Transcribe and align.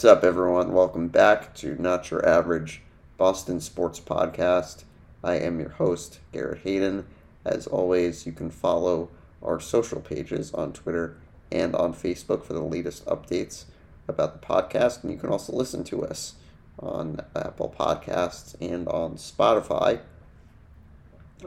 What's 0.00 0.16
up, 0.16 0.24
everyone? 0.24 0.72
Welcome 0.72 1.08
back 1.08 1.54
to 1.56 1.76
Not 1.78 2.10
Your 2.10 2.26
Average 2.26 2.80
Boston 3.18 3.60
Sports 3.60 4.00
Podcast. 4.00 4.84
I 5.22 5.34
am 5.34 5.60
your 5.60 5.68
host, 5.68 6.20
Garrett 6.32 6.62
Hayden. 6.62 7.04
As 7.44 7.66
always, 7.66 8.24
you 8.24 8.32
can 8.32 8.48
follow 8.48 9.10
our 9.42 9.60
social 9.60 10.00
pages 10.00 10.54
on 10.54 10.72
Twitter 10.72 11.18
and 11.52 11.76
on 11.76 11.92
Facebook 11.92 12.44
for 12.44 12.54
the 12.54 12.62
latest 12.62 13.04
updates 13.04 13.64
about 14.08 14.40
the 14.40 14.46
podcast, 14.46 15.02
and 15.02 15.12
you 15.12 15.18
can 15.18 15.28
also 15.28 15.52
listen 15.52 15.84
to 15.84 16.02
us 16.02 16.36
on 16.78 17.20
Apple 17.36 17.74
Podcasts 17.78 18.56
and 18.58 18.88
on 18.88 19.16
Spotify. 19.16 20.00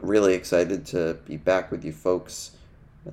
Really 0.00 0.34
excited 0.34 0.86
to 0.86 1.14
be 1.26 1.36
back 1.36 1.72
with 1.72 1.84
you 1.84 1.92
folks 1.92 2.52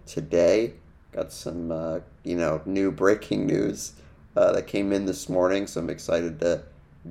today. 0.06 0.74
Got 1.12 1.32
some, 1.32 1.72
uh, 1.72 2.02
you 2.24 2.36
know, 2.36 2.62
new 2.68 2.92
breaking 2.92 3.48
news 3.48 3.94
uh, 4.36 4.52
that 4.54 4.68
came 4.68 4.94
in 4.94 5.06
this 5.06 5.30
morning, 5.30 5.68
so 5.68 5.82
I'm 5.82 5.90
excited 5.90 6.40
to 6.40 6.64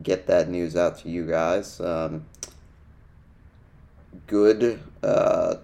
get 0.03 0.27
that 0.27 0.49
news 0.49 0.77
out 0.77 0.99
to 1.01 1.09
you 1.09 1.27
guys. 1.27 1.81
Um, 1.81 2.25
good 4.27 4.81
uh, 5.03 5.57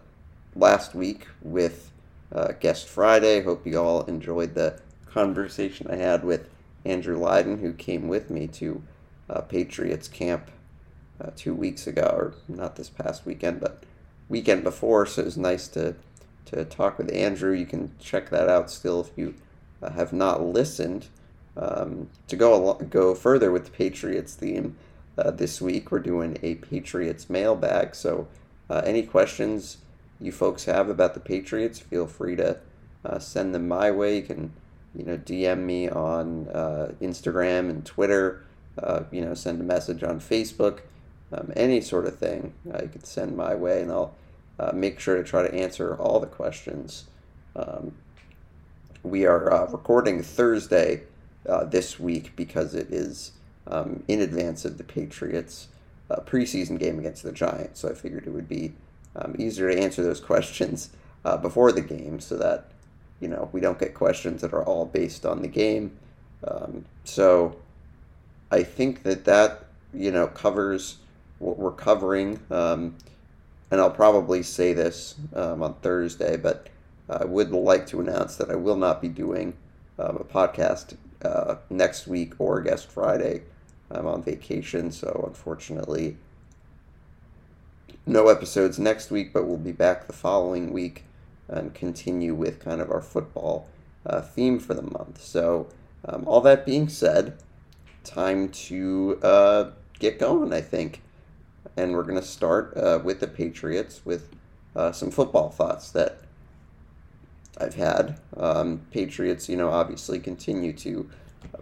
last 0.54 0.94
week 0.94 1.26
with 1.42 1.90
uh, 2.32 2.52
Guest 2.60 2.88
Friday. 2.88 3.42
Hope 3.42 3.66
you 3.66 3.78
all 3.78 4.02
enjoyed 4.02 4.54
the 4.54 4.80
conversation 5.06 5.86
I 5.90 5.96
had 5.96 6.24
with 6.24 6.48
Andrew 6.84 7.18
Lyden, 7.18 7.60
who 7.60 7.72
came 7.72 8.08
with 8.08 8.30
me 8.30 8.46
to 8.48 8.82
uh, 9.30 9.40
Patriots 9.40 10.08
camp 10.08 10.50
uh, 11.20 11.30
two 11.34 11.54
weeks 11.54 11.86
ago, 11.86 12.02
or 12.02 12.34
not 12.48 12.76
this 12.76 12.90
past 12.90 13.24
weekend, 13.24 13.60
but 13.60 13.82
weekend 14.28 14.62
before. 14.62 15.06
So 15.06 15.22
it 15.22 15.26
was 15.26 15.36
nice 15.36 15.68
to 15.68 15.94
to 16.46 16.64
talk 16.64 16.98
with 16.98 17.12
Andrew. 17.12 17.52
You 17.52 17.66
can 17.66 17.92
check 17.98 18.30
that 18.30 18.48
out 18.48 18.70
still 18.70 19.00
if 19.00 19.10
you 19.16 19.34
uh, 19.82 19.90
have 19.90 20.12
not 20.12 20.42
listened. 20.42 21.08
Um, 21.56 22.10
to 22.28 22.36
go 22.36 22.74
go 22.74 23.14
further 23.14 23.50
with 23.50 23.66
the 23.66 23.70
Patriots 23.70 24.34
theme 24.34 24.76
uh, 25.16 25.30
this 25.30 25.60
week, 25.60 25.90
we're 25.90 26.00
doing 26.00 26.36
a 26.42 26.56
Patriots 26.56 27.30
mailbag. 27.30 27.94
So 27.94 28.28
uh, 28.68 28.82
any 28.84 29.02
questions 29.02 29.78
you 30.20 30.32
folks 30.32 30.66
have 30.66 30.88
about 30.88 31.14
the 31.14 31.20
Patriots, 31.20 31.78
feel 31.78 32.06
free 32.06 32.36
to 32.36 32.58
uh, 33.04 33.18
send 33.18 33.54
them 33.54 33.68
my 33.68 33.90
way. 33.90 34.16
You 34.16 34.22
can 34.22 34.52
you 34.94 35.04
know 35.04 35.16
DM 35.16 35.60
me 35.60 35.88
on 35.88 36.48
uh, 36.48 36.92
Instagram 37.00 37.70
and 37.70 37.84
Twitter. 37.84 38.42
Uh, 38.78 39.04
you 39.10 39.22
know 39.22 39.32
send 39.32 39.60
a 39.60 39.64
message 39.64 40.02
on 40.02 40.20
Facebook. 40.20 40.80
Um, 41.32 41.52
any 41.56 41.80
sort 41.80 42.06
of 42.06 42.18
thing 42.18 42.52
uh, 42.72 42.82
you 42.82 42.88
could 42.88 43.06
send 43.06 43.36
my 43.36 43.54
way, 43.54 43.82
and 43.82 43.90
I'll 43.90 44.14
make 44.72 45.00
sure 45.00 45.16
to 45.16 45.24
try 45.24 45.42
to 45.42 45.54
answer 45.54 45.96
all 45.96 46.20
the 46.20 46.26
questions. 46.26 47.06
Um, 47.56 47.94
we 49.02 49.24
are 49.24 49.68
recording 49.70 50.22
Thursday 50.22 51.02
uh, 51.48 51.64
this 51.64 51.98
week 51.98 52.34
because 52.36 52.74
it 52.74 52.92
is 52.92 53.32
um, 53.66 54.02
in 54.08 54.20
advance 54.20 54.64
of 54.64 54.78
the 54.78 54.84
Patriots' 54.84 55.68
uh, 56.10 56.20
preseason 56.20 56.78
game 56.78 56.98
against 56.98 57.22
the 57.22 57.32
Giants. 57.32 57.80
So 57.80 57.88
I 57.90 57.94
figured 57.94 58.26
it 58.26 58.30
would 58.30 58.48
be 58.48 58.72
um, 59.16 59.34
easier 59.38 59.70
to 59.70 59.80
answer 59.80 60.02
those 60.02 60.20
questions 60.32 60.90
uh, 61.24 61.36
before 61.36 61.72
the 61.72 61.80
game 61.80 62.20
so 62.20 62.36
that 62.36 62.70
you 63.20 63.28
know 63.28 63.48
we 63.52 63.60
don't 63.60 63.78
get 63.78 63.94
questions 63.94 64.42
that 64.42 64.52
are 64.52 64.64
all 64.64 64.86
based 64.86 65.26
on 65.26 65.42
the 65.42 65.48
game. 65.48 65.96
Um, 66.46 66.84
so 67.04 67.56
I 68.50 68.62
think 68.62 69.02
that 69.02 69.24
that 69.24 69.64
you 69.92 70.10
know 70.10 70.26
covers 70.26 70.98
what 71.38 71.58
we're 71.58 71.72
covering. 71.72 72.40
Um, 72.50 72.96
and 73.70 73.80
I'll 73.80 73.90
probably 73.90 74.44
say 74.44 74.72
this 74.72 75.16
um, 75.34 75.62
on 75.62 75.74
Thursday, 75.74 76.36
but 76.36 76.68
I 77.08 77.24
would 77.24 77.50
like 77.50 77.86
to 77.88 78.00
announce 78.00 78.36
that 78.36 78.50
I 78.50 78.54
will 78.54 78.76
not 78.76 79.02
be 79.02 79.08
doing 79.08 79.54
um, 79.98 80.16
a 80.16 80.24
podcast 80.24 80.96
uh, 81.22 81.56
next 81.70 82.06
week 82.06 82.34
or 82.38 82.60
guest 82.60 82.90
Friday. 82.90 83.42
I'm 83.90 84.06
on 84.06 84.22
vacation, 84.22 84.90
so 84.90 85.24
unfortunately, 85.26 86.16
no 88.04 88.28
episodes 88.28 88.78
next 88.78 89.10
week, 89.10 89.32
but 89.32 89.46
we'll 89.46 89.56
be 89.56 89.72
back 89.72 90.06
the 90.06 90.12
following 90.12 90.72
week 90.72 91.04
and 91.48 91.74
continue 91.74 92.34
with 92.34 92.60
kind 92.60 92.80
of 92.80 92.90
our 92.90 93.00
football 93.00 93.68
uh, 94.04 94.20
theme 94.20 94.58
for 94.58 94.74
the 94.74 94.82
month. 94.82 95.22
So, 95.22 95.68
um, 96.04 96.24
all 96.26 96.40
that 96.42 96.66
being 96.66 96.88
said, 96.88 97.36
time 98.04 98.48
to 98.48 99.18
uh, 99.22 99.70
get 99.98 100.18
going, 100.18 100.52
I 100.52 100.60
think. 100.60 101.02
And 101.76 101.92
we're 101.92 102.04
going 102.04 102.20
to 102.20 102.26
start 102.26 102.76
uh, 102.76 103.00
with 103.02 103.20
the 103.20 103.26
Patriots 103.26 104.02
with 104.04 104.30
uh, 104.74 104.92
some 104.92 105.10
football 105.10 105.50
thoughts 105.50 105.90
that 105.90 106.20
I've 107.58 107.74
had. 107.74 108.20
Um, 108.36 108.82
Patriots, 108.90 109.48
you 109.48 109.56
know, 109.56 109.70
obviously 109.70 110.18
continue 110.18 110.72
to 110.74 111.08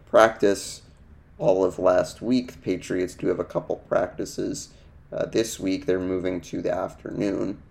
practice 0.06 0.82
all 1.38 1.64
of 1.64 1.78
last 1.78 2.22
week. 2.22 2.52
The 2.52 2.58
Patriots 2.58 3.14
do 3.14 3.28
have 3.28 3.40
a 3.40 3.44
couple 3.44 3.76
practices 3.76 4.70
uh, 5.12 5.26
this 5.26 5.58
week. 5.60 5.86
They're 5.86 6.00
moving 6.00 6.40
to 6.42 6.62
the 6.62 6.74
afternoon. 6.74 7.62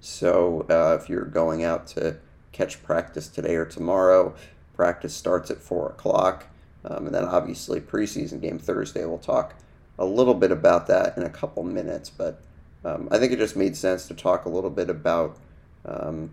So 0.00 0.66
uh, 0.70 0.98
if 1.00 1.08
you're 1.08 1.24
going 1.24 1.64
out 1.64 1.86
to 1.88 2.16
catch 2.52 2.82
practice 2.82 3.28
today 3.28 3.56
or 3.56 3.64
tomorrow, 3.64 4.34
practice 4.74 5.14
starts 5.14 5.50
at 5.50 5.58
4 5.58 5.90
o'clock. 5.90 6.46
Um, 6.84 7.06
and 7.06 7.14
then 7.14 7.24
obviously 7.24 7.80
preseason 7.80 8.40
game 8.40 8.58
Thursday. 8.58 9.04
We'll 9.04 9.18
talk 9.18 9.54
a 9.98 10.04
little 10.04 10.34
bit 10.34 10.52
about 10.52 10.86
that 10.86 11.16
in 11.16 11.24
a 11.24 11.30
couple 11.30 11.64
minutes, 11.64 12.08
but 12.08 12.40
um, 12.84 13.08
I 13.10 13.18
think 13.18 13.32
it 13.32 13.38
just 13.38 13.56
made 13.56 13.76
sense 13.76 14.06
to 14.06 14.14
talk 14.14 14.44
a 14.44 14.48
little 14.48 14.70
bit 14.70 14.88
about 14.88 15.36
um, 15.84 16.30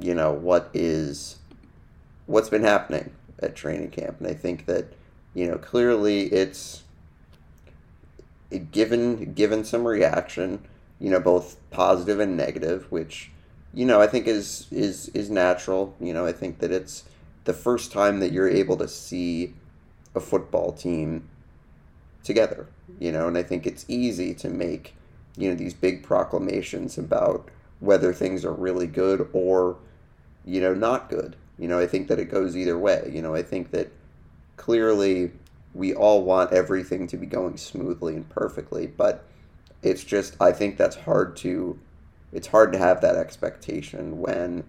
you 0.00 0.14
know 0.14 0.32
what 0.32 0.70
is 0.74 1.36
what's 2.26 2.48
been 2.48 2.64
happening 2.64 3.10
at 3.40 3.56
training 3.56 3.90
camp. 3.90 4.18
And 4.18 4.28
i 4.28 4.34
think 4.34 4.66
that 4.66 4.92
you 5.34 5.48
know 5.48 5.56
clearly 5.56 6.26
it's 6.26 6.82
given 8.72 9.34
given 9.34 9.64
some 9.64 9.86
reaction 9.86 10.60
you 10.98 11.10
know 11.10 11.20
both 11.20 11.56
positive 11.70 12.18
and 12.18 12.36
negative 12.36 12.90
which 12.90 13.30
you 13.74 13.84
know 13.84 14.00
i 14.00 14.06
think 14.06 14.26
is 14.26 14.66
is 14.70 15.08
is 15.10 15.30
natural. 15.30 15.94
You 16.00 16.14
know 16.14 16.26
i 16.26 16.32
think 16.32 16.58
that 16.60 16.72
it's 16.72 17.04
the 17.44 17.52
first 17.52 17.92
time 17.92 18.20
that 18.20 18.32
you're 18.32 18.48
able 18.48 18.76
to 18.76 18.88
see 18.88 19.54
a 20.14 20.20
football 20.20 20.72
team 20.72 21.28
together 22.24 22.66
you 22.98 23.12
know. 23.12 23.28
And 23.28 23.38
i 23.38 23.42
think 23.42 23.66
it's 23.66 23.84
easy 23.88 24.34
to 24.34 24.48
make 24.48 24.94
you 25.36 25.48
know 25.48 25.54
these 25.54 25.74
big 25.74 26.02
proclamations 26.02 26.98
about 26.98 27.48
whether 27.80 28.12
things 28.12 28.44
are 28.44 28.52
really 28.52 28.86
good 28.86 29.28
or 29.32 29.78
you 30.48 30.60
know, 30.62 30.72
not 30.72 31.10
good. 31.10 31.36
You 31.58 31.68
know, 31.68 31.78
I 31.78 31.86
think 31.86 32.08
that 32.08 32.18
it 32.18 32.30
goes 32.30 32.56
either 32.56 32.78
way. 32.78 33.10
You 33.12 33.20
know, 33.20 33.34
I 33.34 33.42
think 33.42 33.70
that 33.72 33.92
clearly 34.56 35.32
we 35.74 35.94
all 35.94 36.22
want 36.24 36.52
everything 36.52 37.06
to 37.08 37.16
be 37.18 37.26
going 37.26 37.58
smoothly 37.58 38.16
and 38.16 38.28
perfectly, 38.28 38.86
but 38.86 39.24
it's 39.82 40.02
just 40.02 40.36
I 40.40 40.52
think 40.52 40.76
that's 40.76 40.96
hard 40.96 41.36
to 41.38 41.78
it's 42.32 42.46
hard 42.46 42.72
to 42.72 42.78
have 42.78 43.00
that 43.02 43.16
expectation 43.16 44.18
when 44.18 44.64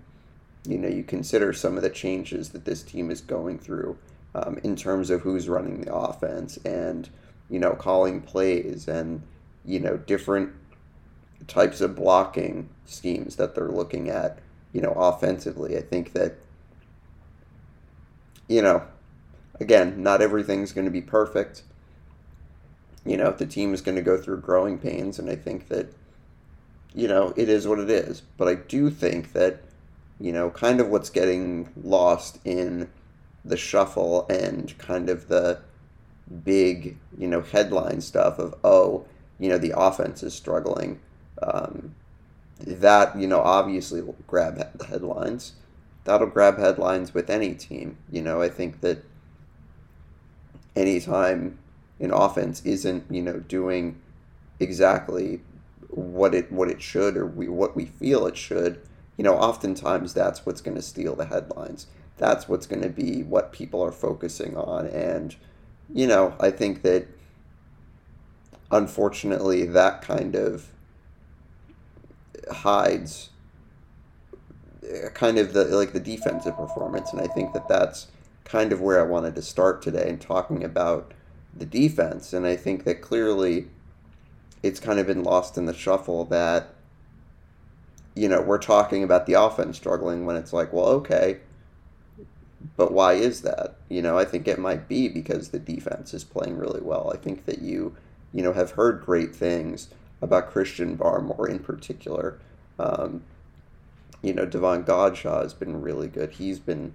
you 0.65 0.77
know 0.77 0.89
you 0.89 1.03
consider 1.03 1.53
some 1.53 1.77
of 1.77 1.83
the 1.83 1.89
changes 1.89 2.49
that 2.49 2.65
this 2.65 2.83
team 2.83 3.09
is 3.09 3.21
going 3.21 3.57
through 3.57 3.97
um, 4.35 4.59
in 4.63 4.75
terms 4.75 5.09
of 5.09 5.21
who's 5.21 5.49
running 5.49 5.81
the 5.81 5.93
offense 5.93 6.57
and 6.65 7.09
you 7.49 7.59
know 7.59 7.71
calling 7.71 8.21
plays 8.21 8.87
and 8.87 9.21
you 9.65 9.79
know 9.79 9.97
different 9.97 10.53
types 11.47 11.81
of 11.81 11.95
blocking 11.95 12.69
schemes 12.85 13.35
that 13.37 13.55
they're 13.55 13.69
looking 13.69 14.09
at 14.09 14.39
you 14.73 14.81
know, 14.81 14.91
offensively. 14.91 15.77
I 15.77 15.81
think 15.81 16.13
that, 16.13 16.35
you 18.47 18.61
know, 18.61 18.83
again, 19.59 20.01
not 20.03 20.21
everything's 20.21 20.71
going 20.71 20.85
to 20.85 20.91
be 20.91 21.01
perfect. 21.01 21.63
You 23.05 23.17
know, 23.17 23.31
the 23.31 23.45
team 23.45 23.73
is 23.73 23.81
going 23.81 23.95
to 23.95 24.01
go 24.01 24.17
through 24.17 24.41
growing 24.41 24.77
pains, 24.77 25.17
and 25.17 25.29
I 25.29 25.35
think 25.35 25.69
that, 25.69 25.93
you 26.93 27.07
know, 27.07 27.33
it 27.35 27.49
is 27.49 27.67
what 27.67 27.79
it 27.79 27.89
is. 27.89 28.21
But 28.37 28.47
I 28.47 28.55
do 28.55 28.89
think 28.89 29.33
that, 29.33 29.61
you 30.19 30.31
know, 30.31 30.49
kind 30.49 30.79
of 30.79 30.89
what's 30.89 31.09
getting 31.09 31.69
lost 31.81 32.39
in 32.45 32.89
the 33.45 33.57
shuffle 33.57 34.27
and 34.29 34.77
kind 34.77 35.09
of 35.09 35.29
the 35.29 35.61
big, 36.43 36.97
you 37.17 37.27
know, 37.27 37.41
headline 37.41 38.01
stuff 38.01 38.37
of, 38.37 38.53
oh, 38.63 39.05
you 39.39 39.49
know, 39.49 39.57
the 39.57 39.73
offense 39.75 40.21
is 40.21 40.33
struggling. 40.33 40.99
Um, 41.41 41.95
that 42.59 43.17
you 43.17 43.27
know 43.27 43.39
obviously 43.39 44.01
will 44.01 44.17
grab 44.27 44.81
headlines. 44.83 45.53
That'll 46.03 46.27
grab 46.27 46.57
headlines 46.57 47.13
with 47.13 47.29
any 47.29 47.53
team. 47.55 47.97
You 48.11 48.21
know, 48.21 48.41
I 48.41 48.49
think 48.49 48.81
that 48.81 49.03
anytime 50.75 51.59
an 51.99 52.11
offense 52.11 52.61
isn't 52.65 53.05
you 53.09 53.21
know 53.21 53.39
doing 53.39 53.99
exactly 54.59 55.41
what 55.89 56.35
it 56.35 56.51
what 56.51 56.69
it 56.69 56.81
should 56.81 57.17
or 57.17 57.25
we 57.25 57.47
what 57.47 57.75
we 57.75 57.85
feel 57.85 58.27
it 58.27 58.37
should, 58.37 58.81
you 59.17 59.23
know, 59.23 59.35
oftentimes 59.35 60.13
that's 60.13 60.45
what's 60.45 60.61
going 60.61 60.75
to 60.75 60.83
steal 60.83 61.15
the 61.15 61.25
headlines. 61.25 61.87
That's 62.17 62.49
what's 62.49 62.67
going 62.67 62.81
to 62.81 62.89
be 62.89 63.23
what 63.23 63.53
people 63.53 63.81
are 63.81 63.93
focusing 63.93 64.57
on, 64.57 64.87
and 64.87 65.35
you 65.93 66.05
know, 66.05 66.35
I 66.39 66.51
think 66.51 66.81
that 66.83 67.07
unfortunately 68.71 69.65
that 69.65 70.01
kind 70.01 70.35
of 70.35 70.67
hides 72.51 73.29
kind 75.13 75.37
of 75.37 75.53
the 75.53 75.65
like 75.65 75.93
the 75.93 75.99
defensive 75.99 76.55
performance, 76.55 77.11
and 77.11 77.21
I 77.21 77.27
think 77.27 77.53
that 77.53 77.67
that's 77.67 78.07
kind 78.49 78.73
of 78.73 78.81
where 78.81 78.99
I 78.99 79.03
wanted 79.03 79.35
to 79.35 79.41
start 79.41 79.81
today 79.81 80.09
and 80.09 80.19
talking 80.19 80.63
about 80.63 81.13
the 81.55 81.65
defense. 81.65 82.33
And 82.33 82.47
I 82.47 82.55
think 82.55 82.83
that 82.83 83.01
clearly 83.01 83.67
it's 84.63 84.79
kind 84.79 84.99
of 84.99 85.07
been 85.07 85.23
lost 85.23 85.57
in 85.57 85.65
the 85.65 85.73
shuffle 85.73 86.25
that, 86.25 86.73
you 88.15 88.27
know, 88.27 88.41
we're 88.41 88.57
talking 88.57 89.03
about 89.03 89.27
the 89.27 89.33
offense 89.33 89.77
struggling 89.77 90.25
when 90.25 90.35
it's 90.35 90.51
like, 90.51 90.73
well, 90.73 90.87
okay, 90.87 91.39
but 92.75 92.91
why 92.91 93.13
is 93.13 93.41
that? 93.41 93.75
You 93.87 94.01
know, 94.01 94.17
I 94.17 94.25
think 94.25 94.47
it 94.47 94.59
might 94.59 94.87
be 94.87 95.07
because 95.07 95.49
the 95.49 95.59
defense 95.59 96.13
is 96.13 96.23
playing 96.23 96.57
really 96.57 96.81
well. 96.81 97.11
I 97.13 97.17
think 97.17 97.45
that 97.45 97.61
you, 97.61 97.95
you 98.33 98.41
know, 98.41 98.53
have 98.53 98.71
heard 98.71 99.05
great 99.05 99.35
things 99.35 99.89
about 100.21 100.51
Christian 100.51 100.97
Barmore 100.97 101.49
in 101.49 101.59
particular. 101.59 102.39
Um, 102.77 103.23
you 104.21 104.33
know, 104.33 104.45
Davon 104.45 104.83
Godchaux 104.83 105.43
has 105.43 105.53
been 105.53 105.81
really 105.81 106.07
good. 106.07 106.31
He's 106.31 106.59
been 106.59 106.93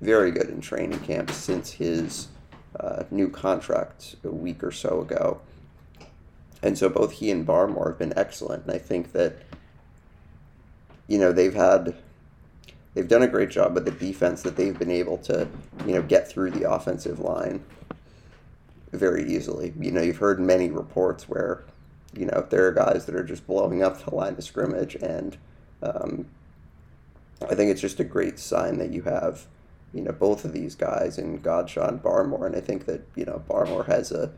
very 0.00 0.30
good 0.30 0.48
in 0.48 0.60
training 0.60 1.00
camp 1.00 1.30
since 1.30 1.72
his 1.72 2.28
uh, 2.78 3.04
new 3.10 3.28
contract 3.28 4.16
a 4.24 4.30
week 4.30 4.64
or 4.64 4.72
so 4.72 5.00
ago. 5.02 5.40
And 6.62 6.76
so 6.76 6.88
both 6.88 7.12
he 7.12 7.30
and 7.30 7.46
Barmore 7.46 7.88
have 7.88 7.98
been 7.98 8.12
excellent. 8.16 8.64
And 8.64 8.72
I 8.72 8.78
think 8.78 9.12
that, 9.12 9.36
you 11.06 11.18
know, 11.18 11.32
they've 11.32 11.54
had, 11.54 11.96
they've 12.94 13.08
done 13.08 13.22
a 13.22 13.28
great 13.28 13.50
job 13.50 13.74
with 13.74 13.84
the 13.84 13.90
defense 13.90 14.42
that 14.42 14.56
they've 14.56 14.78
been 14.78 14.90
able 14.90 15.18
to, 15.18 15.48
you 15.86 15.92
know, 15.92 16.02
get 16.02 16.28
through 16.28 16.52
the 16.52 16.70
offensive 16.70 17.18
line 17.18 17.62
very 18.92 19.30
easily. 19.30 19.72
You 19.78 19.90
know, 19.90 20.02
you've 20.02 20.18
heard 20.18 20.40
many 20.40 20.70
reports 20.70 21.28
where, 21.28 21.64
you 22.14 22.26
know, 22.26 22.46
there 22.50 22.66
are 22.66 22.72
guys 22.72 23.06
that 23.06 23.14
are 23.14 23.24
just 23.24 23.46
blowing 23.46 23.82
up 23.82 24.04
the 24.04 24.14
line 24.14 24.34
of 24.34 24.44
scrimmage. 24.44 24.94
And 24.96 25.36
um, 25.82 26.26
I 27.42 27.54
think 27.54 27.70
it's 27.70 27.80
just 27.80 28.00
a 28.00 28.04
great 28.04 28.38
sign 28.38 28.78
that 28.78 28.90
you 28.90 29.02
have 29.02 29.46
you 29.92 30.02
know, 30.02 30.12
both 30.12 30.44
of 30.44 30.52
these 30.52 30.74
guys 30.74 31.18
in 31.18 31.40
Godchaux 31.40 31.88
and 31.88 32.02
Barmore. 32.02 32.46
And 32.46 32.56
I 32.56 32.60
think 32.60 32.86
that, 32.86 33.02
you 33.16 33.24
know, 33.24 33.42
Barmore 33.48 33.86
has 33.86 34.12
a, 34.12 34.30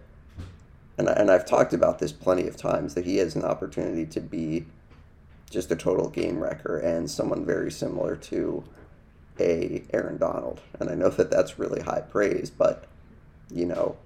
and, 0.97 1.09
and 1.09 1.31
I've 1.31 1.47
talked 1.47 1.73
about 1.73 1.99
this 1.99 2.13
plenty 2.13 2.49
of 2.49 2.57
times, 2.57 2.95
that 2.95 3.05
he 3.05 3.17
has 3.19 3.37
an 3.37 3.45
opportunity 3.45 4.07
to 4.07 4.21
be 4.21 4.67
just 5.51 5.71
a 5.71 5.77
total 5.77 6.09
game 6.09 6.43
wrecker 6.43 6.79
and 6.79 7.11
someone 7.11 7.45
very 7.45 7.71
similar 7.71 8.17
to 8.17 8.65
a 9.39 9.85
Aaron 9.93 10.17
Donald. 10.17 10.61
And 10.81 10.89
I 10.89 10.95
know 10.95 11.11
that 11.11 11.31
that's 11.31 11.59
really 11.59 11.83
high 11.83 12.01
praise, 12.01 12.51
but, 12.51 12.85
you 13.51 13.67
know, 13.67 13.97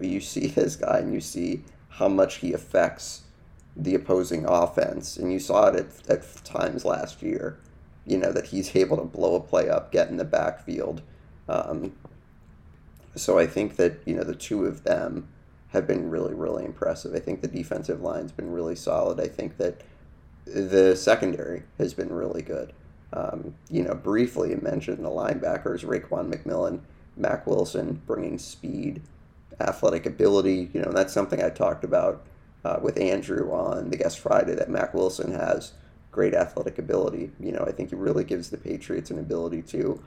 you 0.00 0.20
see 0.20 0.46
this 0.48 0.76
guy 0.76 0.98
and 0.98 1.12
you 1.12 1.20
see 1.20 1.62
how 1.94 2.08
much 2.08 2.36
he 2.36 2.52
affects 2.52 3.22
the 3.76 3.94
opposing 3.94 4.44
offense. 4.46 5.16
And 5.16 5.32
you 5.32 5.38
saw 5.38 5.68
it 5.68 5.76
at, 5.76 6.10
at 6.10 6.44
times 6.44 6.84
last 6.84 7.22
year 7.22 7.58
you 8.06 8.18
know, 8.18 8.32
that 8.32 8.46
he's 8.46 8.74
able 8.76 8.96
to 8.96 9.04
blow 9.04 9.36
a 9.36 9.40
play 9.40 9.68
up, 9.68 9.90
get 9.90 10.08
in 10.08 10.16
the 10.16 10.24
backfield. 10.24 11.02
Um, 11.48 11.92
so 13.16 13.38
I 13.38 13.46
think 13.46 13.76
that, 13.76 14.00
you 14.04 14.14
know, 14.14 14.24
the 14.24 14.34
two 14.34 14.66
of 14.66 14.84
them 14.84 15.28
have 15.68 15.86
been 15.86 16.10
really, 16.10 16.34
really 16.34 16.64
impressive. 16.64 17.14
I 17.14 17.20
think 17.20 17.40
the 17.40 17.48
defensive 17.48 18.00
line's 18.00 18.32
been 18.32 18.52
really 18.52 18.76
solid. 18.76 19.20
I 19.20 19.28
think 19.28 19.56
that 19.56 19.80
the 20.44 20.94
secondary 20.94 21.62
has 21.78 21.94
been 21.94 22.12
really 22.12 22.42
good. 22.42 22.72
Um, 23.12 23.54
you 23.70 23.82
know, 23.82 23.94
briefly 23.94 24.54
mentioned 24.56 25.04
the 25.04 25.08
linebackers, 25.08 25.84
Raekwon 25.84 26.32
McMillan, 26.32 26.80
Mack 27.16 27.46
Wilson, 27.46 28.02
bringing 28.06 28.38
speed, 28.38 29.00
athletic 29.60 30.06
ability. 30.06 30.70
You 30.72 30.82
know, 30.82 30.92
that's 30.92 31.12
something 31.12 31.42
I 31.42 31.50
talked 31.50 31.84
about 31.84 32.24
uh, 32.64 32.78
with 32.82 32.98
Andrew 32.98 33.50
on 33.52 33.90
the 33.90 33.96
guest 33.96 34.18
Friday 34.18 34.54
that 34.54 34.70
Mack 34.70 34.94
Wilson 34.94 35.32
has 35.32 35.72
great 36.10 36.34
athletic 36.34 36.78
ability. 36.78 37.30
You 37.40 37.52
know, 37.52 37.64
I 37.66 37.72
think 37.72 37.90
he 37.90 37.96
really 37.96 38.24
gives 38.24 38.50
the 38.50 38.56
Patriots 38.56 39.10
an 39.10 39.18
ability 39.18 39.62
to 39.62 40.02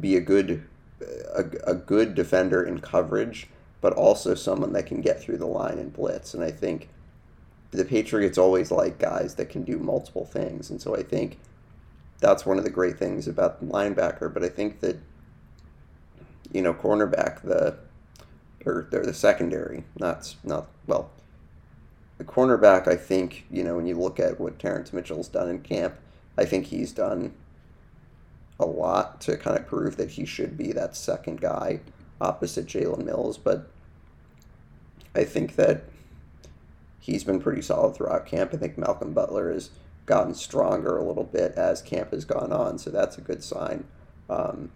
be 0.00 0.16
a 0.16 0.20
good 0.20 0.64
a, 1.34 1.44
a 1.64 1.74
good 1.74 2.14
defender 2.14 2.62
in 2.62 2.80
coverage, 2.80 3.48
but 3.80 3.92
also 3.92 4.34
someone 4.34 4.72
that 4.72 4.86
can 4.86 5.00
get 5.00 5.20
through 5.20 5.36
the 5.36 5.46
line 5.46 5.78
and 5.78 5.92
blitz. 5.92 6.34
And 6.34 6.42
I 6.42 6.50
think 6.50 6.88
the 7.72 7.84
Patriots 7.84 8.38
always 8.38 8.70
like 8.70 8.98
guys 8.98 9.34
that 9.34 9.50
can 9.50 9.64
do 9.64 9.78
multiple 9.78 10.24
things. 10.24 10.70
And 10.70 10.80
so 10.80 10.96
I 10.96 11.02
think 11.02 11.38
that's 12.20 12.46
one 12.46 12.56
of 12.56 12.64
the 12.64 12.70
great 12.70 12.98
things 12.98 13.28
about 13.28 13.60
the 13.60 13.66
linebacker. 13.66 14.32
But 14.32 14.44
I 14.44 14.48
think 14.48 14.80
that 14.80 14.96
you 16.54 16.62
know, 16.62 16.72
cornerback 16.72 17.42
the 17.42 17.76
or 18.64 18.86
they're 18.90 19.04
the 19.04 19.14
secondary, 19.14 19.84
not 19.98 20.34
not 20.44 20.68
well, 20.86 21.10
the 22.18 22.24
cornerback, 22.24 22.86
I 22.86 22.96
think, 22.96 23.44
you 23.50 23.64
know, 23.64 23.76
when 23.76 23.86
you 23.86 23.98
look 23.98 24.20
at 24.20 24.38
what 24.38 24.58
Terrance 24.58 24.92
Mitchell's 24.92 25.28
done 25.28 25.48
in 25.48 25.60
camp, 25.60 25.94
I 26.38 26.44
think 26.44 26.66
he's 26.66 26.92
done 26.92 27.34
a 28.58 28.66
lot 28.66 29.20
to 29.22 29.36
kind 29.36 29.58
of 29.58 29.66
prove 29.66 29.96
that 29.96 30.10
he 30.10 30.24
should 30.24 30.56
be 30.56 30.72
that 30.72 30.96
second 30.96 31.40
guy 31.40 31.80
opposite 32.20 32.66
Jalen 32.66 33.04
Mills. 33.04 33.36
But 33.36 33.68
I 35.14 35.24
think 35.24 35.56
that 35.56 35.84
he's 37.00 37.24
been 37.24 37.40
pretty 37.40 37.62
solid 37.62 37.94
throughout 37.94 38.26
camp. 38.26 38.54
I 38.54 38.58
think 38.58 38.78
Malcolm 38.78 39.12
Butler 39.12 39.52
has 39.52 39.70
gotten 40.06 40.34
stronger 40.34 40.96
a 40.96 41.04
little 41.04 41.24
bit 41.24 41.52
as 41.52 41.82
camp 41.82 42.12
has 42.12 42.24
gone 42.24 42.52
on, 42.52 42.78
so 42.78 42.90
that's 42.90 43.18
a 43.18 43.22
good 43.22 43.42
sign. 43.42 43.84
Um, 44.30 44.70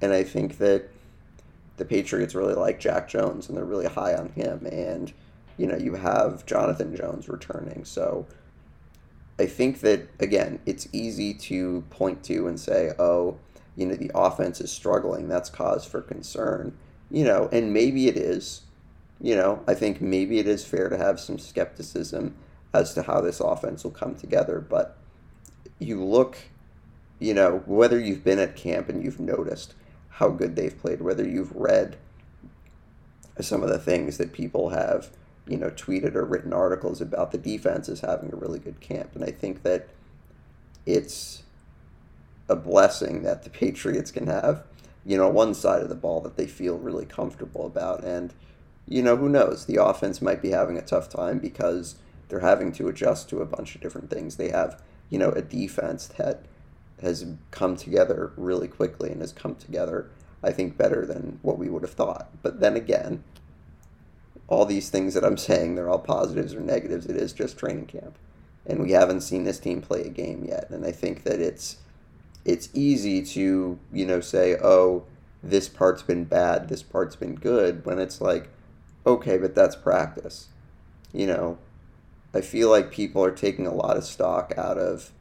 and 0.00 0.12
I 0.12 0.24
think 0.24 0.58
that 0.58 0.90
the 1.82 1.88
Patriots 1.88 2.36
really 2.36 2.54
like 2.54 2.78
Jack 2.78 3.08
Jones 3.08 3.48
and 3.48 3.56
they're 3.56 3.64
really 3.64 3.88
high 3.88 4.14
on 4.14 4.28
him. 4.28 4.64
And 4.70 5.12
you 5.58 5.66
know, 5.66 5.76
you 5.76 5.94
have 5.94 6.46
Jonathan 6.46 6.94
Jones 6.94 7.28
returning. 7.28 7.84
So 7.84 8.24
I 9.38 9.46
think 9.46 9.80
that, 9.80 10.08
again, 10.20 10.60
it's 10.64 10.88
easy 10.92 11.34
to 11.34 11.82
point 11.90 12.22
to 12.24 12.46
and 12.46 12.58
say, 12.58 12.92
oh, 13.00 13.36
you 13.74 13.86
know, 13.86 13.96
the 13.96 14.12
offense 14.14 14.60
is 14.60 14.70
struggling. 14.70 15.28
That's 15.28 15.50
cause 15.50 15.84
for 15.84 16.00
concern. 16.00 16.76
You 17.10 17.24
know, 17.24 17.48
and 17.52 17.72
maybe 17.72 18.06
it 18.06 18.16
is. 18.16 18.62
You 19.20 19.34
know, 19.34 19.62
I 19.66 19.74
think 19.74 20.00
maybe 20.00 20.38
it 20.38 20.46
is 20.46 20.64
fair 20.64 20.88
to 20.88 20.96
have 20.96 21.18
some 21.18 21.38
skepticism 21.38 22.36
as 22.72 22.94
to 22.94 23.02
how 23.02 23.20
this 23.20 23.40
offense 23.40 23.82
will 23.82 23.90
come 23.90 24.14
together. 24.14 24.60
But 24.60 24.96
you 25.80 26.02
look, 26.02 26.38
you 27.18 27.34
know, 27.34 27.62
whether 27.66 27.98
you've 27.98 28.24
been 28.24 28.38
at 28.38 28.54
camp 28.54 28.88
and 28.88 29.02
you've 29.04 29.20
noticed 29.20 29.74
how 30.12 30.28
good 30.28 30.56
they've 30.56 30.78
played, 30.78 31.00
whether 31.00 31.26
you've 31.26 31.54
read 31.54 31.96
some 33.40 33.62
of 33.62 33.68
the 33.68 33.78
things 33.78 34.18
that 34.18 34.32
people 34.32 34.70
have 34.70 35.10
you 35.46 35.56
know, 35.56 35.70
tweeted 35.70 36.14
or 36.14 36.24
written 36.24 36.52
articles 36.52 37.00
about 37.00 37.32
the 37.32 37.38
defense 37.38 37.88
as 37.88 38.00
having 38.00 38.32
a 38.32 38.36
really 38.36 38.58
good 38.58 38.80
camp. 38.80 39.14
And 39.14 39.24
I 39.24 39.30
think 39.30 39.62
that 39.62 39.88
it's 40.86 41.42
a 42.48 42.56
blessing 42.56 43.22
that 43.22 43.42
the 43.42 43.50
Patriots 43.50 44.10
can 44.10 44.26
have, 44.26 44.64
you 45.04 45.16
know, 45.16 45.28
one 45.28 45.54
side 45.54 45.82
of 45.82 45.88
the 45.88 45.94
ball 45.94 46.20
that 46.20 46.36
they 46.36 46.46
feel 46.46 46.78
really 46.78 47.06
comfortable 47.06 47.66
about. 47.66 48.04
And, 48.04 48.32
you 48.86 49.02
know, 49.02 49.16
who 49.16 49.28
knows? 49.28 49.66
The 49.66 49.84
offense 49.84 50.22
might 50.22 50.42
be 50.42 50.50
having 50.50 50.78
a 50.78 50.82
tough 50.82 51.08
time 51.08 51.38
because 51.38 51.96
they're 52.28 52.40
having 52.40 52.72
to 52.72 52.88
adjust 52.88 53.28
to 53.30 53.40
a 53.40 53.46
bunch 53.46 53.74
of 53.74 53.80
different 53.80 54.10
things. 54.10 54.36
They 54.36 54.50
have, 54.50 54.80
you 55.10 55.18
know, 55.18 55.30
a 55.30 55.42
defense 55.42 56.06
that 56.18 56.44
has 57.02 57.26
come 57.50 57.76
together 57.76 58.32
really 58.36 58.68
quickly 58.68 59.10
and 59.10 59.20
has 59.20 59.32
come 59.32 59.54
together, 59.54 60.10
I 60.42 60.50
think, 60.52 60.76
better 60.76 61.04
than 61.04 61.38
what 61.42 61.58
we 61.58 61.68
would 61.68 61.82
have 61.82 61.92
thought. 61.92 62.30
But 62.42 62.60
then 62.60 62.76
again, 62.76 63.22
all 64.48 64.64
these 64.64 64.90
things 64.90 65.14
that 65.14 65.24
I'm 65.24 65.38
saying, 65.38 65.74
they're 65.74 65.88
all 65.88 65.98
positives 65.98 66.54
or 66.54 66.60
negatives. 66.60 67.06
It 67.06 67.16
is 67.16 67.32
just 67.32 67.58
training 67.58 67.86
camp. 67.86 68.18
And 68.66 68.80
we 68.80 68.92
haven't 68.92 69.22
seen 69.22 69.44
this 69.44 69.58
team 69.58 69.80
play 69.80 70.02
a 70.02 70.08
game 70.08 70.44
yet. 70.44 70.70
And 70.70 70.84
I 70.84 70.92
think 70.92 71.24
that 71.24 71.40
it's 71.40 71.78
it's 72.44 72.68
easy 72.74 73.22
to, 73.22 73.78
you 73.92 74.06
know, 74.06 74.20
say, 74.20 74.56
oh, 74.56 75.04
this 75.42 75.68
part's 75.68 76.02
been 76.02 76.24
bad, 76.24 76.68
this 76.68 76.82
part's 76.82 77.16
been 77.16 77.34
good, 77.34 77.84
when 77.84 77.98
it's 77.98 78.20
like, 78.20 78.48
okay, 79.06 79.38
but 79.38 79.54
that's 79.54 79.76
practice. 79.76 80.48
You 81.12 81.26
know, 81.26 81.58
I 82.34 82.40
feel 82.40 82.70
like 82.70 82.90
people 82.90 83.24
are 83.24 83.32
taking 83.32 83.66
a 83.66 83.74
lot 83.74 83.96
of 83.96 84.04
stock 84.04 84.52
out 84.56 84.78
of 84.78 85.12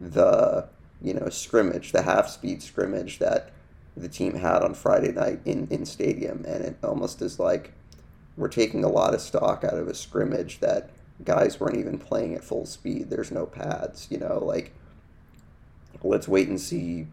the, 0.00 0.68
you 1.04 1.14
know, 1.14 1.28
scrimmage, 1.28 1.92
the 1.92 2.02
half 2.02 2.28
speed 2.28 2.62
scrimmage 2.62 3.18
that 3.18 3.50
the 3.96 4.08
team 4.08 4.34
had 4.34 4.62
on 4.62 4.74
Friday 4.74 5.12
night 5.12 5.40
in, 5.44 5.68
in 5.70 5.84
stadium. 5.84 6.44
And 6.48 6.64
it 6.64 6.76
almost 6.82 7.20
is 7.22 7.38
like, 7.38 7.72
we're 8.36 8.48
taking 8.48 8.82
a 8.82 8.88
lot 8.88 9.14
of 9.14 9.20
stock 9.20 9.62
out 9.62 9.78
of 9.78 9.86
a 9.86 9.94
scrimmage 9.94 10.58
that 10.60 10.90
guys 11.24 11.60
weren't 11.60 11.76
even 11.76 11.98
playing 11.98 12.34
at 12.34 12.42
full 12.42 12.66
speed. 12.66 13.10
There's 13.10 13.30
no 13.30 13.46
pads, 13.46 14.08
you 14.10 14.18
know, 14.18 14.42
like 14.42 14.72
let's 16.02 16.26
wait 16.26 16.48
and 16.48 16.60
see 16.60 17.06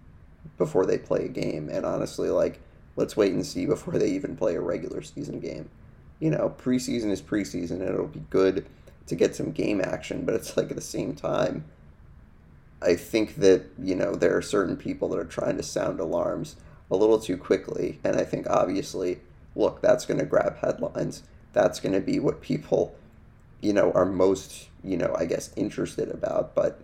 before 0.57 0.85
they 0.85 0.97
play 0.97 1.25
a 1.25 1.29
game. 1.29 1.69
And 1.69 1.85
honestly, 1.85 2.29
like 2.29 2.61
let's 2.95 3.15
wait 3.15 3.33
and 3.33 3.45
see 3.45 3.65
before 3.65 3.97
they 3.99 4.09
even 4.09 4.35
play 4.35 4.55
a 4.55 4.61
regular 4.61 5.01
season 5.01 5.39
game. 5.39 5.69
You 6.19 6.31
know, 6.31 6.55
preseason 6.57 7.11
is 7.11 7.21
preseason 7.21 7.81
and 7.81 7.89
it'll 7.89 8.07
be 8.07 8.23
good 8.29 8.65
to 9.07 9.15
get 9.15 9.35
some 9.35 9.51
game 9.51 9.81
action, 9.81 10.23
but 10.25 10.35
it's 10.35 10.55
like 10.55 10.69
at 10.69 10.75
the 10.75 10.81
same 10.81 11.13
time, 11.13 11.65
I 12.81 12.95
think 12.95 13.35
that, 13.35 13.65
you 13.81 13.95
know, 13.95 14.15
there 14.15 14.35
are 14.35 14.41
certain 14.41 14.75
people 14.75 15.09
that 15.09 15.19
are 15.19 15.25
trying 15.25 15.57
to 15.57 15.63
sound 15.63 15.99
alarms 15.99 16.55
a 16.89 16.95
little 16.95 17.19
too 17.19 17.37
quickly. 17.37 17.99
And 18.03 18.15
I 18.15 18.23
think 18.23 18.49
obviously 18.49 19.19
look, 19.55 19.81
that's 19.81 20.05
going 20.05 20.19
to 20.19 20.25
grab 20.25 20.57
headlines. 20.57 21.23
That's 21.53 21.79
going 21.79 21.93
to 21.93 22.01
be 22.01 22.19
what 22.19 22.41
people, 22.41 22.95
you 23.61 23.73
know, 23.73 23.91
are 23.91 24.05
most, 24.05 24.69
you 24.83 24.97
know, 24.97 25.15
I 25.17 25.25
guess 25.25 25.51
interested 25.55 26.09
about. 26.09 26.55
But 26.55 26.81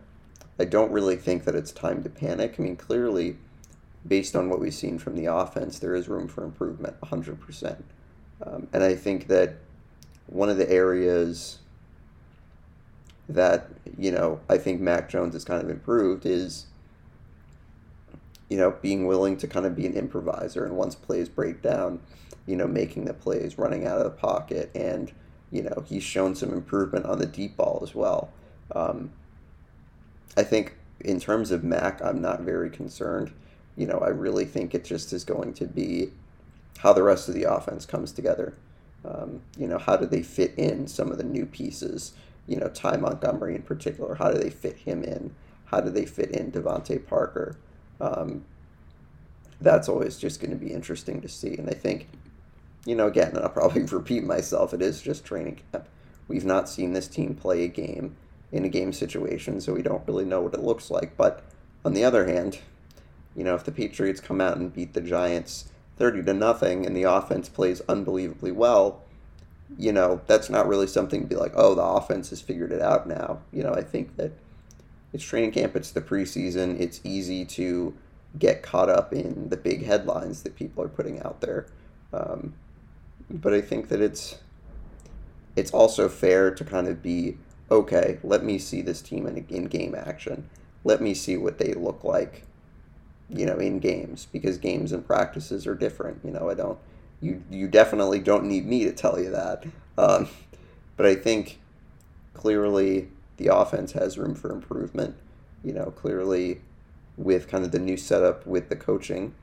I 0.59 0.65
don't 0.65 0.91
really 0.91 1.15
think 1.15 1.45
that 1.45 1.55
it's 1.55 1.71
time 1.71 2.03
to 2.03 2.09
panic. 2.09 2.55
I 2.57 2.61
mean, 2.61 2.75
clearly, 2.75 3.37
based 4.07 4.35
on 4.35 4.49
what 4.49 4.59
we've 4.59 4.73
seen 4.73 4.97
from 4.97 5.15
the 5.15 5.25
offense, 5.25 5.79
there 5.79 5.95
is 5.95 6.07
room 6.07 6.27
for 6.27 6.43
improvement, 6.43 6.99
100%. 7.01 7.83
Um, 8.45 8.67
and 8.73 8.83
I 8.83 8.95
think 8.95 9.27
that 9.27 9.55
one 10.27 10.49
of 10.49 10.57
the 10.57 10.69
areas 10.69 11.59
that, 13.29 13.69
you 13.97 14.11
know, 14.11 14.39
I 14.49 14.57
think 14.57 14.79
Mac 14.81 15.09
Jones 15.09 15.33
has 15.33 15.43
kind 15.43 15.61
of 15.61 15.69
improved 15.69 16.25
is, 16.25 16.65
you 18.49 18.57
know, 18.57 18.71
being 18.81 19.05
willing 19.05 19.37
to 19.37 19.47
kind 19.47 19.65
of 19.65 19.75
be 19.75 19.85
an 19.85 19.93
improviser 19.93 20.65
and 20.65 20.75
once 20.75 20.95
plays 20.95 21.27
break 21.27 21.61
down, 21.61 21.99
you 22.45 22.55
know, 22.55 22.67
making 22.67 23.05
the 23.05 23.13
plays, 23.13 23.57
running 23.57 23.85
out 23.85 23.97
of 23.97 24.05
the 24.05 24.09
pocket, 24.09 24.71
and, 24.73 25.11
you 25.51 25.61
know, 25.61 25.83
he's 25.85 26.03
shown 26.03 26.35
some 26.35 26.53
improvement 26.53 27.05
on 27.05 27.19
the 27.19 27.25
deep 27.25 27.57
ball 27.57 27.79
as 27.83 27.93
well. 27.93 28.31
Um, 28.73 29.11
I 30.37 30.43
think 30.43 30.75
in 31.01 31.19
terms 31.19 31.51
of 31.51 31.63
Mac, 31.63 32.01
I'm 32.01 32.21
not 32.21 32.41
very 32.41 32.69
concerned. 32.69 33.33
You 33.75 33.87
know, 33.87 33.99
I 33.99 34.09
really 34.09 34.45
think 34.45 34.73
it 34.73 34.85
just 34.85 35.11
is 35.13 35.23
going 35.23 35.53
to 35.55 35.65
be 35.65 36.11
how 36.79 36.93
the 36.93 37.03
rest 37.03 37.27
of 37.27 37.35
the 37.35 37.43
offense 37.43 37.85
comes 37.85 38.11
together. 38.11 38.55
Um, 39.05 39.41
you 39.57 39.67
know, 39.67 39.77
how 39.77 39.97
do 39.97 40.05
they 40.05 40.21
fit 40.21 40.53
in 40.57 40.87
some 40.87 41.11
of 41.11 41.17
the 41.17 41.23
new 41.23 41.45
pieces? 41.45 42.13
You 42.47 42.57
know, 42.57 42.69
Ty 42.69 42.97
Montgomery 42.97 43.55
in 43.55 43.61
particular, 43.61 44.15
how 44.15 44.31
do 44.31 44.39
they 44.39 44.49
fit 44.49 44.77
him 44.77 45.03
in? 45.03 45.35
How 45.65 45.81
do 45.81 45.89
they 45.89 46.05
fit 46.05 46.31
in 46.31 46.51
DeVante 46.51 47.05
Parker? 47.05 47.57
Um, 47.99 48.45
that's 49.59 49.89
always 49.89 50.17
just 50.17 50.39
going 50.39 50.51
to 50.51 50.57
be 50.57 50.71
interesting 50.71 51.21
to 51.21 51.27
see. 51.27 51.55
And 51.57 51.69
I 51.69 51.73
think, 51.73 52.07
you 52.85 52.95
know, 52.95 53.07
again, 53.07 53.29
and 53.29 53.39
I'll 53.39 53.49
probably 53.49 53.81
repeat 53.91 54.23
myself, 54.23 54.73
it 54.73 54.81
is 54.81 55.01
just 55.01 55.25
training 55.25 55.61
camp. 55.71 55.87
We've 56.27 56.45
not 56.45 56.69
seen 56.69 56.93
this 56.93 57.07
team 57.07 57.35
play 57.35 57.63
a 57.63 57.67
game 57.67 58.15
in 58.51 58.65
a 58.65 58.69
game 58.69 58.93
situation, 58.93 59.59
so 59.59 59.73
we 59.73 59.81
don't 59.81 60.07
really 60.07 60.25
know 60.25 60.41
what 60.41 60.53
it 60.53 60.61
looks 60.61 60.89
like. 60.89 61.17
But 61.17 61.43
on 61.83 61.93
the 61.93 62.03
other 62.03 62.25
hand, 62.25 62.59
you 63.35 63.43
know, 63.43 63.55
if 63.55 63.63
the 63.63 63.71
Patriots 63.71 64.19
come 64.19 64.41
out 64.41 64.57
and 64.57 64.73
beat 64.73 64.93
the 64.93 65.01
Giants 65.01 65.69
30 65.97 66.23
to 66.23 66.33
nothing 66.33 66.85
and 66.85 66.95
the 66.95 67.03
offense 67.03 67.49
plays 67.49 67.81
unbelievably 67.87 68.51
well, 68.51 69.01
you 69.77 69.91
know, 69.91 70.21
that's 70.27 70.49
not 70.49 70.67
really 70.67 70.87
something 70.87 71.21
to 71.21 71.27
be 71.27 71.35
like, 71.35 71.53
oh, 71.55 71.75
the 71.75 71.83
offense 71.83 72.29
has 72.29 72.41
figured 72.41 72.71
it 72.71 72.81
out 72.81 73.07
now. 73.07 73.39
You 73.51 73.63
know, 73.63 73.73
I 73.73 73.81
think 73.81 74.15
that 74.17 74.31
it's 75.13 75.23
training 75.23 75.51
camp, 75.51 75.75
it's 75.75 75.91
the 75.91 76.01
preseason, 76.01 76.79
it's 76.79 77.01
easy 77.03 77.45
to 77.45 77.93
get 78.37 78.61
caught 78.61 78.89
up 78.89 79.13
in 79.13 79.49
the 79.49 79.57
big 79.57 79.85
headlines 79.85 80.43
that 80.43 80.55
people 80.55 80.83
are 80.83 80.89
putting 80.89 81.21
out 81.21 81.41
there. 81.41 81.67
Um, 82.13 82.53
but 83.29 83.53
I 83.53 83.61
think 83.61 83.89
that 83.89 84.01
it's 84.01 84.37
it's 85.55 85.71
also 85.71 86.07
fair 86.07 86.51
to 86.51 86.63
kind 86.63 86.87
of 86.87 87.01
be 87.01 87.37
okay. 87.71 88.19
Let 88.23 88.43
me 88.43 88.59
see 88.59 88.81
this 88.81 89.01
team 89.01 89.25
in, 89.25 89.45
in 89.49 89.65
game 89.65 89.95
action. 89.95 90.49
Let 90.83 91.01
me 91.01 91.13
see 91.13 91.35
what 91.35 91.57
they 91.57 91.73
look 91.73 92.03
like 92.03 92.43
you 93.29 93.45
know, 93.45 93.57
in 93.57 93.79
games 93.79 94.27
because 94.31 94.57
games 94.57 94.91
and 94.91 95.05
practices 95.05 95.67
are 95.67 95.75
different. 95.75 96.19
You 96.23 96.31
know, 96.31 96.49
I 96.49 96.53
don't, 96.53 96.79
you, 97.21 97.43
you 97.49 97.67
definitely 97.67 98.19
don't 98.19 98.45
need 98.45 98.65
me 98.65 98.85
to 98.85 98.91
tell 98.91 99.19
you 99.19 99.31
that. 99.31 99.65
Um, 99.97 100.27
but 100.95 101.05
I 101.05 101.15
think 101.15 101.59
clearly 102.33 103.09
the 103.37 103.53
offense 103.53 103.93
has 103.93 104.17
room 104.17 104.35
for 104.35 104.51
improvement. 104.51 105.15
You 105.63 105.73
know, 105.73 105.91
clearly 105.91 106.61
with 107.17 107.47
kind 107.47 107.63
of 107.63 107.71
the 107.71 107.79
new 107.79 107.97
setup 107.97 108.45
with 108.45 108.69
the 108.69 108.75
coaching 108.75 109.33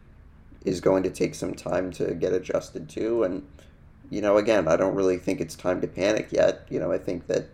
is 0.64 0.81
going 0.81 1.02
to 1.02 1.11
take 1.11 1.35
some 1.35 1.54
time 1.54 1.90
to 1.93 2.14
get 2.14 2.33
adjusted 2.33 2.88
to. 2.88 3.25
And, 3.25 3.47
you 4.11 4.23
know, 4.23 4.37
again, 4.38 4.69
I 4.69 4.76
don't 4.76 4.95
really 4.95 5.19
think 5.19 5.40
it's 5.40 5.57
time 5.57 5.81
to 5.81 5.87
panic 5.87 6.28
yet. 6.31 6.66
You 6.71 6.81
know, 6.81 6.93
I 6.93 6.99
think 6.99 7.26
that 7.26 7.49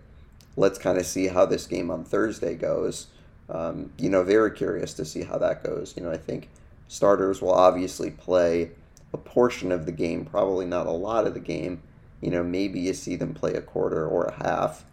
let's 0.57 0.79
kind 0.79 0.99
of 0.99 1.07
see 1.07 1.29
how 1.29 1.47
this 1.47 1.67
game 1.67 1.91
on 1.91 2.05
Thursday 2.05 2.55
goes 2.55 3.07
um, 3.51 3.91
you 3.99 4.09
know, 4.09 4.23
very 4.23 4.53
curious 4.53 4.95
to 4.95 5.05
see 5.05 5.23
how 5.23 5.39
that 5.39 5.65
goes. 5.65 5.95
You 5.97 6.05
know, 6.05 6.11
I 6.11 6.17
think 6.17 6.49
starters 6.89 7.43
will 7.43 7.53
obviously 7.53 8.11
play 8.11 8.71
a 9.13 9.19
portion 9.19 9.73
of 9.73 9.87
the 9.87 9.93
game, 9.93 10.25
probably 10.25 10.67
not 10.67 10.87
a 10.87 10.93
lot 10.93 11.27
of 11.27 11.35
the 11.35 11.41
game. 11.41 11.83
You 12.21 12.31
know, 12.31 12.43
maybe 12.43 12.81
you 12.81 12.95
see 12.95 13.17
them 13.17 13.35
play 13.35 13.55
a 13.55 13.63
quarter 13.63 14.07
or 14.07 14.27
a 14.27 14.45
half. 14.45 14.85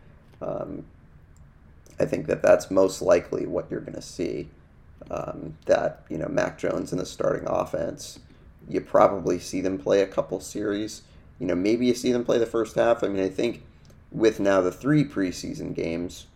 Um, 0.42 0.86
I 2.00 2.06
think 2.06 2.28
that 2.28 2.42
that's 2.42 2.72
most 2.72 3.02
likely 3.02 3.46
what 3.46 3.70
you're 3.70 3.82
going 3.82 3.94
to 3.94 4.02
see. 4.02 4.50
Um, 5.10 5.58
that 5.66 6.04
you 6.10 6.18
know, 6.18 6.28
Mac 6.28 6.58
Jones 6.58 6.92
in 6.92 6.98
the 6.98 7.06
starting 7.06 7.48
offense, 7.48 8.20
you 8.68 8.82
probably 8.82 9.40
see 9.40 9.62
them 9.62 9.78
play 9.78 10.02
a 10.02 10.08
couple 10.08 10.40
series. 10.40 11.04
You 11.40 11.48
know, 11.48 11.56
maybe 11.56 11.86
you 11.86 11.94
see 11.94 12.12
them 12.12 12.26
play 12.26 12.38
the 12.38 12.46
first 12.46 12.76
half. 12.76 13.04
I 13.04 13.08
mean, 13.08 13.24
I 13.24 13.30
think 13.30 13.64
with 14.12 14.40
now 14.40 14.62
the 14.62 14.72
three 14.72 15.06
preseason 15.06 15.76
games, 15.76 16.28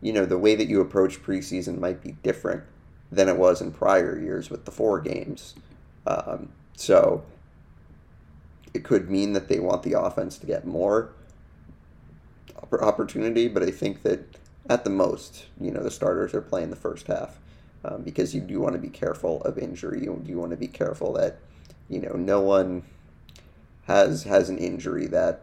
you 0.00 0.12
know, 0.12 0.26
the 0.26 0.38
way 0.38 0.54
that 0.54 0.68
you 0.68 0.80
approach 0.80 1.22
preseason 1.22 1.78
might 1.78 2.02
be 2.02 2.12
different 2.22 2.64
than 3.10 3.28
it 3.28 3.36
was 3.36 3.60
in 3.60 3.72
prior 3.72 4.18
years 4.18 4.50
with 4.50 4.64
the 4.64 4.70
four 4.70 5.00
games. 5.00 5.54
Um, 6.06 6.50
so 6.76 7.22
it 8.74 8.84
could 8.84 9.10
mean 9.10 9.32
that 9.32 9.48
they 9.48 9.60
want 9.60 9.82
the 9.82 9.98
offense 9.98 10.38
to 10.38 10.46
get 10.46 10.66
more 10.66 11.12
opportunity, 12.80 13.48
but 13.48 13.62
I 13.62 13.70
think 13.70 14.02
that 14.02 14.38
at 14.68 14.84
the 14.84 14.90
most, 14.90 15.46
you 15.60 15.70
know, 15.70 15.82
the 15.82 15.90
starters 15.90 16.32
are 16.34 16.40
playing 16.40 16.70
the 16.70 16.76
first 16.76 17.06
half 17.06 17.38
um, 17.84 18.02
because 18.02 18.34
you 18.34 18.40
do 18.40 18.60
want 18.60 18.74
to 18.74 18.80
be 18.80 18.88
careful 18.88 19.42
of 19.42 19.58
injury. 19.58 20.02
You 20.04 20.22
do 20.24 20.38
want 20.38 20.52
to 20.52 20.56
be 20.56 20.68
careful 20.68 21.12
that, 21.14 21.38
you 21.88 22.00
know, 22.00 22.12
no 22.12 22.40
one 22.40 22.84
has 23.86 24.24
has 24.24 24.48
an 24.48 24.58
injury 24.58 25.06
that, 25.08 25.42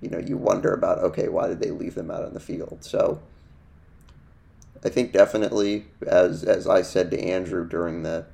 you 0.00 0.08
know, 0.08 0.18
you 0.18 0.36
wonder 0.36 0.72
about. 0.72 0.98
Okay, 0.98 1.28
why 1.28 1.48
did 1.48 1.60
they 1.60 1.70
leave 1.70 1.94
them 1.94 2.10
out 2.10 2.24
on 2.24 2.34
the 2.34 2.40
field? 2.40 2.78
So 2.80 3.20
I 4.82 4.88
think 4.88 5.12
definitely, 5.12 5.86
as 6.06 6.42
as 6.44 6.66
I 6.66 6.82
said 6.82 7.10
to 7.10 7.22
Andrew 7.22 7.68
during 7.68 8.02
the 8.02 8.24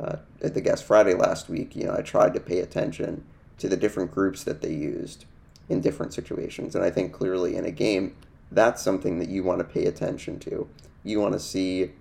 uh, 0.00 0.16
at 0.42 0.54
the 0.54 0.60
guest 0.60 0.84
Friday 0.84 1.14
last 1.14 1.48
week, 1.48 1.76
you 1.76 1.84
know, 1.84 1.94
I 1.96 2.02
tried 2.02 2.34
to 2.34 2.40
pay 2.40 2.60
attention 2.60 3.24
to 3.58 3.68
the 3.68 3.76
different 3.76 4.10
groups 4.10 4.44
that 4.44 4.60
they 4.60 4.72
used 4.72 5.24
in 5.68 5.80
different 5.80 6.12
situations, 6.12 6.74
and 6.74 6.84
I 6.84 6.90
think 6.90 7.12
clearly 7.12 7.56
in 7.56 7.64
a 7.64 7.70
game, 7.70 8.16
that's 8.50 8.82
something 8.82 9.18
that 9.18 9.28
you 9.28 9.42
want 9.42 9.58
to 9.58 9.64
pay 9.64 9.86
attention 9.86 10.38
to. 10.40 10.68
You 11.02 11.20
want 11.20 11.34
to 11.34 11.40
see, 11.40 11.92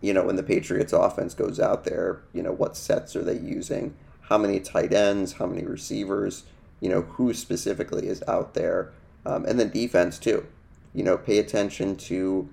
you 0.00 0.12
know, 0.12 0.24
when 0.24 0.36
the 0.36 0.42
Patriots 0.42 0.92
offense 0.92 1.34
goes 1.34 1.58
out 1.58 1.84
there, 1.84 2.22
you 2.32 2.42
know, 2.42 2.52
what 2.52 2.76
sets 2.76 3.16
are 3.16 3.24
they 3.24 3.38
using? 3.38 3.94
How 4.22 4.38
many 4.38 4.60
tight 4.60 4.92
ends? 4.92 5.34
How 5.34 5.46
many 5.46 5.64
receivers? 5.64 6.44
You 6.80 6.88
know, 6.88 7.02
who 7.02 7.34
specifically 7.34 8.08
is 8.08 8.22
out 8.26 8.54
there? 8.54 8.92
Um, 9.26 9.44
and 9.44 9.58
then 9.58 9.70
defense 9.70 10.18
too. 10.18 10.46
You 10.94 11.02
know, 11.02 11.16
pay 11.16 11.38
attention 11.38 11.96
to 11.96 12.48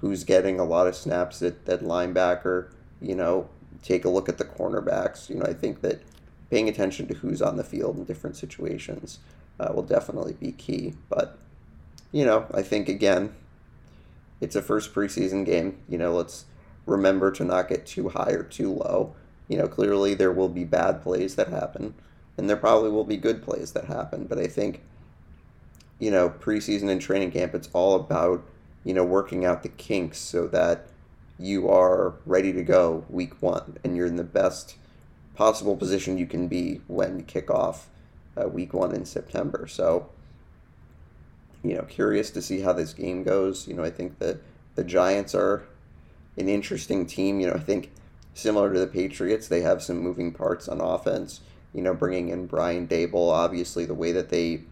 who's 0.00 0.24
getting 0.24 0.58
a 0.58 0.64
lot 0.64 0.86
of 0.86 0.94
snaps 0.94 1.42
at, 1.42 1.56
at 1.66 1.80
linebacker. 1.80 2.70
You 3.00 3.14
know, 3.14 3.48
take 3.82 4.04
a 4.04 4.08
look 4.08 4.28
at 4.28 4.38
the 4.38 4.44
cornerbacks. 4.44 5.28
You 5.28 5.36
know, 5.36 5.46
I 5.46 5.54
think 5.54 5.80
that 5.82 6.02
paying 6.50 6.68
attention 6.68 7.06
to 7.08 7.14
who's 7.14 7.42
on 7.42 7.56
the 7.56 7.64
field 7.64 7.96
in 7.96 8.04
different 8.04 8.36
situations 8.36 9.18
uh, 9.58 9.72
will 9.74 9.82
definitely 9.82 10.34
be 10.34 10.52
key. 10.52 10.94
But, 11.08 11.38
you 12.12 12.24
know, 12.24 12.46
I 12.52 12.62
think 12.62 12.88
again, 12.88 13.34
it's 14.40 14.56
a 14.56 14.62
first 14.62 14.94
preseason 14.94 15.44
game. 15.44 15.78
You 15.88 15.98
know, 15.98 16.14
let's 16.14 16.46
remember 16.86 17.30
to 17.32 17.44
not 17.44 17.68
get 17.68 17.86
too 17.86 18.08
high 18.10 18.32
or 18.32 18.42
too 18.42 18.72
low. 18.72 19.14
You 19.48 19.58
know, 19.58 19.68
clearly 19.68 20.14
there 20.14 20.32
will 20.32 20.48
be 20.48 20.64
bad 20.64 21.02
plays 21.02 21.34
that 21.36 21.48
happen, 21.48 21.94
and 22.36 22.48
there 22.48 22.56
probably 22.56 22.90
will 22.90 23.04
be 23.04 23.16
good 23.16 23.42
plays 23.42 23.72
that 23.72 23.86
happen. 23.86 24.26
But 24.26 24.38
I 24.38 24.46
think, 24.46 24.82
you 25.98 26.10
know, 26.10 26.30
preseason 26.30 26.88
and 26.88 27.00
training 27.00 27.32
camp, 27.32 27.54
it's 27.54 27.68
all 27.72 27.96
about 27.96 28.44
you 28.84 28.94
know, 28.94 29.04
working 29.04 29.44
out 29.44 29.62
the 29.62 29.68
kinks 29.68 30.18
so 30.18 30.46
that 30.48 30.86
you 31.40 31.68
are 31.68 32.14
ready 32.26 32.52
to 32.52 32.62
go 32.62 33.04
week 33.08 33.40
one 33.40 33.78
and 33.82 33.96
you're 33.96 34.06
in 34.06 34.16
the 34.16 34.24
best 34.24 34.76
possible 35.34 35.76
position 35.76 36.18
you 36.18 36.26
can 36.26 36.48
be 36.48 36.80
when 36.86 37.18
you 37.18 37.24
kick 37.24 37.50
off 37.50 37.88
uh, 38.36 38.46
week 38.48 38.74
one 38.74 38.94
in 38.94 39.04
September. 39.04 39.66
So, 39.66 40.10
you 41.62 41.74
know, 41.74 41.82
curious 41.82 42.30
to 42.32 42.42
see 42.42 42.60
how 42.60 42.72
this 42.72 42.92
game 42.92 43.22
goes. 43.22 43.66
You 43.66 43.74
know, 43.74 43.84
I 43.84 43.90
think 43.90 44.18
that 44.18 44.40
the 44.74 44.84
Giants 44.84 45.34
are 45.34 45.64
an 46.36 46.48
interesting 46.48 47.06
team. 47.06 47.40
You 47.40 47.48
know, 47.48 47.54
I 47.54 47.60
think 47.60 47.90
similar 48.34 48.72
to 48.72 48.78
the 48.78 48.86
Patriots, 48.86 49.48
they 49.48 49.62
have 49.62 49.82
some 49.82 49.98
moving 49.98 50.32
parts 50.32 50.68
on 50.68 50.80
offense. 50.80 51.40
You 51.72 51.82
know, 51.82 51.94
bringing 51.94 52.28
in 52.28 52.46
Brian 52.46 52.86
Daboll, 52.86 53.32
obviously 53.32 53.84
the 53.84 53.94
way 53.94 54.12
that 54.12 54.28
they 54.28 54.62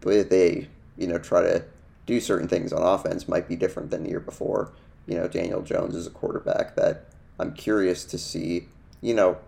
the 0.00 0.08
way 0.08 0.18
that 0.18 0.30
they 0.30 0.68
you 0.96 1.06
know, 1.06 1.18
try 1.18 1.42
to 1.42 1.64
do 2.06 2.20
certain 2.20 2.48
things 2.48 2.72
on 2.72 2.82
offense 2.82 3.28
might 3.28 3.48
be 3.48 3.56
different 3.56 3.90
than 3.90 4.04
the 4.04 4.10
year 4.10 4.20
before. 4.20 4.72
You 5.06 5.16
know, 5.16 5.28
Daniel 5.28 5.62
Jones 5.62 5.94
is 5.94 6.06
a 6.06 6.10
quarterback 6.10 6.76
that 6.76 7.06
I'm 7.38 7.52
curious 7.52 8.04
to 8.06 8.18
see. 8.18 8.68
You 9.00 9.14
know, 9.14 9.38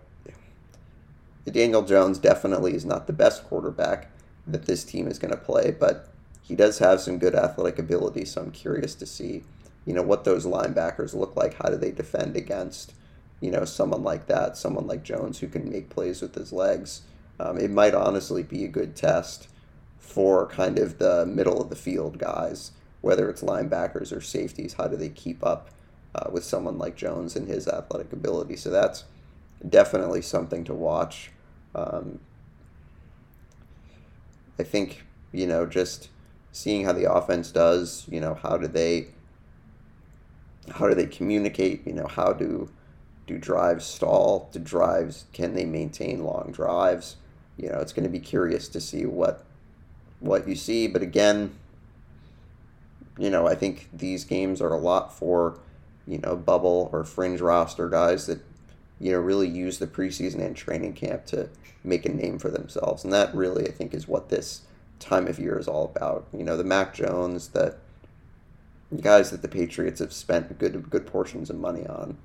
Daniel 1.47 1.83
Jones 1.83 2.19
definitely 2.19 2.75
is 2.75 2.85
not 2.85 3.07
the 3.07 3.13
best 3.13 3.45
quarterback 3.45 4.11
that 4.47 4.67
this 4.67 4.85
team 4.85 5.09
is 5.09 5.19
going 5.19 5.33
to 5.33 5.37
play, 5.37 5.71
but 5.71 6.09
he 6.43 6.55
does 6.55 6.79
have 6.79 7.01
some 7.01 7.19
good 7.19 7.35
athletic 7.35 7.79
ability. 7.79 8.25
So 8.25 8.43
I'm 8.43 8.51
curious 8.51 8.95
to 8.97 9.07
see, 9.07 9.45
you 9.85 9.93
know, 9.93 10.03
what 10.03 10.25
those 10.25 10.47
linebackers 10.47 11.15
look 11.15 11.37
like. 11.37 11.55
How 11.55 11.69
do 11.69 11.77
they 11.77 11.91
defend 11.91 12.37
against, 12.37 12.95
you 13.41 13.51
know, 13.51 13.65
someone 13.65 14.03
like 14.03 14.27
that, 14.27 14.57
someone 14.57 14.87
like 14.87 15.03
Jones 15.03 15.41
who 15.41 15.49
can 15.49 15.71
make 15.71 15.91
plays 15.91 16.23
with 16.23 16.35
his 16.35 16.53
legs. 16.53 17.03
Um, 17.39 17.59
it 17.59 17.71
might 17.71 17.95
honestly 17.95 18.43
be 18.43 18.65
a 18.65 18.69
good 18.69 18.97
test 18.97 19.49
for 19.99 20.47
kind 20.47 20.79
of 20.79 20.99
the 20.99 21.27
middle 21.27 21.61
of 21.61 21.69
the 21.69 21.77
field 21.77 22.19
guys, 22.19 22.73
whether 23.01 23.29
it's 23.29 23.43
linebackers 23.43 24.17
or 24.17 24.21
safeties. 24.21 24.75
How 24.75 24.89
do 24.89 24.97
they 24.97 25.09
keep 25.09 25.45
up 25.45 25.71
uh, 26.17 26.31
with 26.31 26.45
someone 26.45 26.79
like 26.79 26.97
Jones 26.97 27.37
and 27.37 27.47
his 27.47 27.69
athletic 27.69 28.13
ability. 28.13 28.57
So 28.57 28.71
that's 28.71 29.05
definitely 29.69 30.23
something 30.23 30.65
to 30.65 30.75
watch. 30.75 31.31
Um, 31.75 32.21
I 34.59 34.63
think, 34.63 35.05
you 35.33 35.47
know, 35.47 35.67
just 35.67 36.09
seeing 36.53 36.85
how 36.85 36.93
the 36.93 37.13
offense 37.13 37.51
does, 37.51 38.07
you 38.09 38.21
know, 38.21 38.35
how 38.35 38.57
do 38.57 38.67
they 38.67 39.09
how 40.71 40.89
do 40.89 40.95
they 40.95 41.07
communicate, 41.07 41.87
you 41.87 41.93
know, 41.93 42.07
how 42.07 42.33
do 42.33 42.71
do 43.27 43.39
drives 43.39 43.85
stall, 43.85 44.49
do 44.53 44.59
drives 44.59 45.27
can 45.33 45.55
they 45.55 45.67
maintain 45.67 46.25
long 46.25 46.51
drives? 46.53 47.17
You 47.59 47.69
know, 47.69 47.79
it's 47.81 47.93
going 47.93 48.05
to 48.05 48.11
be 48.11 48.21
curious 48.21 48.69
to 48.69 48.81
see 48.81 49.05
what 49.05 49.45
what 50.27 50.49
you 50.49 50.55
see, 50.55 50.87
but 50.87 51.03
again, 51.03 51.55
you 53.19 53.31
know, 53.31 53.47
I 53.47 53.55
think 53.55 53.89
these 53.93 54.25
games 54.25 54.61
are 54.61 54.73
a 54.73 54.79
lot 54.79 55.17
for, 55.17 55.59
you 56.07 56.19
know, 56.19 56.37
bubble 56.37 56.91
or 56.93 57.05
fringe 57.05 57.41
roster 57.41 57.89
guys 57.89 58.27
that 58.27 58.41
you 59.01 59.13
know, 59.13 59.19
really 59.19 59.49
use 59.49 59.79
the 59.79 59.87
preseason 59.87 60.41
and 60.41 60.57
training 60.57 60.95
camp 60.95 61.27
to 61.27 61.49
make 61.85 62.07
a 62.07 62.13
name 62.13 62.39
for 62.39 62.51
themselves. 62.51 63.05
And 63.05 63.13
that 63.13 63.35
really, 63.35 63.67
I 63.67 63.71
think, 63.71 63.95
is 63.95 64.09
what 64.09 64.29
this 64.29 64.63
time 64.99 65.27
of 65.27 65.39
year 65.39 65.59
is 65.59 65.69
all 65.69 65.85
about. 65.85 66.27
You 66.33 66.45
know, 66.45 66.57
the 66.57 66.65
Mac 66.65 66.95
Jones, 66.95 67.49
the 67.49 67.77
guys 69.01 69.31
that 69.31 69.43
the 69.43 69.49
Patriots 69.49 70.01
have 70.01 70.13
spent 70.13 70.59
good 70.59 70.89
good 70.91 71.07
portions 71.07 71.51
of 71.51 71.57
money 71.57 71.87
on. 71.87 72.17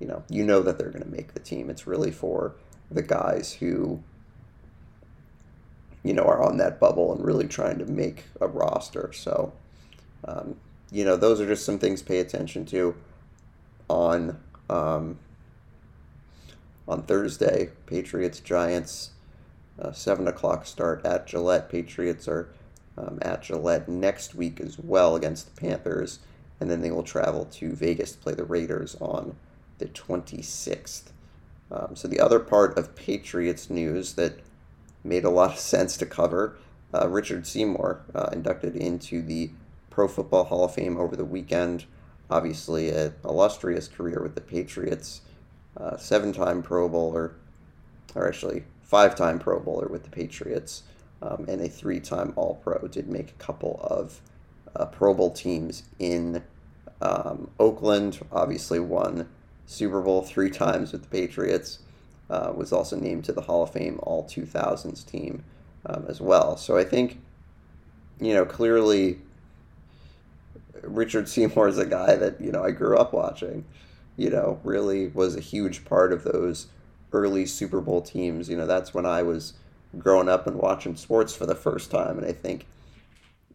You 0.00 0.08
know, 0.08 0.22
you 0.28 0.44
know 0.44 0.60
that 0.62 0.78
they're 0.78 0.90
going 0.90 1.04
to 1.04 1.08
make 1.08 1.34
the 1.34 1.40
team. 1.40 1.70
It's 1.70 1.86
really 1.86 2.10
for 2.10 2.54
the 2.90 3.02
guys 3.02 3.54
who, 3.54 4.02
you 6.04 6.12
know, 6.12 6.22
are 6.22 6.42
on 6.42 6.58
that 6.58 6.78
bubble 6.78 7.12
and 7.12 7.24
really 7.24 7.48
trying 7.48 7.78
to 7.78 7.86
make 7.86 8.24
a 8.40 8.46
roster. 8.46 9.10
So, 9.12 9.52
um, 10.24 10.56
you 10.92 11.04
know, 11.04 11.16
those 11.16 11.40
are 11.40 11.46
just 11.46 11.64
some 11.64 11.78
things 11.78 12.02
pay 12.02 12.20
attention 12.20 12.66
to 12.66 12.94
on 13.88 14.38
um, 14.68 15.18
on 16.86 17.02
Thursday. 17.02 17.70
Patriots 17.86 18.38
Giants, 18.38 19.10
uh, 19.80 19.92
seven 19.92 20.28
o'clock 20.28 20.66
start 20.66 21.04
at 21.04 21.26
Gillette. 21.26 21.70
Patriots 21.70 22.28
are 22.28 22.50
um, 22.96 23.18
at 23.22 23.42
Gillette 23.42 23.88
next 23.88 24.34
week 24.34 24.60
as 24.60 24.78
well 24.78 25.16
against 25.16 25.52
the 25.52 25.60
Panthers, 25.60 26.20
and 26.60 26.70
then 26.70 26.82
they 26.82 26.90
will 26.90 27.02
travel 27.02 27.46
to 27.46 27.72
Vegas 27.72 28.12
to 28.12 28.18
play 28.18 28.34
the 28.34 28.44
Raiders 28.44 28.96
on 29.00 29.36
the 29.78 29.86
26th. 29.86 31.04
Um, 31.70 31.96
so 31.96 32.06
the 32.06 32.20
other 32.20 32.38
part 32.38 32.78
of 32.78 32.94
Patriots 32.94 33.68
news 33.68 34.14
that 34.14 34.38
made 35.04 35.24
a 35.24 35.30
lot 35.30 35.52
of 35.52 35.58
sense 35.58 35.96
to 35.98 36.06
cover, 36.06 36.56
uh, 36.94 37.08
Richard 37.08 37.46
Seymour 37.46 38.00
uh, 38.14 38.30
inducted 38.32 38.74
into 38.74 39.22
the 39.22 39.50
Pro 39.90 40.08
Football 40.08 40.44
Hall 40.44 40.64
of 40.64 40.74
Fame 40.74 40.96
over 40.96 41.14
the 41.14 41.24
weekend. 41.24 41.84
Obviously, 42.30 42.88
an 42.90 43.14
illustrious 43.24 43.86
career 43.86 44.20
with 44.22 44.34
the 44.34 44.40
Patriots 44.40 45.20
uh, 45.76 45.96
seven-time 45.96 46.62
Pro 46.62 46.88
Bowler, 46.88 47.34
or 48.14 48.28
actually 48.28 48.64
five-time 48.82 49.38
Pro 49.38 49.60
Bowler 49.60 49.88
with 49.88 50.04
the 50.04 50.10
Patriots, 50.10 50.84
um, 51.20 51.44
and 51.48 51.60
a 51.60 51.68
three-time 51.68 52.32
All-Pro. 52.36 52.88
Did 52.88 53.08
make 53.08 53.30
a 53.30 53.44
couple 53.44 53.80
of 53.82 54.20
uh, 54.76 54.86
Pro 54.86 55.14
Bowl 55.14 55.30
teams 55.30 55.84
in 55.98 56.42
um, 57.00 57.50
Oakland. 57.58 58.20
Obviously, 58.32 58.78
won 58.78 59.28
Super 59.66 60.00
Bowl 60.00 60.22
three 60.22 60.50
times 60.50 60.92
with 60.92 61.02
the 61.02 61.08
Patriots. 61.08 61.80
Uh, 62.34 62.52
was 62.52 62.72
also 62.72 62.96
named 62.96 63.24
to 63.24 63.32
the 63.32 63.42
Hall 63.42 63.62
of 63.62 63.70
Fame 63.70 63.98
All 64.02 64.24
2000s 64.24 65.06
team 65.06 65.44
um, 65.86 66.04
as 66.08 66.20
well. 66.20 66.56
So 66.56 66.76
I 66.76 66.84
think, 66.84 67.20
you 68.20 68.34
know, 68.34 68.44
clearly 68.44 69.18
Richard 70.82 71.28
Seymour 71.28 71.68
is 71.68 71.78
a 71.78 71.86
guy 71.86 72.16
that 72.16 72.40
you 72.40 72.50
know 72.50 72.64
I 72.64 72.70
grew 72.70 72.96
up 72.96 73.12
watching 73.12 73.64
you 74.16 74.30
know, 74.30 74.60
really 74.62 75.08
was 75.08 75.36
a 75.36 75.40
huge 75.40 75.84
part 75.84 76.12
of 76.12 76.24
those 76.24 76.68
early 77.12 77.46
Super 77.46 77.80
Bowl 77.80 78.00
teams. 78.00 78.48
You 78.48 78.56
know, 78.56 78.66
that's 78.66 78.94
when 78.94 79.06
I 79.06 79.22
was 79.22 79.54
growing 79.98 80.28
up 80.28 80.46
and 80.46 80.56
watching 80.56 80.96
sports 80.96 81.34
for 81.34 81.46
the 81.46 81.54
first 81.54 81.90
time. 81.90 82.18
And 82.18 82.26
I 82.26 82.32
think, 82.32 82.66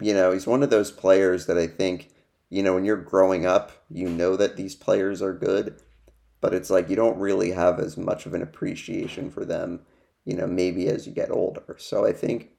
you 0.02 0.13
know, 0.13 0.32
he's 0.32 0.48
one 0.48 0.63
of 0.63 0.70
those 0.70 0.92
players 0.92 1.46
that 1.46 1.58
I 1.58 1.68
think, 1.68 2.10
you 2.50 2.63
know, 2.63 2.74
when 2.74 2.86
you're 2.86 2.98
growing 2.98 3.46
up, 3.46 3.72
you 3.89 4.10
know 4.10 4.36
that 4.36 4.58
these 4.58 4.76
players 4.76 5.22
are 5.22 5.34
good, 5.34 5.82
but 6.41 6.54
it's 6.54 6.69
like 6.69 6.89
you 6.89 6.95
don't 6.95 7.17
really 7.17 7.52
have 7.52 7.80
as 7.80 7.97
much 7.97 8.25
of 8.25 8.34
an 8.34 8.41
appreciation 8.41 9.30
for 9.30 9.45
them, 9.45 9.82
you 10.25 10.36
know, 10.36 10.47
maybe 10.47 10.88
as 10.88 11.06
you 11.06 11.13
get 11.13 11.32
older. 11.32 11.75
So 11.78 12.06
I 12.06 12.13
think, 12.13 12.49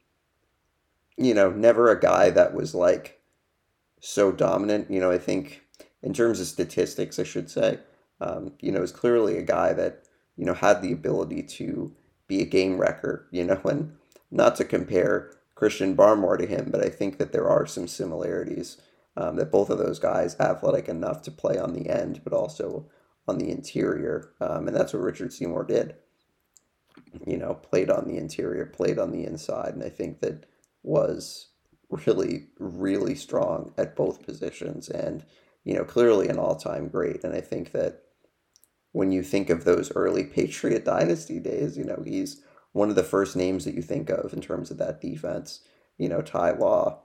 you 1.16 1.34
know, 1.34 1.50
never 1.50 1.90
a 1.90 2.00
guy 2.00 2.30
that 2.30 2.54
was 2.54 2.74
like 2.74 3.20
so 4.00 4.32
dominant. 4.32 4.90
You 4.90 5.00
know, 5.00 5.10
I 5.10 5.18
think 5.18 5.62
in 6.02 6.12
terms 6.12 6.40
of 6.40 6.46
statistics, 6.46 7.18
I 7.18 7.24
should 7.24 7.50
say, 7.50 7.78
um, 8.20 8.52
you 8.60 8.72
know, 8.72 8.82
is 8.82 8.92
clearly 8.92 9.38
a 9.38 9.42
guy 9.42 9.72
that, 9.72 10.04
you 10.36 10.44
know, 10.44 10.54
had 10.54 10.82
the 10.82 10.92
ability 10.92 11.42
to 11.42 11.94
be 12.26 12.42
a 12.42 12.46
game 12.46 12.78
wrecker, 12.78 13.26
you 13.32 13.44
know, 13.44 13.60
and 13.64 13.96
not 14.30 14.56
to 14.56 14.64
compare 14.64 15.32
Christian 15.54 15.94
Barmore 15.96 16.38
to 16.38 16.46
him, 16.46 16.68
but 16.70 16.82
I 16.84 16.88
think 16.88 17.18
that 17.18 17.32
there 17.32 17.48
are 17.48 17.66
some 17.66 17.86
similarities 17.86 18.78
um, 19.16 19.36
that 19.36 19.50
both 19.50 19.68
of 19.68 19.78
those 19.78 19.98
guys 19.98 20.36
athletic 20.40 20.88
enough 20.88 21.20
to 21.22 21.30
play 21.30 21.58
on 21.58 21.74
the 21.74 21.90
end, 21.90 22.22
but 22.24 22.32
also 22.32 22.86
on 23.28 23.38
the 23.38 23.50
interior. 23.50 24.32
Um, 24.40 24.68
and 24.68 24.76
that's 24.76 24.92
what 24.92 25.02
Richard 25.02 25.32
Seymour 25.32 25.64
did. 25.64 25.94
You 27.26 27.36
know, 27.36 27.54
played 27.54 27.90
on 27.90 28.06
the 28.06 28.16
interior, 28.16 28.66
played 28.66 28.98
on 28.98 29.10
the 29.10 29.24
inside, 29.24 29.74
and 29.74 29.82
I 29.82 29.88
think 29.88 30.20
that 30.20 30.46
was 30.82 31.48
really, 31.88 32.48
really 32.58 33.14
strong 33.14 33.72
at 33.76 33.96
both 33.96 34.24
positions 34.24 34.88
and, 34.88 35.24
you 35.64 35.74
know, 35.74 35.84
clearly 35.84 36.28
an 36.28 36.38
all 36.38 36.56
time 36.56 36.88
great. 36.88 37.24
And 37.24 37.34
I 37.34 37.40
think 37.40 37.72
that 37.72 38.02
when 38.92 39.12
you 39.12 39.22
think 39.22 39.50
of 39.50 39.64
those 39.64 39.92
early 39.94 40.24
Patriot 40.24 40.84
dynasty 40.84 41.38
days. 41.38 41.76
You 41.76 41.84
know, 41.84 42.02
he's 42.04 42.42
one 42.72 42.90
of 42.90 42.96
the 42.96 43.02
first 43.02 43.36
names 43.36 43.64
that 43.64 43.74
you 43.74 43.82
think 43.82 44.10
of 44.10 44.32
in 44.32 44.40
terms 44.40 44.70
of 44.70 44.78
that 44.78 45.00
defense. 45.00 45.60
You 45.98 46.08
know, 46.08 46.22
Ty 46.22 46.52
Law, 46.52 47.02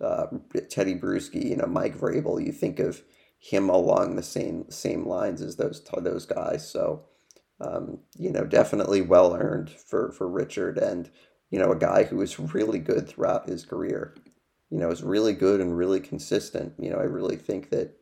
uh, 0.00 0.26
Tedy 0.54 1.00
Bruschi, 1.00 1.50
you 1.50 1.56
know, 1.56 1.66
Mike 1.66 1.96
Vrabel. 1.96 2.44
You 2.44 2.52
think 2.52 2.78
of 2.78 3.02
him 3.44 3.68
along 3.68 4.16
the 4.16 4.22
same 4.22 4.64
same 4.70 5.06
lines 5.06 5.42
as 5.42 5.56
those 5.56 5.84
those 5.98 6.24
guys. 6.24 6.66
So, 6.68 7.04
um, 7.60 7.98
you 8.16 8.30
know, 8.30 8.44
definitely 8.44 9.02
well 9.02 9.34
earned 9.34 9.70
for 9.70 10.12
for 10.12 10.26
Richard, 10.28 10.78
and 10.78 11.10
you 11.50 11.58
know, 11.58 11.70
a 11.70 11.78
guy 11.78 12.04
who 12.04 12.16
was 12.16 12.38
really 12.38 12.78
good 12.78 13.06
throughout 13.06 13.48
his 13.48 13.66
career. 13.66 14.14
You 14.70 14.78
know, 14.78 14.88
was 14.88 15.02
really 15.02 15.34
good 15.34 15.60
and 15.60 15.76
really 15.76 16.00
consistent. 16.00 16.72
You 16.78 16.90
know, 16.90 16.96
I 16.96 17.04
really 17.04 17.36
think 17.36 17.68
that 17.70 17.96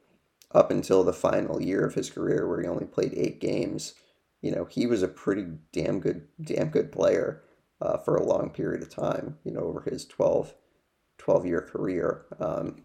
up 0.53 0.71
until 0.71 1.03
the 1.03 1.13
final 1.13 1.61
year 1.61 1.85
of 1.85 1.95
his 1.95 2.09
career 2.09 2.49
where 2.49 2.61
he 2.61 2.69
only 2.69 2.87
played 2.87 3.13
eight 3.15 3.41
games, 3.41 3.95
you 4.43 4.53
know, 4.53 4.65
he 4.67 4.87
was 4.87 5.03
a 5.03 5.09
pretty 5.09 5.47
damn 5.73 5.99
good, 5.99 6.29
damn 6.41 6.69
good 6.69 6.93
player 6.93 7.43
uh, 7.81 7.99
for 7.99 8.15
a 8.15 8.25
long 8.25 8.51
period 8.51 8.83
of 8.83 8.89
time, 8.95 9.39
you 9.45 9.51
know, 9.51 9.61
over 9.61 9.83
his 9.83 10.07
12, 10.07 10.55
12 11.19 11.47
year 11.47 11.61
career. 11.61 12.27
Um, 12.39 12.83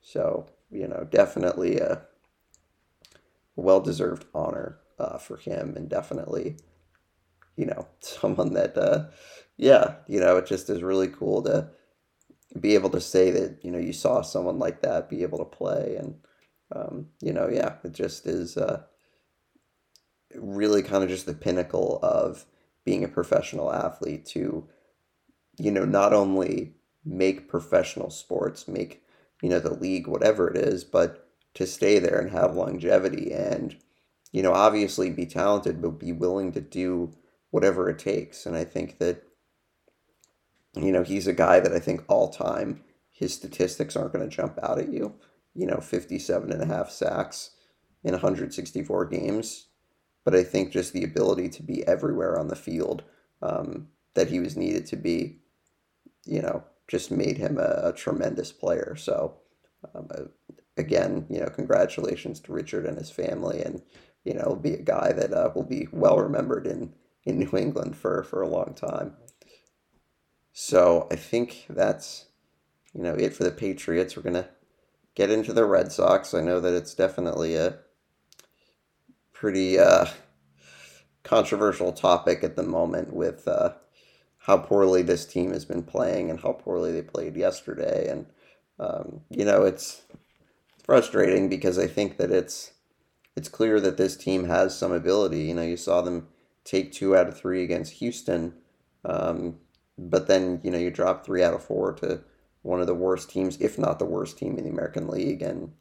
so, 0.00 0.46
you 0.70 0.86
know, 0.86 1.06
definitely 1.10 1.78
a 1.78 2.02
well 3.56 3.80
deserved 3.80 4.26
honor 4.34 4.78
uh, 4.98 5.18
for 5.18 5.36
him 5.36 5.74
and 5.76 5.88
definitely, 5.88 6.56
you 7.56 7.66
know, 7.66 7.86
someone 8.00 8.54
that, 8.54 8.76
uh, 8.76 9.06
yeah, 9.56 9.96
you 10.06 10.20
know, 10.20 10.36
it 10.36 10.46
just 10.46 10.70
is 10.70 10.82
really 10.82 11.08
cool 11.08 11.42
to, 11.42 11.70
be 12.58 12.74
able 12.74 12.90
to 12.90 13.00
say 13.00 13.30
that 13.30 13.58
you 13.62 13.70
know 13.70 13.78
you 13.78 13.92
saw 13.92 14.22
someone 14.22 14.58
like 14.58 14.80
that 14.80 15.08
be 15.08 15.22
able 15.22 15.38
to 15.38 15.44
play 15.44 15.96
and 15.98 16.14
um, 16.74 17.06
you 17.20 17.32
know 17.32 17.48
yeah 17.48 17.74
it 17.84 17.92
just 17.92 18.26
is 18.26 18.56
uh, 18.56 18.82
really 20.34 20.82
kind 20.82 21.02
of 21.02 21.10
just 21.10 21.26
the 21.26 21.34
pinnacle 21.34 21.98
of 22.02 22.46
being 22.84 23.04
a 23.04 23.08
professional 23.08 23.72
athlete 23.72 24.24
to 24.24 24.66
you 25.58 25.70
know 25.70 25.84
not 25.84 26.12
only 26.12 26.74
make 27.04 27.48
professional 27.48 28.10
sports 28.10 28.66
make 28.66 29.02
you 29.42 29.48
know 29.48 29.60
the 29.60 29.74
league 29.74 30.06
whatever 30.06 30.48
it 30.48 30.56
is 30.56 30.84
but 30.84 31.28
to 31.54 31.66
stay 31.66 31.98
there 31.98 32.18
and 32.18 32.30
have 32.30 32.54
longevity 32.54 33.32
and 33.32 33.76
you 34.32 34.42
know 34.42 34.52
obviously 34.52 35.10
be 35.10 35.26
talented 35.26 35.80
but 35.82 35.98
be 35.98 36.12
willing 36.12 36.52
to 36.52 36.60
do 36.60 37.12
whatever 37.50 37.88
it 37.88 37.98
takes 37.98 38.46
and 38.46 38.56
i 38.56 38.64
think 38.64 38.98
that 38.98 39.22
you 40.76 40.92
know, 40.92 41.02
he's 41.02 41.26
a 41.26 41.32
guy 41.32 41.60
that 41.60 41.72
I 41.72 41.78
think 41.78 42.04
all 42.08 42.28
time 42.28 42.82
his 43.10 43.34
statistics 43.34 43.96
aren't 43.96 44.12
going 44.12 44.28
to 44.28 44.34
jump 44.34 44.58
out 44.62 44.78
at 44.78 44.92
you. 44.92 45.14
You 45.54 45.66
know, 45.66 45.80
57 45.80 46.52
and 46.52 46.62
a 46.62 46.66
half 46.66 46.90
sacks 46.90 47.50
in 48.04 48.12
164 48.12 49.06
games. 49.06 49.66
But 50.24 50.34
I 50.34 50.44
think 50.44 50.72
just 50.72 50.92
the 50.92 51.04
ability 51.04 51.48
to 51.50 51.62
be 51.62 51.86
everywhere 51.86 52.38
on 52.38 52.48
the 52.48 52.56
field 52.56 53.02
um, 53.42 53.88
that 54.14 54.28
he 54.28 54.40
was 54.40 54.56
needed 54.56 54.86
to 54.86 54.96
be, 54.96 55.38
you 56.24 56.42
know, 56.42 56.62
just 56.88 57.10
made 57.10 57.36
him 57.36 57.58
a, 57.58 57.80
a 57.84 57.92
tremendous 57.92 58.50
player. 58.50 58.96
So, 58.96 59.36
um, 59.94 60.08
uh, 60.10 60.24
again, 60.76 61.26
you 61.28 61.40
know, 61.40 61.48
congratulations 61.48 62.40
to 62.40 62.52
Richard 62.52 62.86
and 62.86 62.98
his 62.98 63.10
family. 63.10 63.62
And, 63.62 63.82
you 64.24 64.34
know, 64.34 64.58
be 64.60 64.74
a 64.74 64.82
guy 64.82 65.12
that 65.12 65.32
uh, 65.32 65.50
will 65.54 65.64
be 65.64 65.86
well 65.92 66.18
remembered 66.18 66.66
in, 66.66 66.94
in 67.24 67.38
New 67.38 67.56
England 67.56 67.96
for, 67.96 68.22
for 68.22 68.42
a 68.42 68.48
long 68.48 68.74
time. 68.74 69.14
So 70.60 71.06
I 71.08 71.14
think 71.14 71.66
that's 71.70 72.26
you 72.92 73.04
know 73.04 73.14
it 73.14 73.32
for 73.32 73.44
the 73.44 73.52
Patriots. 73.52 74.16
We're 74.16 74.24
gonna 74.24 74.48
get 75.14 75.30
into 75.30 75.52
the 75.52 75.64
Red 75.64 75.92
Sox. 75.92 76.34
I 76.34 76.40
know 76.40 76.58
that 76.58 76.74
it's 76.74 76.94
definitely 76.94 77.54
a 77.54 77.78
pretty 79.32 79.78
uh, 79.78 80.06
controversial 81.22 81.92
topic 81.92 82.42
at 82.42 82.56
the 82.56 82.64
moment 82.64 83.12
with 83.12 83.46
uh, 83.46 83.74
how 84.48 84.56
poorly 84.56 85.02
this 85.02 85.26
team 85.26 85.52
has 85.52 85.66
been 85.66 85.82
playing 85.82 86.30
and 86.30 86.40
how 86.40 86.52
poorly 86.52 86.90
they 86.90 87.02
played 87.02 87.36
yesterday. 87.36 88.08
And, 88.08 88.26
um, 88.80 89.20
you 89.28 89.44
know, 89.44 89.64
it's 89.64 90.02
frustrating 90.84 91.50
because 91.50 91.78
I 91.78 91.86
think 91.86 92.16
that 92.16 92.32
it's 92.32 92.72
it's 93.36 93.48
clear 93.48 93.78
that 93.78 93.98
this 93.98 94.16
team 94.16 94.46
has 94.46 94.76
some 94.76 94.90
ability. 94.90 95.42
You 95.42 95.54
know, 95.54 95.62
you 95.62 95.76
saw 95.76 96.00
them 96.00 96.28
take 96.64 96.92
two 96.92 97.14
out 97.14 97.28
of 97.28 97.38
three 97.38 97.62
against 97.62 97.92
Houston, 97.94 98.54
um, 99.04 99.58
but 99.98 100.26
then 100.26 100.60
you 100.64 100.70
know 100.70 100.78
you 100.78 100.90
drop 100.90 101.24
three 101.24 101.44
out 101.44 101.54
of 101.54 101.62
four 101.62 101.92
to 101.94 102.22
one 102.62 102.80
of 102.80 102.86
the 102.86 102.94
worst 102.94 103.30
teams, 103.30 103.60
if 103.60 103.78
not 103.78 103.98
the 103.98 104.04
worst 104.06 104.38
team 104.38 104.56
in 104.56 104.64
the 104.64 104.70
American 104.70 105.06
League, 105.08 105.42
and 105.42 105.72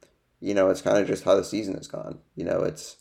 you 0.42 0.54
know 0.54 0.70
it's 0.70 0.82
kind 0.82 0.98
of 0.98 1.08
just 1.08 1.24
how 1.24 1.36
the 1.36 1.44
season 1.44 1.76
has 1.76 1.88
gone. 1.88 2.20
You 2.36 2.44
know, 2.44 2.60
it's 2.60 2.98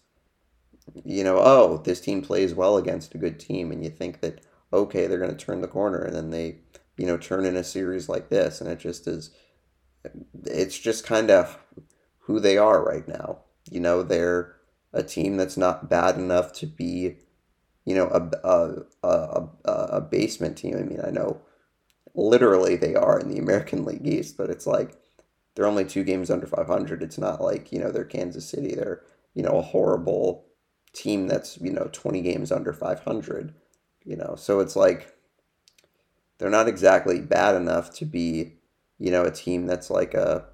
you 1.04 1.24
know, 1.24 1.40
oh, 1.42 1.82
this 1.84 2.00
team 2.00 2.22
plays 2.22 2.54
well 2.54 2.76
against 2.76 3.14
a 3.14 3.18
good 3.18 3.40
team, 3.40 3.72
and 3.72 3.82
you 3.82 3.90
think 3.90 4.20
that 4.20 4.40
okay, 4.72 5.06
they're 5.06 5.18
going 5.18 5.36
to 5.36 5.44
turn 5.44 5.60
the 5.60 5.68
corner, 5.68 6.02
and 6.02 6.14
then 6.14 6.30
they 6.30 6.58
you 6.96 7.06
know 7.06 7.16
turn 7.16 7.44
in 7.44 7.56
a 7.56 7.64
series 7.64 8.08
like 8.08 8.28
this, 8.28 8.60
and 8.60 8.70
it 8.70 8.78
just 8.78 9.06
is. 9.06 9.30
It's 10.44 10.78
just 10.78 11.04
kind 11.04 11.30
of 11.30 11.58
who 12.20 12.38
they 12.40 12.58
are 12.58 12.84
right 12.84 13.06
now. 13.08 13.38
You 13.70 13.80
know, 13.80 14.02
they're 14.02 14.56
a 14.92 15.02
team 15.02 15.36
that's 15.36 15.56
not 15.56 15.90
bad 15.90 16.16
enough 16.16 16.52
to 16.54 16.66
be, 16.66 17.16
you 17.84 17.94
know, 17.94 18.06
a, 18.08 18.48
a, 18.48 18.82
a, 19.02 19.48
a 19.64 20.00
basement 20.00 20.56
team. 20.56 20.76
I 20.76 20.82
mean, 20.82 21.00
I 21.04 21.10
know 21.10 21.40
literally 22.14 22.76
they 22.76 22.94
are 22.94 23.18
in 23.18 23.28
the 23.28 23.38
American 23.38 23.84
League 23.84 24.06
East, 24.06 24.36
but 24.36 24.50
it's 24.50 24.66
like 24.66 24.96
they're 25.54 25.66
only 25.66 25.84
two 25.84 26.02
games 26.02 26.30
under 26.30 26.46
500. 26.46 27.02
It's 27.02 27.18
not 27.18 27.40
like, 27.40 27.72
you 27.72 27.78
know, 27.78 27.90
they're 27.90 28.04
Kansas 28.04 28.48
City. 28.48 28.74
They're, 28.74 29.02
you 29.34 29.42
know, 29.42 29.58
a 29.58 29.62
horrible 29.62 30.46
team 30.94 31.28
that's, 31.28 31.60
you 31.60 31.70
know, 31.70 31.88
20 31.92 32.22
games 32.22 32.50
under 32.50 32.72
500, 32.72 33.54
you 34.06 34.16
know. 34.16 34.34
So 34.36 34.60
it's 34.60 34.76
like 34.76 35.12
they're 36.38 36.50
not 36.50 36.68
exactly 36.68 37.20
bad 37.20 37.54
enough 37.54 37.92
to 37.94 38.04
be, 38.04 38.54
you 38.98 39.10
know, 39.10 39.24
a 39.24 39.30
team 39.30 39.66
that's 39.66 39.90
like 39.90 40.14
a 40.14 40.46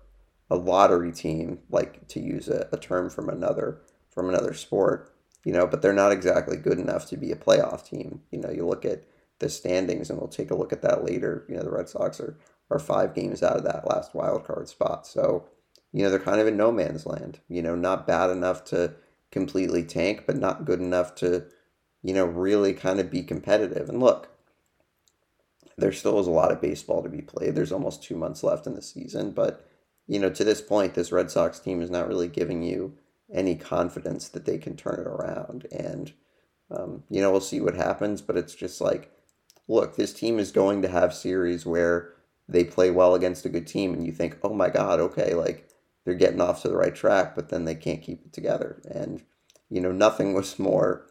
a 0.50 0.56
lottery 0.56 1.12
team, 1.12 1.60
like 1.70 2.06
to 2.08 2.20
use 2.20 2.48
a, 2.48 2.68
a 2.72 2.76
term 2.76 3.08
from 3.10 3.28
another 3.28 3.80
from 4.10 4.28
another 4.28 4.52
sport, 4.52 5.14
you 5.44 5.52
know, 5.52 5.66
but 5.66 5.80
they're 5.80 5.92
not 5.92 6.12
exactly 6.12 6.56
good 6.56 6.78
enough 6.78 7.06
to 7.08 7.16
be 7.16 7.32
a 7.32 7.36
playoff 7.36 7.88
team. 7.88 8.20
You 8.30 8.40
know, 8.40 8.50
you 8.50 8.66
look 8.66 8.84
at 8.84 9.04
the 9.38 9.48
standings, 9.48 10.10
and 10.10 10.18
we'll 10.18 10.28
take 10.28 10.50
a 10.50 10.54
look 10.54 10.72
at 10.72 10.82
that 10.82 11.04
later. 11.04 11.44
You 11.48 11.56
know, 11.56 11.62
the 11.62 11.70
Red 11.70 11.88
Sox 11.88 12.20
are 12.20 12.38
are 12.70 12.78
five 12.78 13.14
games 13.14 13.42
out 13.42 13.56
of 13.56 13.64
that 13.64 13.88
last 13.88 14.14
wild 14.14 14.44
card 14.46 14.68
spot, 14.68 15.06
so 15.06 15.48
you 15.92 16.02
know 16.02 16.10
they're 16.10 16.18
kind 16.18 16.40
of 16.40 16.46
in 16.46 16.56
no 16.56 16.72
man's 16.72 17.06
land. 17.06 17.40
You 17.48 17.62
know, 17.62 17.74
not 17.74 18.06
bad 18.06 18.30
enough 18.30 18.64
to 18.66 18.94
completely 19.30 19.82
tank, 19.82 20.24
but 20.26 20.36
not 20.36 20.64
good 20.64 20.80
enough 20.80 21.14
to, 21.16 21.46
you 22.02 22.14
know, 22.14 22.24
really 22.24 22.72
kind 22.74 23.00
of 23.00 23.10
be 23.10 23.22
competitive. 23.22 23.88
And 23.88 24.00
look, 24.00 24.28
there 25.76 25.92
still 25.92 26.18
is 26.20 26.26
a 26.26 26.30
lot 26.30 26.52
of 26.52 26.60
baseball 26.60 27.02
to 27.02 27.08
be 27.08 27.22
played. 27.22 27.54
There's 27.54 27.72
almost 27.72 28.02
two 28.02 28.16
months 28.16 28.42
left 28.42 28.66
in 28.66 28.74
the 28.74 28.82
season, 28.82 29.32
but 29.32 29.66
you 30.06 30.18
know, 30.18 30.30
to 30.30 30.44
this 30.44 30.60
point, 30.60 30.94
this 30.94 31.12
Red 31.12 31.30
Sox 31.30 31.58
team 31.58 31.80
is 31.80 31.90
not 31.90 32.08
really 32.08 32.28
giving 32.28 32.62
you 32.62 32.94
any 33.32 33.54
confidence 33.54 34.28
that 34.28 34.44
they 34.44 34.58
can 34.58 34.76
turn 34.76 35.00
it 35.00 35.06
around. 35.06 35.66
And, 35.72 36.12
um, 36.70 37.04
you 37.08 37.20
know, 37.20 37.30
we'll 37.30 37.40
see 37.40 37.60
what 37.60 37.74
happens, 37.74 38.20
but 38.20 38.36
it's 38.36 38.54
just 38.54 38.80
like, 38.80 39.10
look, 39.68 39.96
this 39.96 40.12
team 40.12 40.38
is 40.38 40.50
going 40.50 40.82
to 40.82 40.88
have 40.88 41.14
series 41.14 41.64
where 41.64 42.12
they 42.48 42.64
play 42.64 42.90
well 42.90 43.14
against 43.14 43.46
a 43.46 43.48
good 43.48 43.66
team, 43.66 43.94
and 43.94 44.04
you 44.04 44.12
think, 44.12 44.36
oh 44.42 44.52
my 44.52 44.68
God, 44.68 45.00
okay, 45.00 45.34
like 45.34 45.68
they're 46.04 46.14
getting 46.14 46.40
off 46.40 46.62
to 46.62 46.68
the 46.68 46.76
right 46.76 46.94
track, 46.94 47.34
but 47.34 47.48
then 47.48 47.64
they 47.64 47.74
can't 47.74 48.02
keep 48.02 48.24
it 48.24 48.32
together. 48.32 48.82
And, 48.90 49.22
you 49.70 49.80
know, 49.80 49.92
nothing 49.92 50.34
was 50.34 50.58
more, 50.58 51.06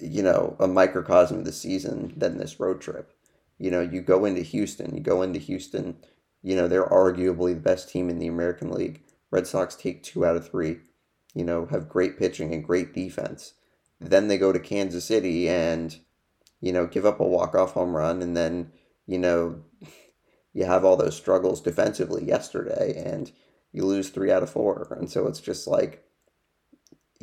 you 0.00 0.22
know, 0.22 0.56
a 0.58 0.66
microcosm 0.66 1.38
of 1.38 1.44
the 1.44 1.52
season 1.52 2.14
than 2.16 2.38
this 2.38 2.58
road 2.60 2.80
trip. 2.80 3.12
You 3.58 3.70
know, 3.70 3.80
you 3.80 4.00
go 4.00 4.24
into 4.24 4.42
Houston, 4.42 4.94
you 4.94 5.00
go 5.00 5.22
into 5.22 5.38
Houston 5.38 5.96
you 6.44 6.54
know, 6.54 6.68
they're 6.68 6.84
arguably 6.84 7.54
the 7.54 7.60
best 7.60 7.88
team 7.88 8.10
in 8.10 8.18
the 8.18 8.26
American 8.26 8.70
League. 8.70 9.02
Red 9.30 9.46
Sox 9.46 9.74
take 9.74 10.02
two 10.02 10.26
out 10.26 10.36
of 10.36 10.46
three, 10.46 10.76
you 11.34 11.42
know, 11.42 11.64
have 11.66 11.88
great 11.88 12.18
pitching 12.18 12.52
and 12.52 12.62
great 12.62 12.92
defense. 12.92 13.54
Then 13.98 14.28
they 14.28 14.36
go 14.36 14.52
to 14.52 14.60
Kansas 14.60 15.06
City 15.06 15.48
and, 15.48 15.98
you 16.60 16.70
know, 16.70 16.86
give 16.86 17.06
up 17.06 17.18
a 17.18 17.26
walk-off 17.26 17.72
home 17.72 17.96
run. 17.96 18.20
And 18.20 18.36
then, 18.36 18.72
you 19.06 19.16
know, 19.18 19.62
you 20.52 20.66
have 20.66 20.84
all 20.84 20.98
those 20.98 21.16
struggles 21.16 21.62
defensively 21.62 22.26
yesterday 22.26 22.92
and 22.94 23.32
you 23.72 23.86
lose 23.86 24.10
three 24.10 24.30
out 24.30 24.42
of 24.42 24.50
four. 24.50 24.94
And 25.00 25.10
so 25.10 25.26
it's 25.26 25.40
just 25.40 25.66
like, 25.66 26.04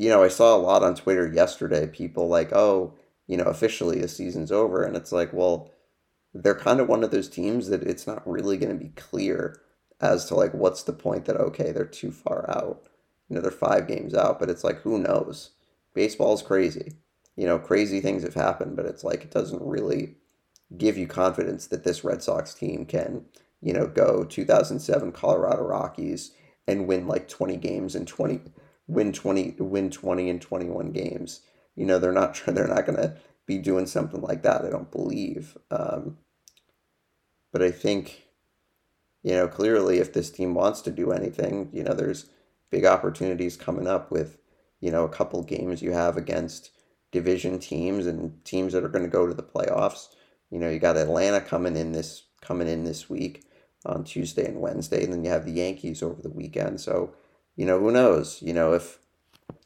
you 0.02 0.10
know, 0.10 0.24
I 0.24 0.30
saw 0.30 0.56
a 0.56 0.58
lot 0.58 0.82
on 0.82 0.96
Twitter 0.96 1.32
yesterday, 1.32 1.86
people 1.86 2.28
like, 2.28 2.52
oh, 2.54 2.96
you 3.28 3.38
know, 3.38 3.44
officially 3.44 4.02
the 4.02 4.08
season's 4.08 4.52
over. 4.52 4.82
And 4.82 4.98
it's 4.98 5.12
like, 5.12 5.32
well, 5.32 5.70
they're 6.34 6.56
kind 6.56 6.80
of 6.80 6.88
one 6.88 7.04
of 7.04 7.12
those 7.12 7.30
teams 7.30 7.68
that 7.68 7.84
it's 7.84 8.08
not 8.08 8.28
really 8.28 8.58
going 8.58 8.72
to 8.72 8.84
be 8.84 8.90
clear 8.96 9.62
as 10.00 10.26
to 10.26 10.34
like 10.34 10.56
what's 10.56 10.82
the 10.82 10.94
point 10.94 11.26
that 11.26 11.36
okay 11.36 11.72
they're 11.72 11.86
too 11.86 12.12
far 12.12 12.50
out 12.50 12.88
you 13.30 13.36
know 13.36 13.42
they're 13.42 13.52
five 13.52 13.88
games 13.88 14.16
out 14.16 14.40
but 14.40 14.50
it's 14.50 14.64
like 14.64 14.80
who 14.82 14.98
knows 14.98 15.52
baseball's 15.94 16.42
crazy 16.42 16.94
you 17.36 17.46
know 17.46 17.60
crazy 17.60 18.00
things 18.00 18.24
have 18.24 18.34
happened 18.34 18.76
but 18.76 18.88
it's 18.88 19.04
like 19.04 19.22
it 19.22 19.30
doesn't 19.30 19.62
really 19.62 20.16
give 20.76 20.98
you 20.98 21.06
confidence 21.06 21.68
that 21.68 21.84
this 21.84 22.04
red 22.04 22.24
sox 22.24 22.56
team 22.56 22.84
can 22.84 23.24
you 23.62 23.74
know 23.74 23.86
go 23.86 24.24
2007 24.24 25.12
colorado 25.12 25.62
rockies 25.62 26.32
and 26.68 26.88
win 26.88 27.08
like 27.08 27.28
20 27.28 27.58
games 27.58 27.94
and 27.94 28.08
20 28.08 28.42
win 28.92 29.12
20 29.14 29.56
win 29.60 29.90
20 29.90 30.30
and 30.30 30.42
21 30.42 30.92
games 30.92 31.42
you 31.76 31.86
know 31.86 32.00
they're 32.00 32.12
not 32.12 32.42
they're 32.48 32.68
not 32.68 32.86
going 32.86 32.98
to 32.98 33.16
be 33.52 33.58
doing 33.58 33.86
something 33.86 34.22
like 34.22 34.44
that. 34.44 34.64
I 34.64 34.70
don't 34.70 34.92
believe. 34.92 35.58
Um, 35.70 36.18
but 37.52 37.62
I 37.62 37.72
think, 37.72 38.28
you 39.24 39.34
know, 39.34 39.48
clearly 39.48 39.98
if 39.98 40.14
this 40.14 40.32
team 40.32 40.54
wants 40.54 40.82
to 40.82 40.92
do 40.92 41.12
anything, 41.12 41.70
you 41.74 41.84
know, 41.84 41.94
there's 41.94 42.28
big 42.70 42.86
opportunities 42.86 43.58
coming 43.58 43.88
up 43.88 44.10
with, 44.10 44.38
you 44.80 44.92
know, 44.92 45.04
a 45.04 45.10
couple 45.10 45.44
games 45.44 45.82
you 45.82 45.92
have 45.92 46.16
against 46.16 46.72
division 47.12 47.60
teams 47.60 48.08
and 48.08 48.44
teams 48.46 48.72
that 48.72 48.86
are 48.86 48.90
going 48.90 49.04
to 49.04 49.12
go 49.12 49.28
to 49.28 49.34
the 49.34 49.44
playoffs. 49.44 50.08
You 50.50 50.60
know, 50.60 50.70
you 50.70 50.80
got 50.80 50.98
Atlanta 50.98 51.42
coming 51.42 51.76
in 51.76 51.92
this 51.92 52.24
coming 52.42 52.68
in 52.68 52.86
this 52.86 53.10
week 53.10 53.44
on 53.86 54.04
Tuesday 54.04 54.46
and 54.46 54.62
Wednesday, 54.62 55.04
and 55.04 55.14
then 55.14 55.24
you 55.24 55.30
have 55.30 55.46
the 55.46 55.52
Yankees 55.52 56.02
over 56.02 56.22
the 56.22 56.30
weekend. 56.30 56.80
So, 56.82 57.14
you 57.56 57.66
know, 57.66 57.80
who 57.80 57.92
knows? 57.92 58.42
You 58.42 58.54
know, 58.54 58.74
if 58.74 59.00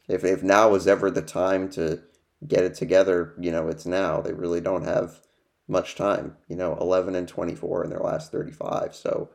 if 0.08 0.24
if 0.24 0.42
now 0.42 0.70
was 0.70 0.86
ever 0.86 1.10
the 1.10 1.22
time 1.22 1.68
to 1.70 2.02
get 2.46 2.64
it 2.64 2.74
together, 2.74 3.34
you 3.38 3.50
know, 3.50 3.68
it's 3.68 3.86
now. 3.86 4.20
They 4.20 4.32
really 4.32 4.60
don't 4.60 4.84
have 4.84 5.20
much 5.68 5.94
time, 5.96 6.36
you 6.48 6.56
know, 6.56 6.76
11 6.80 7.14
and 7.14 7.26
24 7.26 7.84
in 7.84 7.90
their 7.90 7.98
last 8.00 8.30
35. 8.30 8.94
So 8.94 9.30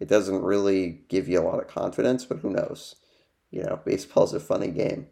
it 0.00 0.08
doesn't 0.08 0.42
really 0.42 1.02
give 1.08 1.28
you 1.28 1.40
a 1.40 1.44
lot 1.44 1.60
of 1.60 1.68
confidence, 1.68 2.24
but 2.24 2.38
who 2.38 2.50
knows? 2.50 2.96
You 3.50 3.62
know, 3.62 3.80
baseball's 3.84 4.34
a 4.34 4.40
funny 4.40 4.68
game. 4.68 5.06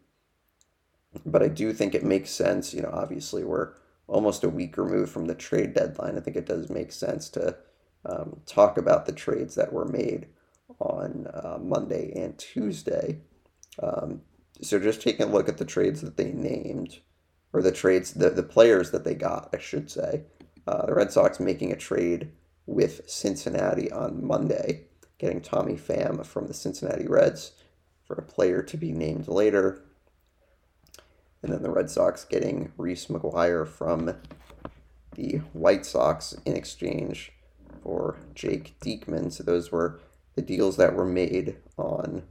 But 1.25 1.43
I 1.43 1.49
do 1.49 1.73
think 1.73 1.95
it 1.95 2.05
makes 2.05 2.31
sense. 2.31 2.75
You 2.75 2.83
know, 2.83 2.91
obviously, 2.93 3.45
we're 3.45 3.75
almost 4.09 4.43
a 4.43 4.49
week 4.49 4.77
removed 4.77 5.13
from 5.13 5.27
the 5.27 5.35
trade 5.35 5.75
deadline. 5.75 6.17
I 6.17 6.21
think 6.21 6.37
it 6.37 6.47
does 6.47 6.69
make 6.69 6.93
sense 6.93 7.29
to 7.31 7.57
um, 8.05 8.41
talk 8.47 8.77
about 8.77 9.07
the 9.07 9.13
trades 9.13 9.55
that 9.55 9.73
were 9.73 9.87
made 9.87 10.27
on 10.81 11.27
uh, 11.33 11.59
Monday 11.61 12.13
and 12.15 12.37
Tuesday. 12.39 13.21
Um, 13.83 14.23
so 14.63 14.79
just 14.79 15.03
taking 15.03 15.27
a 15.27 15.31
look 15.31 15.49
at 15.49 15.59
the 15.59 15.65
trades 15.65 16.01
that 16.03 16.17
they 16.17 16.33
named 16.33 17.01
or 17.53 17.63
the 17.63 17.73
trades, 17.73 18.13
the, 18.13 18.31
the 18.31 18.43
players 18.43 18.91
that 18.91 19.05
they 19.05 19.15
got, 19.15 19.51
I 19.55 19.59
should 19.59 19.91
say. 19.91 20.25
Uh, 20.67 20.87
the 20.87 20.95
Red 20.95 21.13
Sox 21.13 21.39
making 21.39 21.73
a 21.73 21.77
trade 21.77 22.33
with 22.67 23.09
Cincinnati 23.09 23.93
on 23.93 24.27
Monday, 24.27 24.87
getting 25.19 25.41
Tommy 25.41 25.75
Pham 25.75 26.25
from 26.25 26.47
the 26.47 26.55
Cincinnati 26.55 27.07
Reds 27.07 27.53
for 28.07 28.15
a 28.15 28.23
player 28.23 28.63
to 28.63 28.77
be 28.77 28.93
named 28.93 29.29
later. 29.29 29.85
And 31.43 31.53
then 31.53 31.63
the 31.63 31.71
Red 31.71 31.91
Sox 31.91 32.25
getting 32.25 32.73
Reese 32.77 33.07
McGuire 33.07 33.69
from 33.69 34.17
the 35.15 35.37
White 35.53 35.87
Sox 35.87 36.35
in 36.45 36.57
exchange 36.57 37.33
for 37.83 38.17
Jake 38.35 38.75
Diekman. 38.81 39.31
So 39.33 39.45
those 39.45 39.71
were 39.71 40.01
the 40.35 40.43
deals 40.43 40.77
that 40.77 40.95
were 40.95 41.05
made 41.05 41.57
on 41.77 42.25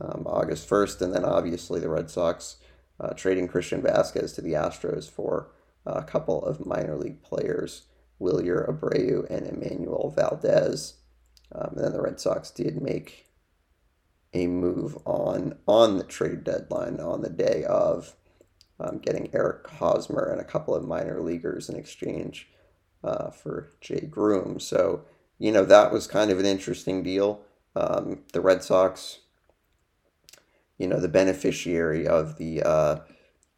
um, 0.00 0.24
August 0.26 0.68
1st. 0.68 1.02
And 1.02 1.14
then 1.14 1.24
obviously 1.24 1.80
the 1.80 1.88
Red 1.88 2.10
Sox 2.10 2.56
uh, 2.98 3.14
trading 3.14 3.48
Christian 3.48 3.82
Vazquez 3.82 4.34
to 4.34 4.42
the 4.42 4.52
Astros 4.52 5.10
for 5.10 5.50
a 5.86 6.02
couple 6.02 6.44
of 6.44 6.66
minor 6.66 6.96
league 6.96 7.22
players, 7.22 7.86
Wilyer 8.20 8.68
Abreu 8.68 9.28
and 9.30 9.46
Enmanuel 9.46 10.14
Valdez. 10.14 10.94
Um, 11.52 11.74
and 11.76 11.84
then 11.84 11.92
the 11.92 12.02
Red 12.02 12.20
Sox 12.20 12.50
did 12.50 12.80
make 12.80 13.26
a 14.32 14.46
move 14.46 14.96
on 15.04 15.58
on 15.66 15.98
the 15.98 16.04
trade 16.04 16.44
deadline 16.44 17.00
on 17.00 17.22
the 17.22 17.30
day 17.30 17.64
of 17.64 18.14
um, 18.78 18.98
getting 18.98 19.28
Eric 19.32 19.66
Hosmer 19.66 20.30
and 20.30 20.40
a 20.40 20.44
couple 20.44 20.74
of 20.74 20.84
minor 20.84 21.20
leaguers 21.20 21.68
in 21.68 21.76
exchange 21.76 22.48
uh, 23.02 23.30
for 23.30 23.70
Jay 23.80 24.06
Groome. 24.08 24.60
So, 24.60 25.02
you 25.40 25.50
know, 25.50 25.64
that 25.64 25.90
was 25.90 26.06
kind 26.06 26.30
of 26.30 26.38
an 26.38 26.46
interesting 26.46 27.02
deal. 27.02 27.40
Um, 27.74 28.20
the 28.34 28.42
Red 28.42 28.62
Sox, 28.62 29.20
you 30.78 30.86
know, 30.86 31.00
the 31.00 31.08
beneficiary 31.08 32.06
of 32.06 32.36
the 32.36 32.62
uh, 32.62 32.96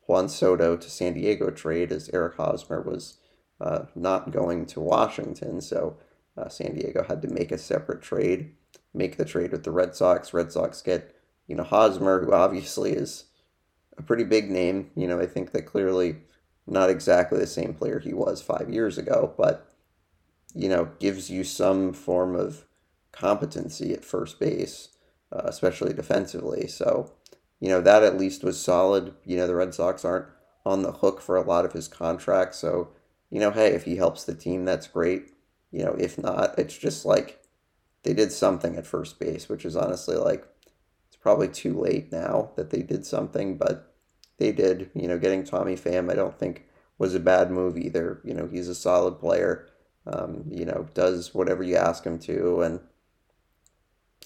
Juan 0.07 0.29
Soto 0.29 0.77
to 0.77 0.88
San 0.88 1.14
Diego 1.14 1.51
trade, 1.51 1.90
as 1.90 2.09
Eric 2.14 2.37
Hosmer 2.37 2.81
was 2.81 3.18
uh, 3.61 3.87
not 3.97 4.31
going 4.31 4.64
to 4.66 4.81
Washington, 4.81 5.61
so 5.61 5.97
uh, 6.38 6.49
San 6.49 6.77
Diego 6.77 7.03
had 7.03 7.21
to 7.23 7.29
make 7.29 7.51
a 7.51 7.59
separate 7.59 8.01
trade, 8.01 8.53
make 8.95 9.16
the 9.16 9.25
trade 9.25 9.51
with 9.51 9.64
the 9.64 9.71
Red 9.73 9.97
Sox. 9.97 10.33
Red 10.33 10.53
Sox 10.53 10.83
get, 10.83 11.16
you 11.49 11.57
know, 11.57 11.64
Hosmer, 11.64 12.25
who 12.25 12.33
obviously 12.33 12.92
is 12.92 13.25
a 13.99 14.03
pretty 14.03 14.25
big 14.25 14.51
name. 14.51 14.90
You 14.95 15.09
know, 15.09 15.18
I 15.21 15.27
think 15.27 15.51
that 15.51 15.66
clearly 15.66 16.18
not 16.64 16.90
exactly 16.90 17.40
the 17.40 17.47
same 17.47 17.75
player 17.75 17.99
he 17.99 18.14
was 18.14 18.40
five 18.40 18.71
years 18.71 18.99
ago, 18.99 19.35
but 19.37 19.71
you 20.55 20.69
know, 20.69 20.91
gives 20.99 21.31
you 21.31 21.45
some 21.45 21.93
form 21.93 22.35
of 22.35 22.65
competency 23.12 23.93
at 23.93 24.05
first 24.05 24.38
base, 24.38 24.88
uh, 25.33 25.43
especially 25.45 25.93
defensively. 25.93 26.67
So, 26.67 27.12
you 27.61 27.69
know, 27.69 27.81
that 27.81 28.03
at 28.03 28.19
least 28.19 28.45
was 28.45 28.61
solid. 28.61 29.15
You 29.25 29.37
know, 29.37 29.47
the 29.47 29.55
Red 29.55 29.75
Sox 29.75 30.05
aren't 30.05 30.27
on 30.65 30.83
the 30.83 30.93
hook 30.93 31.21
for 31.21 31.37
a 31.37 31.47
lot 31.47 31.65
of 31.65 31.73
his 31.73 31.88
contracts. 31.88 32.59
So, 32.59 32.91
you 33.31 33.41
know, 33.41 33.51
hey, 33.51 33.69
if 33.69 33.85
he 33.85 33.97
helps 33.97 34.25
the 34.25 34.35
team, 34.35 34.65
that's 34.65 34.87
great. 34.87 35.33
You 35.71 35.85
know, 35.85 35.97
if 35.99 36.19
not, 36.19 36.59
it's 36.59 36.77
just 36.77 37.05
like 37.05 37.43
they 38.03 38.12
did 38.12 38.33
something 38.33 38.77
at 38.77 38.87
first 38.87 39.19
base, 39.19 39.49
which 39.49 39.65
is 39.65 39.77
honestly 39.77 40.17
like 40.17 40.47
it's 41.09 41.17
probably 41.17 41.49
too 41.49 41.79
late 41.79 42.12
now 42.12 42.51
that 42.57 42.71
they 42.71 42.83
did 42.83 43.07
something, 43.07 43.57
but 43.57 43.95
they 44.38 44.53
did. 44.53 44.91
You 44.95 45.09
know, 45.09 45.19
getting 45.19 45.45
Tommy 45.45 45.77
Pham, 45.77 46.11
I 46.11 46.15
don't 46.15 46.38
think 46.38 46.67
was 46.99 47.15
a 47.15 47.21
bad 47.21 47.51
move 47.51 47.79
either. 47.79 48.21
You 48.25 48.35
know, 48.35 48.47
he's 48.47 48.69
a 48.69 48.75
solid 48.75 49.19
player 49.19 49.69
um, 50.07 50.45
you 50.51 50.65
know, 50.65 50.87
does 50.95 51.35
whatever 51.35 51.62
you 51.62 51.77
ask 51.77 52.05
him 52.05 52.19
to, 52.21 52.62
and 52.62 52.81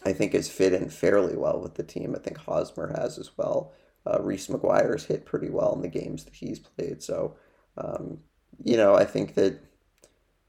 I 0.05 0.13
think 0.13 0.33
has 0.33 0.51
fit 0.51 0.73
in 0.73 0.89
fairly 0.89 1.37
well 1.37 1.61
with 1.61 1.75
the 1.75 1.83
team. 1.83 2.15
I 2.15 2.19
think 2.19 2.39
Hosmer 2.39 2.95
has 2.99 3.19
as 3.19 3.31
well. 3.37 3.73
Uh, 4.07 4.21
Reese 4.23 4.47
McGuire's 4.47 5.07
hit 5.07 5.27
pretty 5.27 5.51
well 5.51 5.75
in 5.75 5.83
the 5.83 5.89
games 5.89 6.25
that 6.25 6.35
he's 6.35 6.61
played. 6.61 7.03
So, 7.03 7.37
um, 7.77 8.19
you 8.65 8.77
know, 8.77 8.95
I 8.95 9.05
think 9.05 9.35
that 9.35 9.61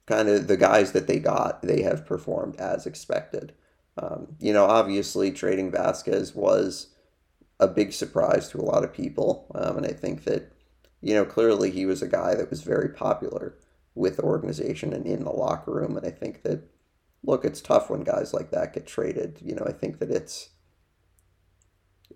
kind 0.06 0.30
of 0.30 0.48
the 0.48 0.58
guys 0.58 0.92
that 0.92 1.08
they 1.08 1.20
got, 1.20 1.62
they 1.62 1.82
have 1.82 2.06
performed 2.06 2.56
as 2.58 2.86
expected. 2.86 3.54
Um, 3.98 4.36
you 4.40 4.54
know, 4.54 4.66
obviously 4.66 5.32
trading 5.32 5.72
Vazquez 5.72 6.36
was 6.36 6.88
a 7.60 7.68
big 7.68 7.92
surprise 7.92 8.48
to 8.50 8.60
a 8.60 8.62
lot 8.62 8.84
of 8.84 8.94
people. 8.94 9.52
Um, 9.56 9.78
and 9.78 9.86
I 9.86 9.92
think 9.92 10.24
that, 10.26 10.52
you 11.02 11.16
know, 11.16 11.26
clearly 11.26 11.72
he 11.72 11.86
was 11.86 12.02
a 12.02 12.08
guy 12.08 12.36
that 12.36 12.50
was 12.50 12.62
very 12.62 12.90
popular 12.90 13.56
with 13.97 14.17
the 14.17 14.23
organization 14.23 14.93
and 14.93 15.05
in 15.05 15.23
the 15.23 15.31
locker 15.31 15.73
room. 15.73 15.97
And 15.97 16.05
I 16.05 16.12
think 16.12 16.43
that, 16.43 16.69
look, 17.23 17.43
it's 17.43 17.62
tough 17.62 17.89
when 17.89 18.03
guys 18.03 18.33
like 18.33 18.51
that 18.51 18.73
get 18.73 18.86
traded. 18.86 19.39
You 19.41 19.55
know, 19.55 19.65
I 19.65 19.71
think 19.71 19.99
that 19.99 20.12
it's, 20.12 20.49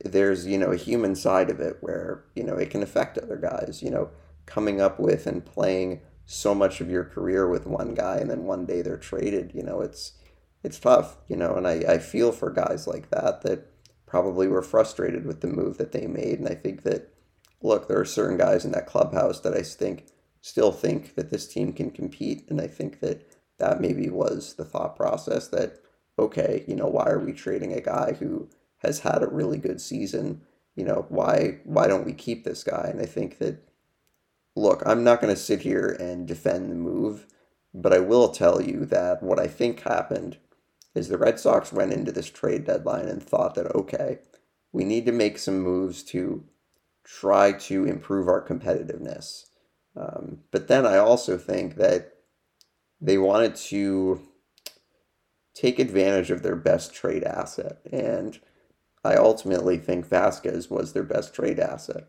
there's, 0.03 0.45
you 0.45 0.57
know, 0.57 0.71
a 0.71 0.77
human 0.77 1.15
side 1.15 1.49
of 1.49 1.59
it 1.59 1.77
where, 1.81 2.25
you 2.35 2.43
know, 2.43 2.55
it 2.55 2.69
can 2.69 2.83
affect 2.83 3.17
other 3.17 3.37
guys, 3.37 3.81
you 3.83 3.89
know, 3.89 4.09
coming 4.45 4.79
up 4.79 4.99
with 4.99 5.27
and 5.27 5.45
playing 5.45 6.01
so 6.25 6.55
much 6.55 6.79
of 6.81 6.89
your 6.89 7.03
career 7.03 7.47
with 7.49 7.65
one 7.65 7.93
guy 7.93 8.17
and 8.17 8.29
then 8.29 8.43
one 8.43 8.65
day 8.65 8.81
they're 8.81 8.97
traded, 8.97 9.51
you 9.53 9.63
know, 9.63 9.81
it's, 9.81 10.13
it's 10.63 10.79
tough, 10.79 11.17
you 11.27 11.35
know, 11.35 11.55
and 11.55 11.67
I, 11.67 11.83
I 11.87 11.97
feel 11.97 12.31
for 12.31 12.51
guys 12.51 12.87
like 12.87 13.09
that 13.09 13.41
that 13.41 13.67
probably 14.05 14.47
were 14.47 14.61
frustrated 14.61 15.25
with 15.25 15.41
the 15.41 15.47
move 15.47 15.77
that 15.77 15.91
they 15.91 16.05
made. 16.05 16.39
And 16.39 16.47
I 16.47 16.55
think 16.55 16.83
that, 16.83 17.13
look, 17.61 17.87
there 17.87 17.99
are 17.99 18.05
certain 18.05 18.37
guys 18.37 18.65
in 18.65 18.71
that 18.71 18.87
clubhouse 18.87 19.39
that 19.41 19.53
I 19.53 19.61
think 19.61 20.05
still 20.41 20.71
think 20.71 21.15
that 21.15 21.29
this 21.29 21.47
team 21.47 21.71
can 21.71 21.91
compete. 21.91 22.45
And 22.49 22.59
I 22.59 22.67
think 22.67 22.99
that 22.99 23.27
that 23.59 23.79
maybe 23.79 24.09
was 24.09 24.55
the 24.55 24.65
thought 24.65 24.95
process 24.95 25.47
that, 25.49 25.79
okay, 26.17 26.63
you 26.67 26.75
know, 26.75 26.87
why 26.87 27.07
are 27.07 27.19
we 27.19 27.31
trading 27.31 27.73
a 27.73 27.81
guy 27.81 28.13
who 28.19 28.49
has 28.79 28.99
had 28.99 29.21
a 29.21 29.27
really 29.27 29.59
good 29.59 29.79
season? 29.79 30.41
You 30.75 30.85
know, 30.85 31.05
why 31.09 31.59
why 31.63 31.87
don't 31.87 32.05
we 32.05 32.13
keep 32.13 32.43
this 32.43 32.63
guy? 32.63 32.89
And 32.91 32.99
I 32.99 33.05
think 33.05 33.37
that 33.37 33.63
look, 34.55 34.81
I'm 34.85 35.03
not 35.03 35.21
going 35.21 35.33
to 35.33 35.39
sit 35.39 35.61
here 35.61 35.95
and 35.99 36.27
defend 36.27 36.71
the 36.71 36.75
move, 36.75 37.27
but 37.73 37.93
I 37.93 37.99
will 37.99 38.29
tell 38.29 38.61
you 38.61 38.85
that 38.87 39.23
what 39.23 39.39
I 39.39 39.47
think 39.47 39.81
happened 39.81 40.37
is 40.93 41.07
the 41.07 41.17
Red 41.17 41.39
Sox 41.39 41.71
went 41.71 41.93
into 41.93 42.11
this 42.11 42.29
trade 42.29 42.65
deadline 42.65 43.07
and 43.07 43.23
thought 43.23 43.55
that 43.55 43.73
okay, 43.75 44.19
we 44.71 44.83
need 44.83 45.05
to 45.05 45.11
make 45.11 45.37
some 45.37 45.59
moves 45.59 46.03
to 46.03 46.43
try 47.03 47.51
to 47.51 47.85
improve 47.85 48.27
our 48.27 48.45
competitiveness. 48.45 49.45
Um, 49.95 50.39
but 50.51 50.67
then 50.67 50.85
I 50.85 50.97
also 50.97 51.37
think 51.37 51.75
that 51.75 52.13
they 52.99 53.17
wanted 53.17 53.55
to 53.55 54.21
take 55.53 55.79
advantage 55.79 56.31
of 56.31 56.43
their 56.43 56.55
best 56.55 56.93
trade 56.93 57.23
asset. 57.23 57.79
And 57.91 58.39
I 59.03 59.15
ultimately 59.15 59.77
think 59.77 60.07
Vazquez 60.07 60.69
was 60.69 60.93
their 60.93 61.03
best 61.03 61.33
trade 61.33 61.59
asset. 61.59 62.07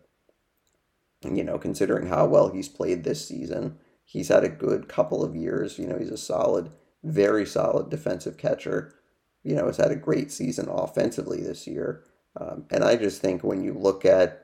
You 1.23 1.45
know, 1.45 1.59
considering 1.59 2.09
how 2.09 2.27
well 2.27 2.51
he's 2.51 2.69
played 2.69 3.05
this 3.05 3.27
season, 3.27 3.79
he's 4.05 4.29
had 4.29 4.45
a 4.45 4.49
good 4.49 4.89
couple 4.89 5.25
of 5.25 5.37
years. 5.37 5.79
You 5.79 5.87
know, 5.87 5.99
he's 5.99 6.11
a 6.11 6.17
solid, 6.17 6.71
very 7.03 7.47
solid 7.47 7.91
defensive 7.91 8.37
catcher. 8.37 8.95
You 9.43 9.57
know, 9.57 9.67
has 9.67 9.77
had 9.77 9.91
a 9.91 9.97
great 9.97 10.31
season 10.31 10.69
offensively 10.69 11.41
this 11.41 11.67
year. 11.67 12.05
Um, 12.37 12.65
and 12.71 12.85
I 12.85 12.97
just 12.97 13.21
think 13.21 13.43
when 13.43 13.63
you 13.63 13.75
look 13.75 14.05
at 14.05 14.42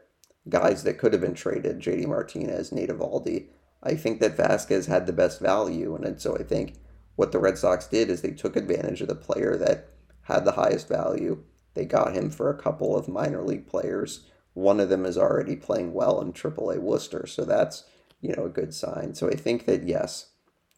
guys 0.49 0.85
that 0.85 0.99
could 0.99 1.13
have 1.13 1.23
been 1.23 1.35
traded, 1.35 1.81
JD 1.81 2.07
Martinez, 2.07 2.73
Nate 2.73 2.91
Eovaldi. 2.91 3.47
I 3.83 3.95
think 3.95 4.21
that 4.21 4.37
Vazquez 4.37 4.87
had 4.87 5.07
the 5.07 5.13
best 5.13 5.41
value. 5.41 5.95
And 5.95 6.21
so 6.21 6.37
I 6.37 6.43
think 6.43 6.75
what 7.17 7.33
the 7.33 7.39
Red 7.39 7.59
Sox 7.59 7.87
did 7.87 8.11
is 8.11 8.23
they 8.23 8.31
took 8.31 8.57
advantage 8.57 9.01
of 9.01 9.09
the 9.09 9.15
player 9.15 9.57
that 9.57 9.89
had 10.23 10.45
the 10.45 10.53
highest 10.53 10.89
value. 10.89 11.43
They 11.75 11.85
got 11.85 12.15
him 12.15 12.31
for 12.31 12.51
a 12.51 12.59
couple 12.61 12.97
of 12.97 13.09
minor 13.09 13.43
league 13.43 13.67
players. 13.67 14.27
One 14.55 14.81
of 14.81 14.89
them 14.89 15.07
is 15.07 15.17
already 15.17 15.57
playing 15.57 15.95
well 15.95 16.21
in 16.21 16.33
AAA 16.33 16.79
Worcester, 16.79 17.27
so 17.27 17.45
that's 17.45 17.85
you 18.21 18.35
know 18.35 18.45
a 18.45 18.51
good 18.51 18.75
sign. 18.75 19.15
So 19.15 19.29
I 19.29 19.37
think 19.37 19.67
that 19.67 19.87
yes, 19.87 20.31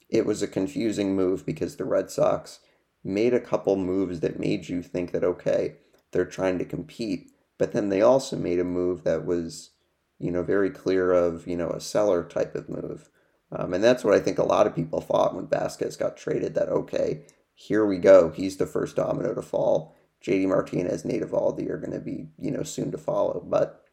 it 0.08 0.26
was 0.26 0.42
a 0.42 0.46
confusing 0.46 1.16
move 1.16 1.46
because 1.46 1.76
the 1.76 1.84
Red 1.84 2.10
Sox 2.10 2.60
made 3.02 3.32
a 3.32 3.40
couple 3.40 3.76
moves 3.76 4.20
that 4.20 4.38
made 4.38 4.68
you 4.68 4.82
think 4.82 5.12
that 5.12 5.24
okay, 5.24 5.76
they're 6.12 6.26
trying 6.26 6.58
to 6.58 6.64
compete, 6.64 7.32
but 7.60 7.72
then 7.72 7.90
they 7.90 8.00
also 8.00 8.36
made 8.36 8.58
a 8.58 8.64
move 8.64 9.04
that 9.04 9.26
was, 9.26 9.72
you 10.18 10.30
know, 10.30 10.42
very 10.42 10.70
clear 10.70 11.12
of, 11.12 11.46
you 11.46 11.58
know, 11.58 11.68
a 11.68 11.78
seller 11.78 12.24
type 12.24 12.54
of 12.54 12.70
move. 12.70 13.10
Um, 13.52 13.74
and 13.74 13.84
that's 13.84 14.02
what 14.02 14.14
I 14.14 14.18
think 14.18 14.38
a 14.38 14.44
lot 14.44 14.66
of 14.66 14.74
people 14.74 15.02
thought 15.02 15.34
when 15.34 15.46
Vazquez 15.46 15.98
got 15.98 16.16
traded 16.16 16.54
that, 16.54 16.70
okay, 16.70 17.20
here 17.54 17.84
we 17.84 17.98
go. 17.98 18.30
He's 18.30 18.56
the 18.56 18.64
first 18.64 18.96
domino 18.96 19.34
to 19.34 19.42
fall. 19.42 19.94
JD 20.24 20.48
Martinez, 20.48 21.04
Nate 21.04 21.20
Eovaldi 21.20 21.68
are 21.68 21.76
going 21.76 21.92
to 21.92 22.00
be, 22.00 22.28
you 22.38 22.50
know, 22.50 22.62
soon 22.62 22.90
to 22.92 22.98
follow. 22.98 23.44
But 23.46 23.84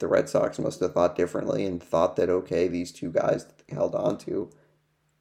the 0.00 0.08
Red 0.08 0.28
Sox 0.28 0.58
must 0.58 0.80
have 0.80 0.92
thought 0.92 1.14
differently 1.14 1.64
and 1.64 1.80
thought 1.80 2.16
that, 2.16 2.28
okay, 2.28 2.66
these 2.66 2.90
two 2.90 3.12
guys 3.12 3.44
that 3.44 3.58
they 3.58 3.76
held 3.76 3.94
on 3.94 4.18
to 4.18 4.50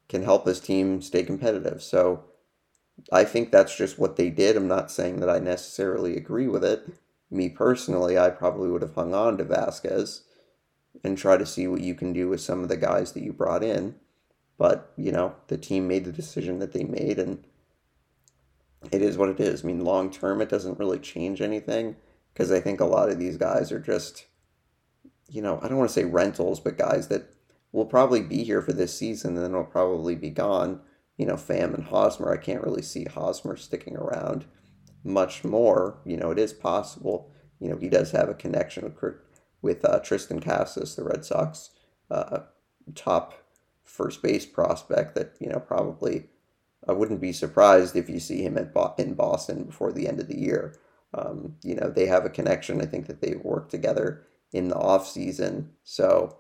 can 0.09 0.23
help 0.23 0.43
this 0.43 0.59
team 0.59 1.03
stay 1.03 1.21
competitive. 1.21 1.83
So 1.83 2.23
I 3.11 3.25
think 3.25 3.51
that's 3.51 3.77
just 3.77 3.99
what 3.99 4.15
they 4.15 4.31
did. 4.31 4.57
I'm 4.57 4.67
not 4.67 4.89
saying 4.89 5.19
that 5.19 5.29
I 5.29 5.37
necessarily 5.37 6.17
agree 6.17 6.47
with 6.47 6.63
it 6.63 6.89
me 7.29 7.49
personally, 7.49 8.17
I 8.17 8.29
probably 8.29 8.69
would 8.69 8.81
have 8.81 8.95
hung 8.95 9.13
on 9.13 9.37
to 9.37 9.45
Vazquez 9.45 10.21
and 11.03 11.17
try 11.17 11.37
to 11.37 11.45
see 11.45 11.67
what 11.67 11.81
you 11.81 11.95
can 11.95 12.13
do 12.13 12.29
with 12.29 12.41
some 12.41 12.63
of 12.63 12.69
the 12.69 12.77
guys 12.77 13.11
that 13.11 13.23
you 13.23 13.33
brought 13.33 13.63
in. 13.63 13.95
But, 14.57 14.93
you 14.95 15.11
know, 15.11 15.35
the 15.47 15.57
team 15.57 15.87
made 15.87 16.05
the 16.05 16.11
decision 16.11 16.59
that 16.59 16.71
they 16.71 16.83
made, 16.83 17.19
and 17.19 17.43
it 18.91 19.01
is 19.01 19.17
what 19.17 19.29
it 19.29 19.39
is. 19.39 19.63
I 19.63 19.67
mean, 19.67 19.83
long 19.83 20.09
term, 20.09 20.41
it 20.41 20.49
doesn't 20.49 20.79
really 20.79 20.99
change 20.99 21.41
anything 21.41 21.97
because 22.33 22.51
I 22.51 22.61
think 22.61 22.79
a 22.79 22.85
lot 22.85 23.09
of 23.09 23.19
these 23.19 23.37
guys 23.37 23.71
are 23.71 23.79
just, 23.79 24.25
you 25.29 25.41
know, 25.41 25.59
I 25.61 25.67
don't 25.67 25.77
want 25.77 25.89
to 25.89 25.93
say 25.93 26.05
rentals, 26.05 26.59
but 26.59 26.77
guys 26.77 27.09
that 27.09 27.33
will 27.71 27.85
probably 27.85 28.21
be 28.21 28.43
here 28.43 28.61
for 28.61 28.71
this 28.71 28.97
season 28.97 29.35
and 29.35 29.43
then 29.43 29.53
will 29.53 29.65
probably 29.65 30.15
be 30.15 30.29
gone. 30.29 30.79
You 31.17 31.25
know, 31.25 31.35
Pham 31.35 31.73
and 31.73 31.83
Hosmer, 31.83 32.31
I 32.31 32.37
can't 32.37 32.63
really 32.63 32.81
see 32.81 33.05
Hosmer 33.05 33.57
sticking 33.57 33.97
around 33.97 34.45
much 35.05 35.43
more. 35.43 35.99
You 36.05 36.17
know, 36.17 36.31
it 36.31 36.39
is 36.39 36.53
possible. 36.53 37.31
You 37.59 37.69
know, 37.69 37.77
he 37.77 37.89
does 37.89 38.11
have 38.11 38.29
a 38.29 38.33
connection 38.33 38.83
with 38.83 39.15
with 39.61 39.85
uh, 39.85 39.99
Triston 40.01 40.43
Casas, 40.43 40.95
the 40.95 41.03
Red 41.03 41.25
Sox 41.25 41.71
uh, 42.11 42.39
top 42.93 43.33
first 43.83 44.21
base 44.21 44.45
prospect. 44.45 45.15
That 45.15 45.35
you 45.39 45.49
know 45.49 45.59
probably 45.59 46.25
I 46.87 46.91
wouldn't 46.91 47.21
be 47.21 47.33
surprised 47.33 47.95
if 47.95 48.09
you 48.09 48.19
see 48.19 48.43
him 48.43 48.57
at 48.57 48.73
Bo- 48.73 48.95
in 48.97 49.13
Boston 49.13 49.63
before 49.63 49.91
the 49.91 50.07
end 50.07 50.19
of 50.19 50.27
the 50.27 50.37
year. 50.37 50.75
Um, 51.13 51.55
you 51.63 51.75
know, 51.75 51.89
they 51.89 52.07
have 52.07 52.25
a 52.25 52.29
connection. 52.29 52.81
I 52.81 52.85
think 52.85 53.07
that 53.07 53.21
they've 53.21 53.41
worked 53.41 53.71
together 53.71 54.23
in 54.51 54.67
the 54.67 54.75
off 54.75 55.07
season, 55.07 55.71
so 55.83 56.37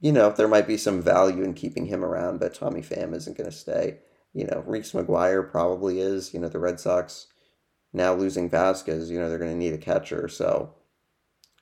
you 0.00 0.12
know 0.12 0.30
there 0.30 0.48
might 0.48 0.66
be 0.66 0.76
some 0.76 1.00
value 1.00 1.44
in 1.44 1.54
keeping 1.54 1.86
him 1.86 2.04
around. 2.04 2.40
But 2.40 2.54
Tommy 2.54 2.82
Pham 2.82 3.14
isn't 3.14 3.36
going 3.36 3.50
to 3.50 3.56
stay. 3.56 3.98
You 4.34 4.46
know, 4.46 4.64
Reese 4.66 4.92
McGuire 4.92 5.48
probably 5.48 6.00
is. 6.00 6.34
You 6.34 6.40
know, 6.40 6.48
the 6.48 6.58
Red 6.58 6.80
Sox 6.80 7.28
now 7.92 8.14
losing 8.14 8.48
Vazquez, 8.48 9.08
you 9.08 9.18
know, 9.18 9.28
they're 9.28 9.38
going 9.38 9.50
to 9.50 9.56
need 9.56 9.74
a 9.74 9.78
catcher. 9.78 10.28
So, 10.28 10.74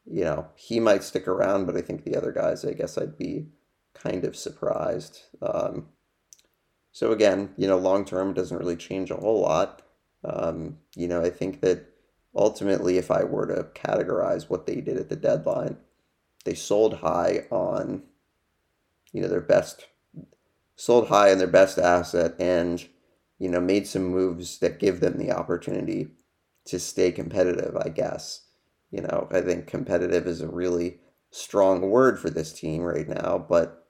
you 0.04 0.24
know, 0.24 0.48
he 0.54 0.80
might 0.80 1.02
stick 1.02 1.26
around, 1.26 1.66
but 1.66 1.76
I 1.76 1.80
think 1.80 2.04
the 2.04 2.16
other 2.16 2.32
guys, 2.32 2.64
I 2.64 2.72
guess 2.72 2.96
I'd 2.96 3.18
be 3.18 3.46
kind 3.94 4.24
of 4.24 4.36
surprised. 4.36 5.20
Um, 5.42 5.88
so 6.92 7.12
again, 7.12 7.50
you 7.56 7.66
know, 7.66 7.78
long 7.78 8.04
term 8.04 8.34
doesn't 8.34 8.56
really 8.56 8.76
change 8.76 9.10
a 9.10 9.16
whole 9.16 9.40
lot. 9.40 9.82
Um, 10.24 10.78
you 10.94 11.08
know, 11.08 11.22
I 11.22 11.30
think 11.30 11.60
that 11.62 11.86
ultimately, 12.34 12.98
if 12.98 13.10
I 13.10 13.24
were 13.24 13.46
to 13.46 13.64
categorize 13.74 14.48
what 14.48 14.66
they 14.66 14.80
did 14.80 14.96
at 14.96 15.08
the 15.08 15.16
deadline, 15.16 15.78
they 16.44 16.54
sold 16.54 16.94
high 16.94 17.46
on, 17.50 18.02
you 19.12 19.22
know, 19.22 19.28
their 19.28 19.40
best, 19.40 19.86
sold 20.76 21.08
high 21.08 21.32
on 21.32 21.38
their 21.38 21.46
best 21.46 21.78
asset 21.78 22.34
and, 22.38 22.86
you 23.38 23.48
know, 23.48 23.60
made 23.60 23.86
some 23.86 24.04
moves 24.04 24.58
that 24.58 24.78
give 24.78 25.00
them 25.00 25.18
the 25.18 25.32
opportunity 25.32 26.08
to 26.70 26.78
stay 26.78 27.12
competitive, 27.12 27.76
I 27.76 27.88
guess. 27.88 28.42
You 28.90 29.02
know, 29.02 29.28
I 29.30 29.40
think 29.40 29.66
competitive 29.66 30.26
is 30.26 30.40
a 30.40 30.48
really 30.48 30.98
strong 31.30 31.90
word 31.90 32.18
for 32.18 32.30
this 32.30 32.52
team 32.52 32.82
right 32.82 33.08
now, 33.08 33.44
but, 33.48 33.86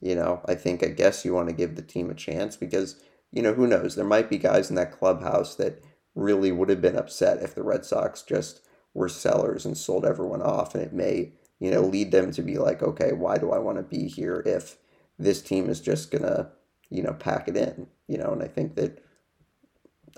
you 0.00 0.14
know, 0.14 0.40
I 0.46 0.54
think, 0.54 0.82
I 0.82 0.88
guess 0.88 1.24
you 1.24 1.34
want 1.34 1.48
to 1.48 1.54
give 1.54 1.76
the 1.76 1.82
team 1.82 2.10
a 2.10 2.14
chance 2.14 2.56
because, 2.56 3.00
you 3.30 3.42
know, 3.42 3.52
who 3.52 3.66
knows? 3.66 3.94
There 3.94 4.04
might 4.04 4.30
be 4.30 4.38
guys 4.38 4.70
in 4.70 4.76
that 4.76 4.98
clubhouse 4.98 5.54
that 5.56 5.82
really 6.14 6.52
would 6.52 6.70
have 6.70 6.80
been 6.80 6.96
upset 6.96 7.42
if 7.42 7.54
the 7.54 7.62
Red 7.62 7.84
Sox 7.84 8.22
just 8.22 8.62
were 8.94 9.08
sellers 9.08 9.66
and 9.66 9.76
sold 9.76 10.06
everyone 10.06 10.42
off, 10.42 10.74
and 10.74 10.82
it 10.82 10.92
may 10.92 11.32
you 11.62 11.70
know, 11.70 11.82
lead 11.82 12.10
them 12.10 12.32
to 12.32 12.42
be 12.42 12.58
like, 12.58 12.82
okay, 12.82 13.12
why 13.12 13.38
do 13.38 13.52
I 13.52 13.58
want 13.58 13.78
to 13.78 13.84
be 13.84 14.08
here 14.08 14.42
if 14.44 14.78
this 15.16 15.40
team 15.40 15.70
is 15.70 15.80
just 15.80 16.10
gonna, 16.10 16.50
you 16.90 17.04
know, 17.04 17.12
pack 17.12 17.46
it 17.46 17.56
in, 17.56 17.86
you 18.08 18.18
know? 18.18 18.32
And 18.32 18.42
I 18.42 18.48
think 18.48 18.74
that 18.74 19.00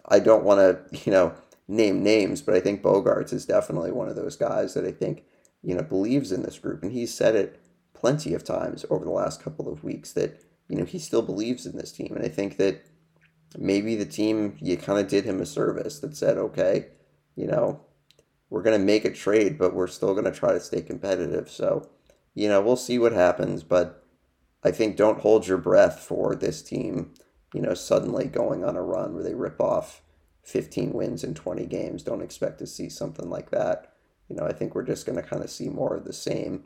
I 0.09 0.21
don't 0.21 0.43
want 0.43 0.61
to, 0.61 0.99
you 1.05 1.13
know, 1.13 1.35
name 1.67 2.03
names, 2.03 2.43
but 2.43 2.55
I 2.55 2.61
think 2.61 2.83
Bogaerts 2.83 3.33
is 3.33 3.47
definitely 3.47 3.93
one 3.93 4.09
of 4.09 4.17
those 4.17 4.37
guys 4.37 4.75
that 4.75 4.85
I 4.85 4.93
think, 4.93 5.25
you 5.63 5.75
know, 5.75 5.83
believes 5.83 6.33
in 6.33 6.43
this 6.43 6.59
group, 6.59 6.83
and 6.83 6.93
he's 6.93 7.15
said 7.15 7.35
it 7.35 7.61
plenty 7.95 8.35
of 8.35 8.45
times 8.45 8.85
over 8.91 9.05
the 9.05 9.11
last 9.11 9.43
couple 9.43 9.67
of 9.73 9.83
weeks 9.83 10.13
that 10.13 10.39
you 10.69 10.77
know 10.77 10.85
he 10.85 10.99
still 10.99 11.23
believes 11.23 11.65
in 11.65 11.77
this 11.77 11.93
team, 11.93 12.13
and 12.15 12.25
I 12.25 12.29
think 12.29 12.59
that 12.59 12.85
maybe 13.57 13.95
the 13.95 14.05
team 14.05 14.57
you 14.61 14.77
kind 14.77 14.99
of 14.99 15.09
did 15.09 15.25
him 15.25 15.41
a 15.41 15.47
service 15.47 16.01
that 16.01 16.17
said, 16.17 16.37
okay, 16.37 16.87
you 17.37 17.47
know, 17.47 17.81
we're 18.51 18.63
going 18.63 18.79
to 18.79 18.85
make 18.85 19.05
a 19.05 19.13
trade, 19.13 19.59
but 19.59 19.75
we're 19.75 19.87
still 19.87 20.13
going 20.13 20.25
to 20.25 20.39
try 20.39 20.53
to 20.53 20.61
stay 20.61 20.81
competitive. 20.83 21.51
So, 21.51 21.89
you 22.35 22.49
know, 22.49 22.61
we'll 22.61 22.77
see 22.77 22.99
what 22.99 23.13
happens. 23.13 23.63
But 23.63 24.05
I 24.63 24.71
think 24.71 24.97
don't 24.97 25.21
hold 25.21 25.47
your 25.47 25.59
breath 25.59 26.01
for 26.01 26.35
this 26.35 26.63
team, 26.63 27.15
you 27.53 27.61
know, 27.61 27.75
suddenly 27.75 28.27
going 28.27 28.65
on 28.65 28.77
a 28.77 28.83
run 28.83 29.15
where 29.15 29.23
they 29.23 29.35
rip 29.35 29.61
off 29.61 30.03
15 30.45 30.93
wins 30.93 31.25
in 31.25 31.35
20 31.35 31.67
games. 31.67 32.03
Don't 32.03 32.23
expect 32.23 32.59
to 32.59 32.67
see 32.67 32.89
something 32.89 33.29
like 33.29 33.51
that. 33.51 33.93
You 34.29 34.37
know, 34.37 34.47
I 34.47 34.53
think 34.53 34.75
we're 34.75 34.83
just 34.83 35.07
going 35.07 35.21
to 35.21 35.29
kind 35.29 35.43
of 35.43 35.51
see 35.51 35.69
more 35.69 35.97
of 35.97 36.05
the 36.05 36.13
same. 36.13 36.65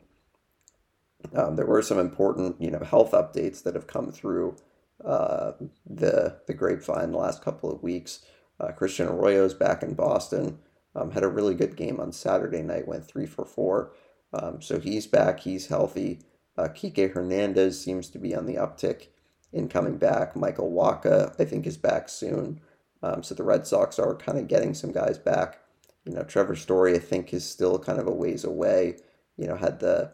Um, 1.33 1.55
there 1.55 1.65
were 1.65 1.81
some 1.81 1.99
important, 1.99 2.61
you 2.61 2.71
know, 2.71 2.79
health 2.79 3.11
updates 3.11 3.63
that 3.63 3.75
have 3.75 3.87
come 3.87 4.11
through 4.11 4.55
uh, 5.03 5.53
the 5.85 6.37
the 6.47 6.53
grapevine 6.53 7.11
the 7.11 7.17
last 7.17 7.41
couple 7.41 7.71
of 7.71 7.83
weeks. 7.83 8.19
Uh, 8.59 8.71
Christian 8.71 9.07
Arroyo's 9.07 9.53
back 9.53 9.83
in 9.83 9.93
Boston. 9.93 10.59
Um, 10.95 11.11
had 11.11 11.23
a 11.23 11.29
really 11.29 11.55
good 11.55 11.75
game 11.75 11.99
on 11.99 12.11
Saturday 12.11 12.61
night, 12.61 12.87
went 12.87 13.05
three 13.07 13.25
for 13.25 13.45
four. 13.45 13.91
Um, 14.33 14.61
so 14.61 14.79
he's 14.79 15.07
back, 15.07 15.41
he's 15.41 15.67
healthy. 15.67 16.19
Uh, 16.57 16.67
Kike 16.67 17.13
Hernandez 17.13 17.79
seems 17.81 18.09
to 18.09 18.19
be 18.19 18.35
on 18.35 18.45
the 18.45 18.55
uptick 18.55 19.07
in 19.53 19.69
coming 19.69 19.97
back. 19.97 20.35
Michael 20.35 20.71
Wacha, 20.71 21.33
I 21.39 21.45
think, 21.45 21.65
is 21.65 21.77
back 21.77 22.09
soon. 22.09 22.59
Um, 23.01 23.23
so 23.23 23.33
the 23.35 23.43
Red 23.43 23.65
Sox 23.65 23.97
are 23.99 24.15
kind 24.15 24.37
of 24.37 24.47
getting 24.47 24.73
some 24.73 24.91
guys 24.91 25.17
back. 25.17 25.59
You 26.05 26.13
know, 26.13 26.23
Trevor 26.23 26.55
Story, 26.55 26.95
I 26.95 26.99
think, 26.99 27.33
is 27.33 27.45
still 27.45 27.79
kind 27.79 27.99
of 27.99 28.07
a 28.07 28.11
ways 28.11 28.43
away. 28.43 28.97
You 29.37 29.47
know, 29.47 29.55
had 29.55 29.79
the 29.79 30.13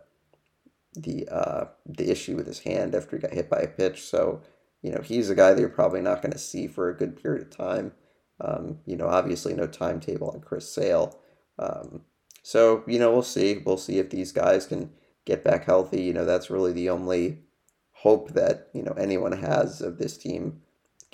the 0.95 1.27
uh, 1.29 1.65
the 1.85 2.09
issue 2.09 2.35
with 2.35 2.47
his 2.47 2.59
hand 2.59 2.95
after 2.95 3.15
he 3.15 3.21
got 3.21 3.33
hit 3.33 3.49
by 3.49 3.59
a 3.59 3.67
pitch. 3.67 4.03
So, 4.03 4.41
you 4.81 4.91
know, 4.91 5.01
he's 5.01 5.29
a 5.29 5.35
guy 5.35 5.53
that 5.53 5.59
you're 5.59 5.69
probably 5.69 6.01
not 6.01 6.21
going 6.21 6.31
to 6.31 6.37
see 6.37 6.67
for 6.67 6.89
a 6.89 6.97
good 6.97 7.21
period 7.21 7.41
of 7.41 7.55
time. 7.55 7.93
Um, 8.41 8.79
you 8.85 8.97
know, 8.97 9.07
obviously 9.07 9.53
no 9.53 9.67
timetable 9.67 10.29
on 10.29 10.41
Chris 10.41 10.69
Sale. 10.69 11.17
Um, 11.57 12.01
so, 12.43 12.83
you 12.85 12.99
know, 12.99 13.11
we'll 13.11 13.23
see. 13.23 13.61
We'll 13.65 13.77
see 13.77 13.97
if 13.99 14.09
these 14.09 14.31
guys 14.31 14.67
can 14.67 14.91
get 15.25 15.43
back 15.43 15.65
healthy. 15.65 16.03
You 16.03 16.13
know, 16.13 16.25
that's 16.25 16.49
really 16.49 16.73
the 16.73 16.89
only 16.89 17.39
hope 17.91 18.33
that, 18.33 18.69
you 18.73 18.83
know, 18.83 18.91
anyone 18.91 19.31
has 19.31 19.81
of 19.81 19.97
this 19.97 20.17
team 20.17 20.61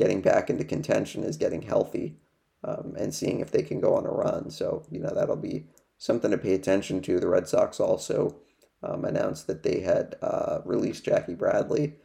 getting 0.01 0.21
back 0.21 0.49
into 0.49 0.63
contention 0.63 1.23
is 1.23 1.37
getting 1.37 1.61
healthy 1.61 2.17
um, 2.63 2.95
and 2.97 3.13
seeing 3.13 3.39
if 3.39 3.51
they 3.51 3.63
can 3.63 3.79
go 3.79 3.95
on 3.95 4.05
a 4.05 4.11
run. 4.11 4.49
So, 4.49 4.83
you 4.89 4.99
know, 4.99 5.13
that'll 5.13 5.35
be 5.35 5.65
something 5.97 6.31
to 6.31 6.37
pay 6.37 6.53
attention 6.53 7.01
to. 7.03 7.19
The 7.19 7.27
Red 7.27 7.47
Sox 7.47 7.79
also 7.79 8.35
um, 8.81 9.05
announced 9.05 9.47
that 9.47 9.63
they 9.63 9.81
had 9.81 10.15
uh, 10.21 10.59
released 10.65 11.05
Jackie 11.05 11.35
Bradley 11.35 11.95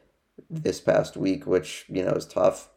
this 0.51 0.81
past 0.81 1.17
week, 1.17 1.47
which, 1.47 1.87
you 1.89 2.03
know, 2.05 2.13
is 2.13 2.27
tough 2.27 2.71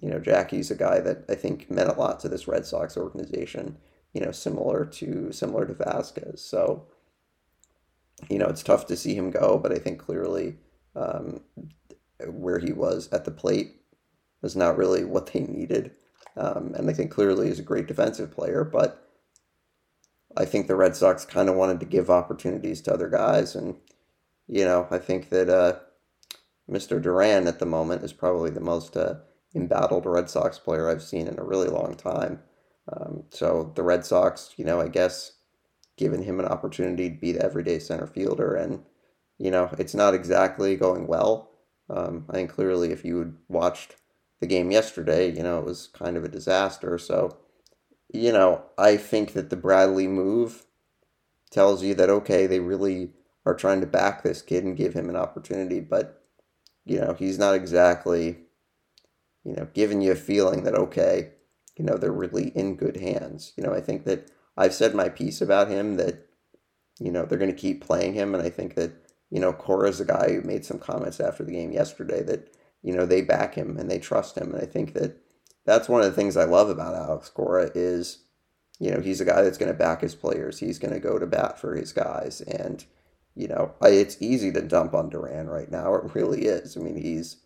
you 0.00 0.10
know, 0.10 0.18
Jackie's 0.18 0.70
a 0.70 0.76
guy 0.76 1.00
that 1.00 1.24
I 1.28 1.34
think 1.34 1.70
meant 1.70 1.90
a 1.90 1.98
lot 1.98 2.20
to 2.20 2.28
this 2.28 2.48
Red 2.48 2.66
Sox 2.66 2.96
organization, 2.96 3.78
you 4.12 4.20
know, 4.20 4.32
similar 4.32 4.84
to 4.84 5.32
similar 5.32 5.66
to 5.66 5.74
Vazquez. 5.74 6.38
So, 6.40 6.86
you 8.28 8.38
know, 8.38 8.46
it's 8.46 8.62
tough 8.62 8.86
to 8.86 8.96
see 8.96 9.14
him 9.14 9.30
go, 9.30 9.58
but 9.58 9.72
I 9.72 9.78
think 9.78 9.98
clearly 9.98 10.56
um, 10.94 11.40
where 12.26 12.58
he 12.58 12.72
was 12.72 13.08
at 13.12 13.24
the 13.24 13.30
plate 13.30 13.80
was 14.42 14.56
not 14.56 14.76
really 14.76 15.04
what 15.04 15.32
they 15.32 15.40
needed. 15.40 15.92
Um, 16.36 16.74
and 16.74 16.88
I 16.88 16.92
think 16.92 17.10
clearly 17.10 17.48
he's 17.48 17.58
a 17.58 17.64
great 17.64 17.86
defensive 17.86 18.30
player, 18.30 18.64
but 18.64 19.08
I 20.36 20.44
think 20.44 20.66
the 20.66 20.76
Red 20.76 20.94
Sox 20.94 21.24
kind 21.24 21.48
of 21.48 21.56
wanted 21.56 21.80
to 21.80 21.86
give 21.86 22.10
opportunities 22.10 22.82
to 22.82 22.92
other 22.92 23.08
guys. 23.08 23.54
And, 23.54 23.76
you 24.46 24.64
know, 24.64 24.86
I 24.90 24.98
think 24.98 25.30
that 25.30 25.48
uh, 25.48 25.78
Mr. 26.70 27.00
Duran 27.00 27.46
at 27.46 27.58
the 27.58 27.66
moment 27.66 28.02
is 28.02 28.12
probably 28.12 28.50
the 28.50 28.60
most 28.60 28.96
uh, 28.96 29.14
embattled 29.54 30.04
Red 30.04 30.28
Sox 30.28 30.58
player 30.58 30.90
I've 30.90 31.02
seen 31.02 31.26
in 31.26 31.38
a 31.38 31.44
really 31.44 31.68
long 31.68 31.94
time. 31.94 32.40
Um, 32.92 33.24
so 33.30 33.72
the 33.74 33.82
Red 33.82 34.04
Sox, 34.04 34.54
you 34.56 34.64
know, 34.64 34.80
I 34.80 34.88
guess 34.88 35.32
giving 35.96 36.22
him 36.22 36.38
an 36.38 36.46
opportunity 36.46 37.08
to 37.08 37.16
be 37.16 37.32
the 37.32 37.42
everyday 37.42 37.78
center 37.78 38.06
fielder, 38.06 38.54
and 38.54 38.84
you 39.38 39.50
know, 39.50 39.70
it's 39.78 39.94
not 39.94 40.14
exactly 40.14 40.76
going 40.76 41.06
well. 41.06 41.50
Um, 41.90 42.26
I 42.30 42.34
think 42.34 42.50
clearly, 42.50 42.92
if 42.92 43.04
you 43.04 43.18
had 43.18 43.34
watched 43.48 43.96
the 44.40 44.46
game 44.46 44.70
yesterday, 44.70 45.30
you 45.30 45.42
know, 45.42 45.58
it 45.58 45.64
was 45.64 45.88
kind 45.88 46.16
of 46.16 46.24
a 46.24 46.28
disaster. 46.28 46.98
So, 46.98 47.38
you 48.12 48.32
know, 48.32 48.62
I 48.78 48.96
think 48.96 49.32
that 49.32 49.50
the 49.50 49.56
Bradley 49.56 50.06
move 50.06 50.66
tells 51.50 51.82
you 51.82 51.94
that 51.94 52.10
okay, 52.10 52.46
they 52.46 52.60
really 52.60 53.10
are 53.44 53.54
trying 53.54 53.80
to 53.80 53.86
back 53.86 54.22
this 54.22 54.42
kid 54.42 54.64
and 54.64 54.76
give 54.76 54.94
him 54.94 55.08
an 55.08 55.16
opportunity, 55.16 55.80
but 55.80 56.22
you 56.84 57.00
know, 57.00 57.14
he's 57.18 57.38
not 57.38 57.54
exactly 57.54 58.46
you 59.46 59.54
know, 59.54 59.68
giving 59.74 60.02
you 60.02 60.10
a 60.10 60.16
feeling 60.16 60.64
that, 60.64 60.74
okay, 60.74 61.30
you 61.78 61.84
know, 61.84 61.96
they're 61.96 62.10
really 62.10 62.48
in 62.56 62.74
good 62.74 62.96
hands. 62.96 63.52
You 63.56 63.62
know, 63.62 63.72
I 63.72 63.80
think 63.80 64.04
that 64.04 64.28
I've 64.56 64.74
said 64.74 64.92
my 64.92 65.08
piece 65.08 65.40
about 65.40 65.68
him 65.68 65.94
that, 65.96 66.26
you 66.98 67.12
know, 67.12 67.24
they're 67.24 67.38
going 67.38 67.54
to 67.54 67.56
keep 67.56 67.80
playing 67.80 68.14
him. 68.14 68.34
And 68.34 68.42
I 68.42 68.50
think 68.50 68.74
that, 68.74 68.90
you 69.30 69.38
know, 69.38 69.52
Cora's 69.52 70.00
a 70.00 70.04
guy 70.04 70.32
who 70.32 70.40
made 70.40 70.64
some 70.64 70.80
comments 70.80 71.20
after 71.20 71.44
the 71.44 71.52
game 71.52 71.70
yesterday 71.70 72.24
that, 72.24 72.55
you 72.82 72.94
know, 72.94 73.06
they 73.06 73.22
back 73.22 73.54
him 73.54 73.76
and 73.76 73.90
they 73.90 73.98
trust 73.98 74.36
him. 74.36 74.52
And 74.54 74.62
I 74.62 74.66
think 74.66 74.94
that 74.94 75.18
that's 75.64 75.88
one 75.88 76.02
of 76.02 76.06
the 76.06 76.16
things 76.16 76.36
I 76.36 76.44
love 76.44 76.68
about 76.68 76.94
Alex 76.94 77.28
Cora 77.28 77.70
is, 77.74 78.24
you 78.78 78.90
know, 78.90 79.00
he's 79.00 79.20
a 79.20 79.24
guy 79.24 79.42
that's 79.42 79.58
going 79.58 79.72
to 79.72 79.78
back 79.78 80.00
his 80.00 80.14
players. 80.14 80.58
He's 80.58 80.78
going 80.78 80.94
to 80.94 81.00
go 81.00 81.18
to 81.18 81.26
bat 81.26 81.58
for 81.58 81.74
his 81.74 81.92
guys. 81.92 82.40
And, 82.42 82.84
you 83.34 83.48
know, 83.48 83.74
it's 83.82 84.20
easy 84.20 84.52
to 84.52 84.60
dump 84.60 84.94
on 84.94 85.10
Duran 85.10 85.48
right 85.48 85.70
now. 85.70 85.94
It 85.94 86.14
really 86.14 86.46
is. 86.46 86.76
I 86.76 86.80
mean, 86.80 86.96
he's, 86.96 87.38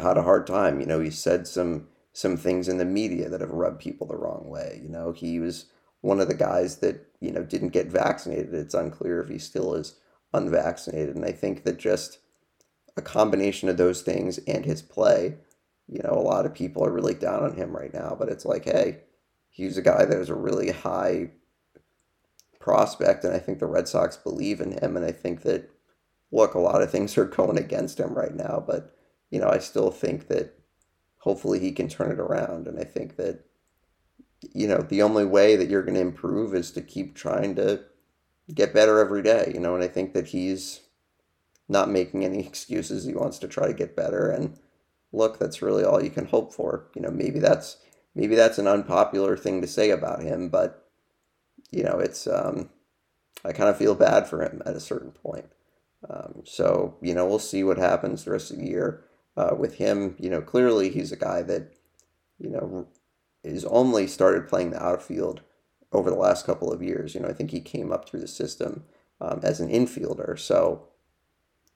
had 0.00 0.16
a 0.16 0.22
hard 0.22 0.46
time. 0.46 0.80
You 0.80 0.86
know, 0.86 1.00
he 1.00 1.10
said 1.10 1.46
some 1.46 1.88
some 2.12 2.36
things 2.36 2.68
in 2.68 2.78
the 2.78 2.84
media 2.84 3.28
that 3.28 3.40
have 3.40 3.50
rubbed 3.50 3.80
people 3.80 4.06
the 4.06 4.16
wrong 4.16 4.48
way. 4.48 4.80
You 4.82 4.88
know, 4.88 5.12
he 5.12 5.40
was 5.40 5.66
one 6.00 6.20
of 6.20 6.28
the 6.28 6.34
guys 6.34 6.76
that 6.76 7.08
you 7.20 7.32
know 7.32 7.42
didn't 7.42 7.70
get 7.70 7.86
vaccinated. 7.86 8.54
It's 8.54 8.74
unclear 8.74 9.20
if 9.20 9.28
he 9.28 9.38
still 9.38 9.74
is 9.74 9.96
unvaccinated, 10.32 11.16
and 11.16 11.24
I 11.24 11.32
think 11.32 11.64
that 11.64 11.78
just 11.78 12.18
a 12.96 13.02
combination 13.02 13.68
of 13.68 13.76
those 13.76 14.02
things 14.02 14.38
and 14.46 14.64
his 14.64 14.82
play, 14.82 15.36
you 15.88 16.00
know, 16.02 16.12
a 16.12 16.22
lot 16.22 16.46
of 16.46 16.54
people 16.54 16.84
are 16.84 16.92
really 16.92 17.14
down 17.14 17.42
on 17.42 17.56
him 17.56 17.76
right 17.76 17.92
now. 17.92 18.16
But 18.18 18.28
it's 18.28 18.44
like, 18.44 18.64
hey, 18.64 19.00
he's 19.50 19.76
a 19.76 19.82
guy 19.82 20.04
that 20.04 20.18
is 20.18 20.30
a 20.30 20.34
really 20.34 20.70
high 20.70 21.30
prospect, 22.60 23.24
and 23.24 23.34
I 23.34 23.38
think 23.38 23.58
the 23.58 23.66
Red 23.66 23.88
Sox 23.88 24.16
believe 24.16 24.60
in 24.60 24.72
him, 24.72 24.96
and 24.96 25.04
I 25.04 25.12
think 25.12 25.42
that 25.42 25.70
look, 26.32 26.54
a 26.54 26.58
lot 26.58 26.82
of 26.82 26.90
things 26.90 27.16
are 27.18 27.24
going 27.24 27.58
against 27.58 28.00
him 28.00 28.14
right 28.14 28.34
now, 28.34 28.62
but 28.66 28.94
you 29.30 29.40
know, 29.40 29.48
I 29.48 29.58
still 29.58 29.90
think 29.90 30.28
that 30.28 30.56
hopefully 31.18 31.58
he 31.58 31.72
can 31.72 31.88
turn 31.88 32.12
it 32.12 32.20
around. 32.20 32.68
And 32.68 32.78
I 32.78 32.84
think 32.84 33.16
that, 33.16 33.44
you 34.52 34.68
know, 34.68 34.78
the 34.78 35.02
only 35.02 35.24
way 35.24 35.56
that 35.56 35.68
you're 35.68 35.82
going 35.82 35.94
to 35.94 36.00
improve 36.00 36.54
is 36.54 36.70
to 36.72 36.82
keep 36.82 37.14
trying 37.14 37.56
to 37.56 37.82
get 38.54 38.74
better 38.74 38.98
every 39.00 39.22
day, 39.22 39.50
you 39.54 39.58
know, 39.58 39.74
and 39.74 39.82
I 39.82 39.88
think 39.88 40.12
that 40.12 40.28
he's 40.28 40.82
not 41.68 41.90
making 41.90 42.24
any 42.24 42.46
excuses. 42.46 43.04
He 43.04 43.14
wants 43.14 43.38
to 43.38 43.48
try 43.48 43.66
to 43.66 43.74
get 43.74 43.96
better. 43.96 44.30
And 44.30 44.58
look, 45.12 45.38
that's 45.38 45.62
really 45.62 45.84
all 45.84 46.02
you 46.02 46.10
can 46.10 46.26
hope 46.26 46.52
for. 46.52 46.86
You 46.94 47.02
know, 47.02 47.10
maybe 47.10 47.38
that's 47.38 47.78
maybe 48.14 48.34
that's 48.34 48.58
an 48.58 48.68
unpopular 48.68 49.36
thing 49.36 49.60
to 49.60 49.66
say 49.66 49.90
about 49.90 50.22
him, 50.22 50.48
but 50.48 50.88
you 51.70 51.82
know, 51.82 51.98
it's 51.98 52.26
um, 52.26 52.70
I 53.44 53.52
kind 53.52 53.68
of 53.68 53.76
feel 53.76 53.94
bad 53.94 54.26
for 54.26 54.42
him 54.42 54.62
at 54.66 54.76
a 54.76 54.80
certain 54.80 55.12
point. 55.12 55.46
Um, 56.08 56.42
so 56.44 56.96
you 57.00 57.14
know, 57.14 57.26
we'll 57.26 57.38
see 57.38 57.64
what 57.64 57.78
happens 57.78 58.24
the 58.24 58.32
rest 58.32 58.50
of 58.50 58.58
the 58.58 58.66
year 58.66 59.04
uh, 59.36 59.54
with 59.56 59.76
him, 59.76 60.14
you 60.18 60.30
know, 60.30 60.40
clearly 60.40 60.90
he's 60.90 61.12
a 61.12 61.16
guy 61.16 61.42
that, 61.42 61.72
you 62.38 62.50
know, 62.50 62.86
is 63.42 63.64
only 63.66 64.06
started 64.06 64.48
playing 64.48 64.70
the 64.70 64.82
outfield 64.82 65.42
over 65.92 66.10
the 66.10 66.16
last 66.16 66.46
couple 66.46 66.72
of 66.72 66.82
years. 66.82 67.14
You 67.14 67.20
know, 67.20 67.28
I 67.28 67.32
think 67.32 67.50
he 67.50 67.60
came 67.60 67.92
up 67.92 68.08
through 68.08 68.20
the 68.20 68.28
system 68.28 68.84
um, 69.20 69.40
as 69.42 69.60
an 69.60 69.68
infielder. 69.68 70.38
So, 70.38 70.88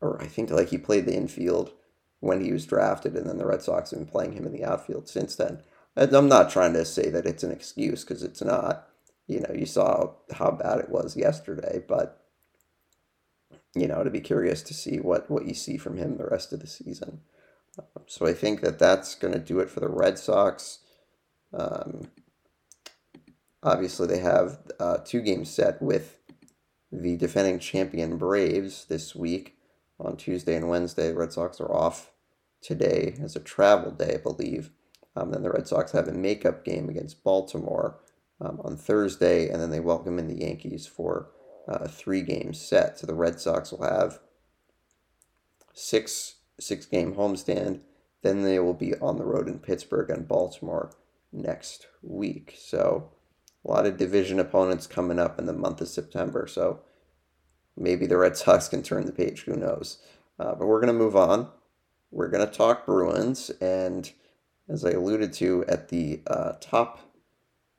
or 0.01 0.21
I 0.23 0.27
think 0.27 0.51
like 0.51 0.69
he 0.69 0.79
played 0.79 1.07
the 1.07 1.15
infield 1.15 1.73
when 2.21 2.45
he 2.45 2.53
was 2.53 2.67
drafted, 2.67 3.15
and 3.15 3.29
then 3.29 3.39
the 3.39 3.47
Red 3.47 3.63
Sox 3.63 3.91
have 3.91 3.99
been 3.99 4.09
playing 4.09 4.33
him 4.33 4.47
in 4.47 4.53
the 4.53 4.65
outfield 4.65 5.09
since 5.09 5.37
then. 5.37 5.63
I'm 5.97 6.29
not 6.29 6.51
trying 6.51 6.75
to 6.75 6.85
say 6.85 7.11
that 7.11 7.27
it's 7.27 7.43
an 7.43 7.51
excuse 7.51 8.05
because 8.05 8.23
it's 8.23 8.43
not. 8.43 8.89
You 9.27 9.41
know, 9.41 9.55
you 9.55 9.67
saw 9.67 10.13
how 10.33 10.53
bad 10.53 10.79
it 10.79 10.89
was 10.89 11.17
yesterday, 11.17 11.83
but 11.87 12.25
you 13.75 13.87
know, 13.87 14.03
to 14.03 14.11
be 14.11 14.21
curious 14.21 14.63
to 14.63 14.75
see 14.75 14.99
what 14.99 15.31
what 15.31 15.47
you 15.47 15.55
see 15.55 15.77
from 15.77 15.97
him 15.97 16.17
the 16.17 16.27
rest 16.27 16.53
of 16.53 16.61
the 16.61 16.67
season. 16.67 17.21
Um, 17.79 18.05
so 18.07 18.27
I 18.27 18.33
think 18.33 18.61
that 18.63 18.79
that's 18.79 19.15
going 19.15 19.35
to 19.35 19.41
do 19.41 19.61
it 19.61 19.71
for 19.71 19.81
the 19.81 19.89
Red 19.89 20.19
Sox. 20.19 20.79
Um, 21.53 22.09
obviously, 23.63 24.07
they 24.07 24.21
have 24.21 24.59
uh, 24.81 24.99
two 24.99 25.21
games 25.21 25.51
set 25.51 25.83
with 25.83 26.19
the 26.91 27.17
defending 27.17 27.59
champion 27.59 28.17
Braves 28.17 28.87
this 28.87 29.15
week 29.15 29.58
on 29.99 30.17
Tuesday 30.17 30.55
and 30.55 30.69
Wednesday. 30.69 31.13
Red 31.13 31.33
Sox 31.33 31.61
are 31.61 31.73
off 31.73 32.11
today 32.63 33.17
as 33.23 33.37
a 33.37 33.41
travel 33.41 33.91
day, 33.91 34.15
I 34.15 34.23
believe. 34.23 34.71
Um, 35.17 35.31
then 35.31 35.43
the 35.43 35.51
Red 35.51 35.67
Sox 35.67 35.93
have 35.93 36.09
a 36.09 36.13
makeup 36.13 36.65
game 36.65 36.89
against 36.89 37.25
Baltimore 37.25 37.99
um, 38.41 38.61
on 38.63 38.77
Thursday, 38.77 39.49
and 39.49 39.61
then 39.61 39.71
they 39.71 39.81
welcome 39.81 40.19
in 40.19 40.29
the 40.29 40.45
Yankees 40.45 40.87
for 40.87 41.31
uh, 41.69 41.79
a 41.81 41.89
three 41.89 42.23
game 42.23 42.55
set. 42.55 42.99
So 42.99 43.07
the 43.07 43.15
Red 43.15 43.41
Sox 43.41 43.73
will 43.73 43.83
have 43.83 44.21
six 45.75 46.37
six 46.61 46.87
game 46.87 47.15
homestand. 47.15 47.83
Then 48.23 48.43
they 48.43 48.59
will 48.59 48.75
be 48.75 48.95
on 48.97 49.17
the 49.17 49.25
road 49.25 49.49
in 49.49 49.61
Pittsburgh 49.61 50.11
and 50.11 50.27
Baltimore 50.27 50.93
next 51.33 51.87
week. 52.03 52.57
So 52.59 53.11
a 53.65 53.71
lot 53.71 53.87
of 53.87 53.97
division 53.97 54.41
opponents 54.41 54.87
coming 54.87 55.19
up 55.19 55.39
in 55.39 55.47
the 55.47 55.53
month 55.53 55.81
of 55.81 55.89
September. 55.89 56.47
So 56.47 56.81
maybe 57.79 58.07
the 58.07 58.17
Red 58.17 58.37
Sox 58.37 58.69
can 58.69 58.83
turn 58.83 59.07
the 59.07 59.13
page. 59.13 59.43
Who 59.43 59.55
knows? 59.55 59.99
Uh, 60.39 60.55
but 60.55 60.67
we're 60.67 60.81
going 60.81 60.93
to 60.93 60.99
move 60.99 61.17
on. 61.17 61.49
We're 62.11 62.29
going 62.29 62.47
to 62.47 62.53
talk 62.53 62.87
Bruins. 62.87 63.51
And 63.61 64.11
as 64.69 64.85
I 64.85 64.91
alluded 64.91 65.33
to 65.35 65.65
at 65.69 65.89
the 65.89 66.21
uh, 66.27 66.53
top 66.61 67.01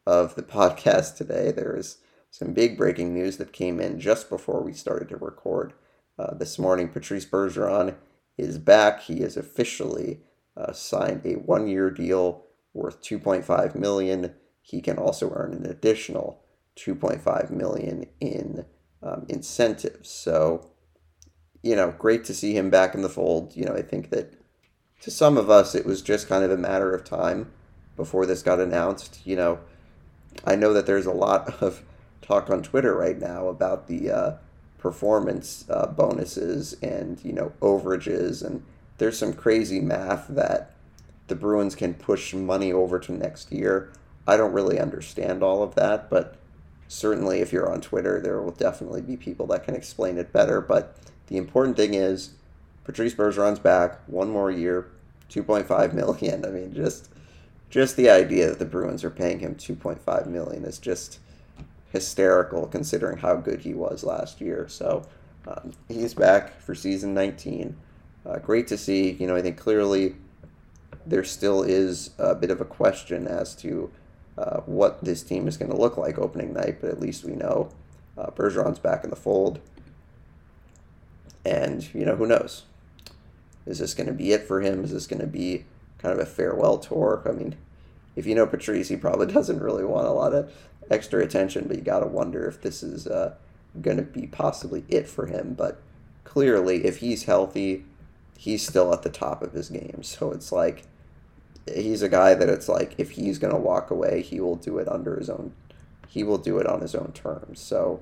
of 0.05 0.35
the 0.35 0.43
podcast 0.43 1.17
today, 1.17 1.51
there 1.51 1.75
is 1.75 1.97
some 2.31 2.53
big 2.53 2.77
breaking 2.77 3.13
news 3.13 3.37
that 3.37 3.53
came 3.53 3.79
in 3.79 3.99
just 3.99 4.29
before 4.29 4.61
we 4.61 4.73
started 4.73 5.09
to 5.09 5.17
record. 5.17 5.73
Uh, 6.17 6.33
this 6.33 6.59
morning, 6.59 6.89
Patrice 6.89 7.25
Bergeron 7.25 7.95
is 8.37 8.57
back. 8.57 9.03
He 9.03 9.21
has 9.21 9.37
officially 9.37 10.19
uh, 10.55 10.73
signed 10.73 11.25
a 11.25 11.33
one-year 11.33 11.89
deal 11.91 12.43
worth 12.73 13.01
2.5 13.01 13.75
million. 13.75 14.35
He 14.61 14.81
can 14.81 14.97
also 14.97 15.31
earn 15.33 15.53
an 15.53 15.65
additional 15.65 16.43
2.5 16.75 17.51
million 17.51 18.05
in 18.19 18.65
um, 19.01 19.25
incentives. 19.29 20.09
So, 20.09 20.69
you 21.61 21.75
know, 21.75 21.91
great 21.97 22.25
to 22.25 22.33
see 22.33 22.55
him 22.55 22.69
back 22.69 22.95
in 22.95 23.01
the 23.01 23.09
fold. 23.09 23.55
You 23.55 23.65
know, 23.65 23.73
I 23.73 23.81
think 23.81 24.09
that 24.09 24.33
to 25.01 25.11
some 25.11 25.37
of 25.37 25.49
us, 25.49 25.75
it 25.75 25.85
was 25.85 26.01
just 26.01 26.27
kind 26.27 26.43
of 26.43 26.51
a 26.51 26.57
matter 26.57 26.93
of 26.93 27.03
time 27.03 27.51
before 27.95 28.25
this 28.25 28.43
got 28.43 28.59
announced. 28.59 29.25
You 29.25 29.35
know, 29.35 29.59
I 30.45 30.55
know 30.55 30.73
that 30.73 30.85
there's 30.85 31.05
a 31.05 31.11
lot 31.11 31.49
of 31.61 31.83
talk 32.21 32.49
on 32.49 32.63
Twitter 32.63 32.95
right 32.95 33.19
now 33.19 33.47
about 33.47 33.87
the 33.87 34.11
uh, 34.11 34.31
performance 34.77 35.65
uh, 35.69 35.87
bonuses 35.87 36.73
and 36.81 37.23
you 37.23 37.33
know 37.33 37.51
overages, 37.61 38.45
and 38.45 38.63
there's 38.97 39.17
some 39.17 39.33
crazy 39.33 39.79
math 39.79 40.27
that 40.29 40.71
the 41.27 41.35
Bruins 41.35 41.75
can 41.75 41.93
push 41.93 42.33
money 42.33 42.73
over 42.73 42.99
to 42.99 43.11
next 43.11 43.51
year. 43.51 43.91
I 44.27 44.37
don't 44.37 44.53
really 44.53 44.79
understand 44.79 45.43
all 45.43 45.63
of 45.63 45.75
that, 45.75 46.09
but 46.09 46.35
certainly 46.89 47.39
if 47.39 47.53
you're 47.53 47.71
on 47.71 47.79
Twitter, 47.79 48.19
there 48.19 48.41
will 48.41 48.51
definitely 48.51 49.01
be 49.01 49.15
people 49.15 49.47
that 49.47 49.63
can 49.63 49.75
explain 49.75 50.17
it 50.17 50.33
better. 50.33 50.59
But 50.59 50.97
the 51.27 51.37
important 51.37 51.77
thing 51.77 51.93
is 51.93 52.31
Patrice 52.83 53.13
Bergeron's 53.13 53.59
back, 53.59 53.99
one 54.07 54.29
more 54.29 54.51
year, 54.51 54.89
2.5 55.29 55.93
million. 55.93 56.43
I 56.43 56.49
mean, 56.49 56.73
just 56.73 57.07
just 57.69 57.95
the 57.95 58.09
idea 58.09 58.49
that 58.49 58.57
the 58.57 58.65
Bruins 58.65 59.03
are 59.03 59.11
paying 59.11 59.39
him 59.39 59.53
2.5 59.53 60.25
million 60.25 60.65
is 60.65 60.79
just 60.79 61.19
hysterical 61.91 62.65
considering 62.65 63.19
how 63.19 63.35
good 63.35 63.61
he 63.61 63.75
was 63.75 64.03
last 64.03 64.41
year. 64.41 64.67
So 64.67 65.05
um, 65.47 65.71
he's 65.87 66.15
back 66.15 66.59
for 66.59 66.73
season 66.73 67.13
19. 67.13 67.77
Uh, 68.25 68.39
great 68.39 68.67
to 68.67 68.77
see. 68.77 69.11
You 69.11 69.27
know, 69.27 69.35
I 69.35 69.43
think 69.43 69.57
clearly 69.57 70.15
there 71.05 71.23
still 71.23 71.61
is 71.61 72.09
a 72.17 72.33
bit 72.33 72.49
of 72.49 72.59
a 72.59 72.65
question 72.65 73.27
as 73.27 73.55
to 73.57 73.91
uh, 74.39 74.61
what 74.61 75.03
this 75.03 75.21
team 75.21 75.47
is 75.47 75.57
going 75.57 75.69
to 75.69 75.77
look 75.77 75.97
like 75.97 76.17
opening 76.17 76.53
night, 76.53 76.77
but 76.79 76.89
at 76.89 77.01
least 77.01 77.25
we 77.25 77.33
know 77.33 77.69
uh, 78.17 78.27
Bergeron's 78.31 78.79
back 78.79 79.03
in 79.03 79.09
the 79.09 79.15
fold. 79.15 79.59
And, 81.43 81.93
you 81.93 82.05
know, 82.05 82.15
who 82.15 82.25
knows? 82.25 82.63
Is 83.65 83.79
this 83.79 83.93
going 83.93 84.07
to 84.07 84.13
be 84.13 84.31
it 84.31 84.47
for 84.47 84.61
him? 84.61 84.83
Is 84.83 84.91
this 84.91 85.07
going 85.07 85.21
to 85.21 85.27
be 85.27 85.65
kind 85.97 86.13
of 86.13 86.19
a 86.19 86.25
farewell 86.25 86.77
tour? 86.77 87.21
I 87.27 87.31
mean, 87.31 87.55
if 88.15 88.25
you 88.25 88.33
know 88.33 88.47
Patrice, 88.47 88.87
he 88.87 88.95
probably 88.95 89.27
doesn't 89.33 89.59
really 89.61 89.83
want 89.83 90.07
a 90.07 90.11
lot 90.11 90.33
of 90.33 90.53
extra 90.89 91.21
attention, 91.21 91.65
but 91.67 91.77
you 91.77 91.83
got 91.83 91.99
to 91.99 92.07
wonder 92.07 92.47
if 92.47 92.61
this 92.61 92.81
is 92.81 93.07
uh, 93.07 93.35
going 93.81 93.97
to 93.97 94.03
be 94.03 94.25
possibly 94.25 94.85
it 94.87 95.07
for 95.07 95.25
him. 95.25 95.53
But 95.53 95.81
clearly, 96.23 96.85
if 96.85 96.97
he's 96.97 97.23
healthy, 97.23 97.83
he's 98.37 98.65
still 98.65 98.93
at 98.93 99.03
the 99.03 99.09
top 99.09 99.41
of 99.41 99.51
his 99.51 99.69
game. 99.69 100.01
So 100.03 100.31
it's 100.31 100.53
like 100.53 100.83
he's 101.75 102.01
a 102.01 102.09
guy 102.09 102.33
that 102.33 102.49
it's 102.49 102.69
like 102.69 102.95
if 102.97 103.11
he's 103.11 103.39
going 103.39 103.53
to 103.53 103.59
walk 103.59 103.91
away, 103.91 104.21
he 104.21 104.39
will 104.39 104.55
do 104.55 104.77
it 104.77 104.87
under 104.87 105.17
his 105.17 105.29
own 105.29 105.53
he 106.07 106.23
will 106.23 106.39
do 106.39 106.57
it 106.57 106.65
on 106.65 106.81
his 106.81 106.95
own 106.95 107.11
terms. 107.13 107.59
So 107.59 108.01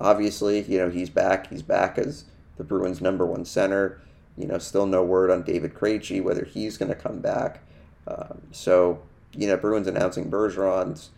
obviously, 0.00 0.62
you 0.62 0.78
know, 0.78 0.90
he's 0.90 1.08
back. 1.08 1.48
He's 1.48 1.62
back 1.62 1.96
as 1.96 2.24
the 2.56 2.64
Bruins 2.64 3.00
number 3.00 3.24
one 3.24 3.44
center. 3.44 4.00
You 4.36 4.46
know, 4.46 4.58
still 4.58 4.86
no 4.86 5.04
word 5.04 5.30
on 5.30 5.42
David 5.42 5.74
Krejci 5.74 6.22
whether 6.22 6.44
he's 6.44 6.76
going 6.76 6.88
to 6.88 6.96
come 6.96 7.20
back. 7.20 7.60
Um, 8.08 8.42
so 8.50 9.02
you 9.34 9.46
know, 9.46 9.56
Bruins 9.56 9.86
announcing 9.86 10.30
Bergeron's 10.30 11.10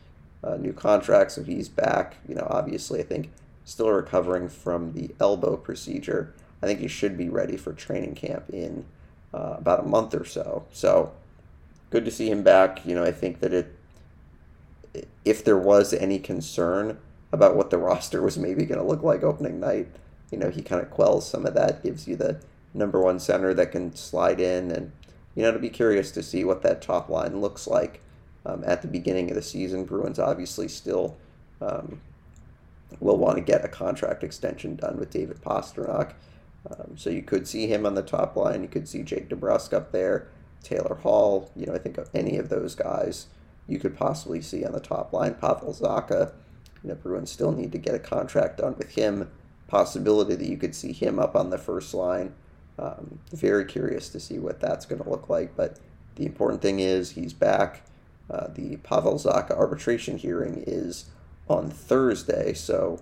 uh, 0.42 0.56
new 0.56 0.72
contract, 0.72 1.32
so 1.32 1.42
he's 1.42 1.68
back. 1.68 2.16
You 2.28 2.34
know, 2.34 2.46
obviously, 2.50 3.00
I 3.00 3.04
think 3.04 3.30
still 3.64 3.90
recovering 3.90 4.48
from 4.48 4.92
the 4.92 5.14
elbow 5.18 5.56
procedure. 5.56 6.34
I 6.62 6.66
think 6.66 6.80
he 6.80 6.88
should 6.88 7.16
be 7.16 7.28
ready 7.28 7.56
for 7.56 7.72
training 7.72 8.14
camp 8.14 8.50
in 8.50 8.84
uh, 9.32 9.56
about 9.58 9.80
a 9.80 9.88
month 9.88 10.14
or 10.14 10.24
so. 10.24 10.64
So 10.70 11.12
good 11.94 12.04
to 12.04 12.10
see 12.10 12.28
him 12.28 12.42
back. 12.42 12.84
You 12.84 12.96
know, 12.96 13.04
I 13.04 13.12
think 13.12 13.38
that 13.38 13.54
it, 13.54 13.72
if 15.24 15.44
there 15.44 15.56
was 15.56 15.94
any 15.94 16.18
concern 16.18 16.98
about 17.30 17.54
what 17.54 17.70
the 17.70 17.78
roster 17.88 18.20
was 18.20 18.36
maybe 18.36 18.64
going 18.66 18.80
to 18.80 18.86
look 18.86 19.04
like 19.04 19.22
opening 19.22 19.60
night, 19.60 19.86
you 20.32 20.36
know, 20.36 20.50
he 20.50 20.60
kind 20.60 20.82
of 20.82 20.90
quells 20.90 21.28
some 21.28 21.46
of 21.46 21.54
that, 21.54 21.84
gives 21.84 22.08
you 22.08 22.16
the 22.16 22.40
number 22.74 23.00
one 23.00 23.20
center 23.20 23.54
that 23.54 23.70
can 23.70 23.94
slide 23.94 24.40
in, 24.40 24.72
and 24.72 24.90
you 25.36 25.42
know, 25.42 25.52
to 25.52 25.58
be 25.60 25.68
curious 25.68 26.10
to 26.10 26.22
see 26.24 26.42
what 26.42 26.62
that 26.62 26.82
top 26.82 27.08
line 27.08 27.40
looks 27.40 27.68
like 27.68 28.00
um, 28.44 28.64
at 28.66 28.82
the 28.82 28.88
beginning 28.88 29.30
of 29.30 29.36
the 29.36 29.42
season. 29.42 29.84
Bruins 29.84 30.18
obviously 30.18 30.66
still 30.66 31.16
um, 31.60 32.00
will 32.98 33.18
want 33.18 33.36
to 33.36 33.40
get 33.40 33.64
a 33.64 33.68
contract 33.68 34.24
extension 34.24 34.74
done 34.74 34.98
with 34.98 35.10
David 35.10 35.40
Pastrnak. 35.40 36.14
Um, 36.68 36.96
so 36.96 37.08
you 37.10 37.22
could 37.22 37.46
see 37.46 37.68
him 37.68 37.86
on 37.86 37.94
the 37.94 38.02
top 38.02 38.34
line. 38.34 38.62
You 38.62 38.68
could 38.68 38.88
see 38.88 39.04
Jake 39.04 39.28
DeBrusk 39.28 39.72
up 39.72 39.92
there, 39.92 40.26
Taylor 40.64 40.96
Hall. 40.96 41.50
You 41.54 41.66
know, 41.66 41.74
I 41.74 41.78
think 41.78 41.98
of 41.98 42.10
any 42.14 42.36
of 42.38 42.48
those 42.48 42.74
guys 42.74 43.26
you 43.68 43.78
could 43.78 43.96
possibly 43.96 44.40
see 44.40 44.64
on 44.64 44.72
the 44.72 44.80
top 44.80 45.12
line. 45.12 45.34
Pavel 45.34 45.72
Zacha. 45.72 46.32
You 46.82 46.90
know, 46.90 46.96
Bruins 46.96 47.30
still 47.30 47.52
need 47.52 47.72
to 47.72 47.78
get 47.78 47.94
a 47.94 47.98
contract 47.98 48.58
done 48.58 48.74
with 48.76 48.90
him. 48.90 49.30
Possibility 49.68 50.34
that 50.34 50.48
you 50.48 50.58
could 50.58 50.74
see 50.74 50.92
him 50.92 51.18
up 51.18 51.34
on 51.34 51.50
the 51.50 51.58
first 51.58 51.94
line. 51.94 52.34
Um, 52.78 53.20
very 53.32 53.64
curious 53.64 54.08
to 54.10 54.20
see 54.20 54.38
what 54.38 54.60
that's 54.60 54.84
going 54.84 55.02
to 55.02 55.08
look 55.08 55.28
like. 55.28 55.56
But 55.56 55.78
the 56.16 56.26
important 56.26 56.60
thing 56.60 56.80
is 56.80 57.12
he's 57.12 57.32
back. 57.32 57.82
Uh, 58.30 58.48
the 58.48 58.76
Pavel 58.78 59.14
Zacha 59.14 59.52
arbitration 59.52 60.18
hearing 60.18 60.62
is 60.66 61.06
on 61.48 61.70
Thursday, 61.70 62.54
so 62.54 63.00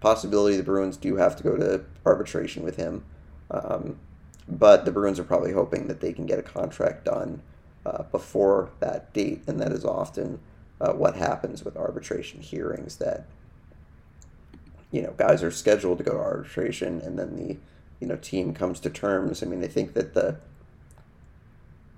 possibility 0.00 0.56
the 0.56 0.62
Bruins 0.62 0.96
do 0.96 1.16
have 1.16 1.36
to 1.36 1.42
go 1.42 1.56
to 1.56 1.84
arbitration 2.04 2.62
with 2.64 2.76
him. 2.76 3.04
Um, 3.50 3.98
but 4.48 4.84
the 4.84 4.90
Bruins 4.90 5.18
are 5.18 5.24
probably 5.24 5.52
hoping 5.52 5.88
that 5.88 6.00
they 6.00 6.12
can 6.12 6.26
get 6.26 6.38
a 6.38 6.42
contract 6.42 7.04
done 7.04 7.42
uh, 7.84 8.04
before 8.04 8.70
that 8.80 9.12
date, 9.12 9.42
and 9.46 9.60
that 9.60 9.72
is 9.72 9.84
often 9.84 10.40
uh, 10.80 10.92
what 10.92 11.16
happens 11.16 11.64
with 11.64 11.76
arbitration 11.76 12.40
hearings. 12.40 12.96
That 12.96 13.26
you 14.90 15.02
know, 15.02 15.12
guys 15.16 15.42
are 15.42 15.50
scheduled 15.50 15.98
to 15.98 16.04
go 16.04 16.12
to 16.12 16.18
arbitration, 16.18 17.00
and 17.00 17.18
then 17.18 17.36
the 17.36 17.56
you 18.00 18.06
know 18.06 18.16
team 18.16 18.54
comes 18.54 18.80
to 18.80 18.90
terms. 18.90 19.42
I 19.42 19.46
mean, 19.46 19.62
I 19.62 19.68
think 19.68 19.94
that 19.94 20.14
the 20.14 20.38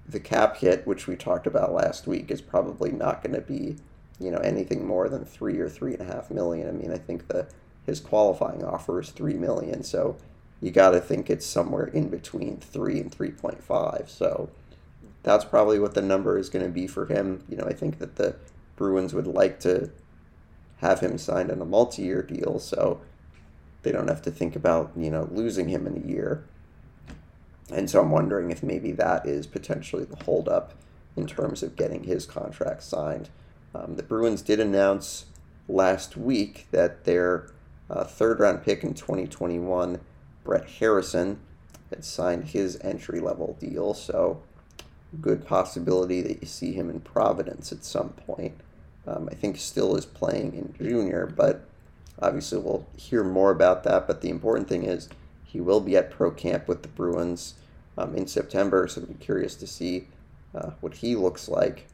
the 0.08 0.20
cap 0.20 0.56
hit, 0.56 0.86
which 0.86 1.06
we 1.06 1.14
talked 1.14 1.46
about 1.46 1.72
last 1.72 2.06
week, 2.06 2.30
is 2.30 2.40
probably 2.40 2.90
not 2.90 3.22
going 3.22 3.34
to 3.34 3.40
be, 3.40 3.76
you 4.18 4.30
know, 4.30 4.38
anything 4.38 4.84
more 4.84 5.08
than 5.08 5.24
three 5.24 5.58
or 5.60 5.68
three 5.68 5.92
and 5.94 6.02
a 6.02 6.12
half 6.12 6.32
million. 6.32 6.68
I 6.68 6.72
mean, 6.72 6.92
I 6.92 6.98
think 6.98 7.28
the 7.28 7.46
his 7.86 8.00
qualifying 8.00 8.64
offer 8.64 9.00
is 9.00 9.10
three 9.10 9.34
million, 9.34 9.82
so 9.84 10.16
you 10.60 10.70
got 10.70 10.90
to 10.90 11.00
think 11.00 11.30
it's 11.30 11.46
somewhere 11.46 11.86
in 11.86 12.08
between 12.08 12.58
three 12.58 13.00
and 13.00 13.12
three 13.12 13.30
point 13.30 13.62
five. 13.62 14.08
So, 14.08 14.50
that's 15.22 15.44
probably 15.44 15.78
what 15.78 15.94
the 15.94 16.02
number 16.02 16.38
is 16.38 16.48
going 16.48 16.64
to 16.64 16.70
be 16.70 16.86
for 16.86 17.06
him. 17.06 17.44
You 17.48 17.56
know, 17.56 17.64
I 17.64 17.72
think 17.72 17.98
that 17.98 18.16
the 18.16 18.36
Bruins 18.76 19.12
would 19.14 19.26
like 19.26 19.60
to 19.60 19.90
have 20.78 21.00
him 21.00 21.18
signed 21.18 21.50
on 21.50 21.60
a 21.60 21.66
multi-year 21.66 22.22
deal, 22.22 22.58
so 22.58 23.00
they 23.82 23.92
don't 23.92 24.08
have 24.08 24.22
to 24.22 24.30
think 24.30 24.56
about 24.56 24.92
you 24.96 25.10
know 25.10 25.28
losing 25.30 25.68
him 25.68 25.86
in 25.86 26.02
a 26.02 26.06
year. 26.06 26.44
And 27.72 27.88
so 27.88 28.00
I'm 28.00 28.10
wondering 28.10 28.50
if 28.50 28.62
maybe 28.62 28.92
that 28.92 29.26
is 29.26 29.46
potentially 29.46 30.04
the 30.04 30.24
holdup 30.24 30.74
in 31.16 31.26
terms 31.26 31.62
of 31.62 31.76
getting 31.76 32.04
his 32.04 32.26
contract 32.26 32.82
signed. 32.82 33.28
Um, 33.74 33.96
the 33.96 34.02
Bruins 34.02 34.42
did 34.42 34.58
announce 34.58 35.26
last 35.68 36.16
week 36.16 36.66
that 36.72 37.04
their 37.04 37.50
uh, 37.88 38.04
third 38.04 38.40
round 38.40 38.64
pick 38.64 38.82
in 38.82 38.94
2021, 38.94 40.00
Brett 40.44 40.68
Harrison, 40.68 41.38
had 41.90 42.04
signed 42.04 42.44
his 42.44 42.78
entry 42.82 43.20
level 43.20 43.56
deal. 43.60 43.94
So, 43.94 44.42
good 45.20 45.44
possibility 45.44 46.22
that 46.22 46.40
you 46.40 46.46
see 46.46 46.72
him 46.72 46.88
in 46.88 47.00
Providence 47.00 47.72
at 47.72 47.84
some 47.84 48.10
point. 48.10 48.54
Um, 49.06 49.28
I 49.30 49.34
think 49.34 49.56
still 49.56 49.96
is 49.96 50.06
playing 50.06 50.54
in 50.54 50.74
junior, 50.78 51.26
but 51.26 51.64
obviously 52.20 52.58
we'll 52.58 52.86
hear 52.96 53.24
more 53.24 53.50
about 53.50 53.82
that. 53.84 54.06
But 54.06 54.20
the 54.20 54.30
important 54.30 54.68
thing 54.68 54.84
is 54.84 55.08
he 55.44 55.60
will 55.60 55.80
be 55.80 55.96
at 55.96 56.10
pro 56.10 56.30
camp 56.30 56.68
with 56.68 56.82
the 56.82 56.88
Bruins 56.88 57.54
um, 57.98 58.14
in 58.14 58.26
September, 58.26 58.86
so 58.86 59.02
I'm 59.02 59.14
curious 59.14 59.56
to 59.56 59.66
see 59.66 60.06
uh, 60.54 60.70
what 60.80 60.94
he 60.94 61.16
looks 61.16 61.48
like. 61.48 61.88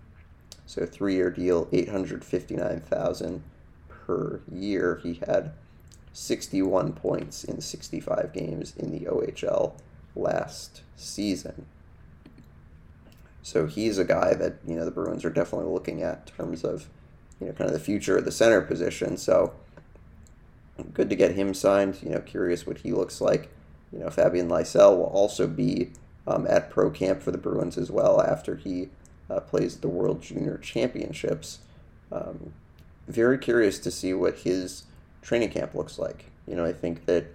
So 0.67 0.85
three 0.85 1.15
year 1.15 1.31
deal, 1.31 1.69
eight 1.73 1.89
hundred 1.89 2.25
fifty 2.25 2.57
nine 2.57 2.81
thousand 2.81 3.43
per 3.89 4.41
year. 4.53 5.01
He 5.03 5.21
had 5.27 5.53
sixty 6.17 6.63
one 6.63 6.95
points 6.95 7.45
in 7.45 7.61
sixty 7.61 8.01
five 8.01 8.33
games 8.33 8.75
in 8.77 8.91
the 8.91 9.01
OHL 9.01 9.75
last 10.15 10.81
season. 10.97 11.67
So 13.43 13.67
he's 13.67 13.99
a 13.99 14.05
guy 14.05 14.33
that 14.35 14.57
you 14.67 14.77
know 14.77 14.87
the 14.87 14.91
Bruins 14.91 15.25
are 15.27 15.31
definitely 15.31 15.71
looking 15.71 16.03
at 16.03 16.31
in 16.31 16.45
terms 16.45 16.65
of 16.65 16.89
you 17.39 17.47
know 17.47 17.53
kind 17.53 17.69
of 17.69 17.75
the 17.75 17.85
future 17.85 18.17
of 18.17 18.25
the 18.25 18.33
center 18.33 18.63
position. 18.63 19.19
So 19.19 19.53
good 20.95 21.11
to 21.11 21.17
get 21.17 21.35
him 21.35 21.53
signed. 21.53 21.99
You 22.03 22.11
know, 22.11 22.21
curious 22.21 22.67
what 22.67 22.79
he 22.79 22.93
looks 22.93 23.21
like. 23.21 23.51
You 23.93 23.99
know, 23.99 24.11
Fabian 24.11 24.49
Lysell 24.49 24.97
will 24.97 25.05
also 25.05 25.47
be 25.47 25.93
um, 26.27 26.47
at 26.49 26.71
pro 26.71 26.91
camp 26.91 27.23
for 27.23 27.31
the 27.31 27.39
Bruins 27.39 27.77
as 27.77 27.91
well 27.91 28.23
after 28.23 28.57
he 28.57 28.89
uh, 29.29 29.41
plays 29.41 29.77
the 29.77 29.89
World 29.89 30.23
Junior 30.23 30.57
Championships. 30.57 31.59
Um, 32.11 32.55
very 33.07 33.39
curious 33.39 33.79
to 33.81 33.91
see 33.91 34.15
what 34.15 34.39
his 34.39 34.85
training 35.27 35.51
camp 35.51 35.75
looks 35.75 35.99
like. 35.99 36.27
You 36.47 36.55
know, 36.55 36.65
I 36.65 36.73
think 36.73 37.07
that 37.07 37.27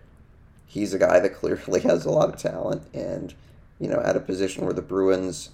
he's 0.66 0.94
a 0.94 1.00
guy 1.00 1.20
that 1.20 1.36
clearly 1.36 1.82
has 1.82 2.06
a 2.06 2.10
lot 2.10 2.30
of 2.30 2.38
talent 2.38 2.84
and, 2.94 3.34
you 3.80 3.88
know, 3.88 4.00
at 4.00 4.16
a 4.16 4.22
position 4.22 4.64
where 4.64 4.74
the 4.74 4.82
Bruins 4.82 5.50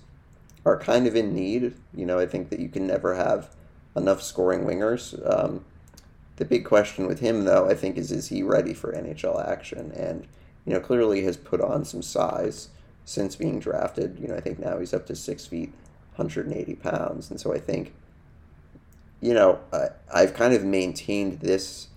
are 0.63 0.77
kind 0.77 1.07
of 1.07 1.15
in 1.15 1.33
need. 1.33 1.73
You 1.95 2.05
know, 2.05 2.19
I 2.19 2.27
think 2.27 2.49
that 2.49 2.59
you 2.59 2.69
can 2.69 2.85
never 2.85 3.15
have 3.15 3.55
enough 3.95 4.21
scoring 4.21 4.61
wingers. 4.61 5.17
Um, 5.27 5.65
the 6.35 6.45
big 6.45 6.63
question 6.63 7.07
with 7.07 7.19
him, 7.19 7.45
though, 7.45 7.67
I 7.67 7.73
think, 7.73 7.97
is 7.97 8.11
is 8.11 8.27
he 8.27 8.43
ready 8.43 8.75
for 8.75 8.93
NHL 8.93 9.43
action? 9.49 9.91
And, 9.93 10.27
you 10.65 10.73
know, 10.73 10.79
clearly 10.79 11.23
has 11.23 11.38
put 11.38 11.59
on 11.59 11.83
some 11.83 12.03
size 12.03 12.69
since 13.03 13.35
being 13.35 13.59
drafted. 13.59 14.19
You 14.19 14.27
know, 14.27 14.35
I 14.35 14.41
think 14.41 14.59
now 14.59 14.77
he's 14.77 14.93
up 14.93 15.07
to 15.07 15.15
six 15.15 15.47
feet, 15.47 15.73
180 16.15 16.75
pounds. 16.75 17.31
And 17.31 17.41
so 17.41 17.55
I 17.55 17.57
think, 17.57 17.93
you 19.21 19.33
know, 19.33 19.59
I, 19.73 19.88
I've 20.13 20.35
kind 20.35 20.53
of 20.53 20.63
maintained 20.63 21.39
this 21.39 21.88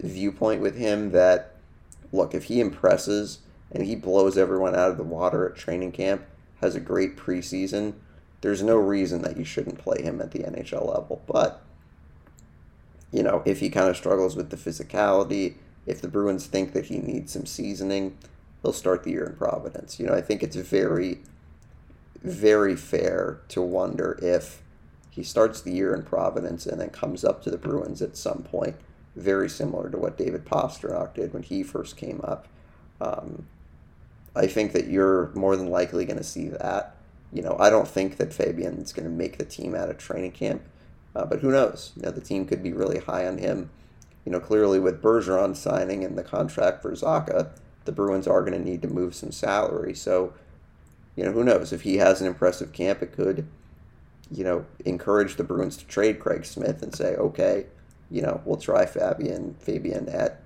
viewpoint 0.00 0.60
with 0.60 0.76
him 0.76 1.10
that, 1.12 1.54
look, 2.12 2.34
if 2.34 2.44
he 2.44 2.60
impresses 2.60 3.40
and 3.70 3.84
he 3.84 3.96
blows 3.96 4.36
everyone 4.36 4.74
out 4.74 4.90
of 4.90 4.96
the 4.96 5.02
water 5.02 5.48
at 5.48 5.56
training 5.56 5.92
camp, 5.92 6.22
has 6.60 6.74
a 6.74 6.80
great 6.80 7.16
preseason, 7.16 7.94
there's 8.40 8.62
no 8.62 8.76
reason 8.76 9.22
that 9.22 9.36
you 9.36 9.44
shouldn't 9.44 9.78
play 9.78 10.02
him 10.02 10.20
at 10.20 10.32
the 10.32 10.40
NHL 10.40 10.86
level. 10.86 11.22
But, 11.26 11.62
you 13.12 13.22
know, 13.22 13.42
if 13.46 13.60
he 13.60 13.70
kind 13.70 13.88
of 13.88 13.96
struggles 13.96 14.36
with 14.36 14.50
the 14.50 14.56
physicality, 14.56 15.54
if 15.86 16.00
the 16.00 16.08
Bruins 16.08 16.46
think 16.46 16.72
that 16.72 16.86
he 16.86 16.98
needs 16.98 17.32
some 17.32 17.46
seasoning, 17.46 18.18
he'll 18.62 18.72
start 18.72 19.04
the 19.04 19.10
year 19.10 19.24
in 19.24 19.36
Providence. 19.36 19.98
You 19.98 20.06
know, 20.06 20.14
I 20.14 20.20
think 20.20 20.42
it's 20.42 20.56
very, 20.56 21.20
very 22.22 22.76
fair 22.76 23.40
to 23.48 23.62
wonder 23.62 24.18
if 24.22 24.62
he 25.10 25.22
starts 25.22 25.60
the 25.60 25.72
year 25.72 25.94
in 25.94 26.02
Providence 26.02 26.66
and 26.66 26.80
then 26.80 26.90
comes 26.90 27.24
up 27.24 27.42
to 27.42 27.50
the 27.50 27.58
Bruins 27.58 28.00
at 28.00 28.16
some 28.16 28.42
point, 28.42 28.76
very 29.16 29.48
similar 29.48 29.90
to 29.90 29.98
what 29.98 30.16
David 30.16 30.44
Pastrnak 30.44 31.14
did 31.14 31.32
when 31.32 31.42
he 31.42 31.62
first 31.62 31.96
came 31.96 32.20
up. 32.24 32.48
Um, 33.00 33.46
I 34.34 34.46
think 34.46 34.72
that 34.72 34.88
you're 34.88 35.30
more 35.34 35.56
than 35.56 35.68
likely 35.68 36.04
going 36.04 36.18
to 36.18 36.24
see 36.24 36.48
that. 36.48 36.96
You 37.32 37.42
know, 37.42 37.56
I 37.58 37.70
don't 37.70 37.88
think 37.88 38.16
that 38.16 38.32
Fabian's 38.32 38.92
going 38.92 39.08
to 39.08 39.14
make 39.14 39.38
the 39.38 39.44
team 39.44 39.74
out 39.74 39.90
of 39.90 39.98
training 39.98 40.32
camp, 40.32 40.62
uh, 41.14 41.24
but 41.26 41.40
who 41.40 41.50
knows? 41.50 41.92
You 41.96 42.02
know, 42.02 42.10
the 42.10 42.20
team 42.20 42.46
could 42.46 42.62
be 42.62 42.72
really 42.72 42.98
high 42.98 43.26
on 43.26 43.38
him. 43.38 43.70
You 44.24 44.32
know, 44.32 44.40
clearly 44.40 44.78
with 44.78 45.02
Bergeron 45.02 45.56
signing 45.56 46.04
and 46.04 46.16
the 46.16 46.22
contract 46.22 46.82
for 46.82 46.92
Zacha, 46.92 47.50
the 47.84 47.92
Bruins 47.92 48.26
are 48.26 48.42
going 48.42 48.52
to 48.52 48.70
need 48.70 48.82
to 48.82 48.88
move 48.88 49.14
some 49.14 49.32
salary. 49.32 49.94
So, 49.94 50.34
you 51.16 51.24
know, 51.24 51.32
who 51.32 51.44
knows? 51.44 51.72
If 51.72 51.82
he 51.82 51.96
has 51.96 52.20
an 52.20 52.26
impressive 52.26 52.72
camp, 52.72 53.02
it 53.02 53.12
could, 53.12 53.46
you 54.30 54.44
know, 54.44 54.64
encourage 54.84 55.36
the 55.36 55.44
Bruins 55.44 55.76
to 55.78 55.86
trade 55.86 56.20
Craig 56.20 56.44
Smith 56.44 56.82
and 56.82 56.94
say, 56.94 57.16
okay, 57.16 57.66
you 58.12 58.22
know, 58.22 58.40
we'll 58.44 58.58
try 58.58 58.86
Fabian 58.86 59.56
Fabian 59.58 60.08
at 60.08 60.42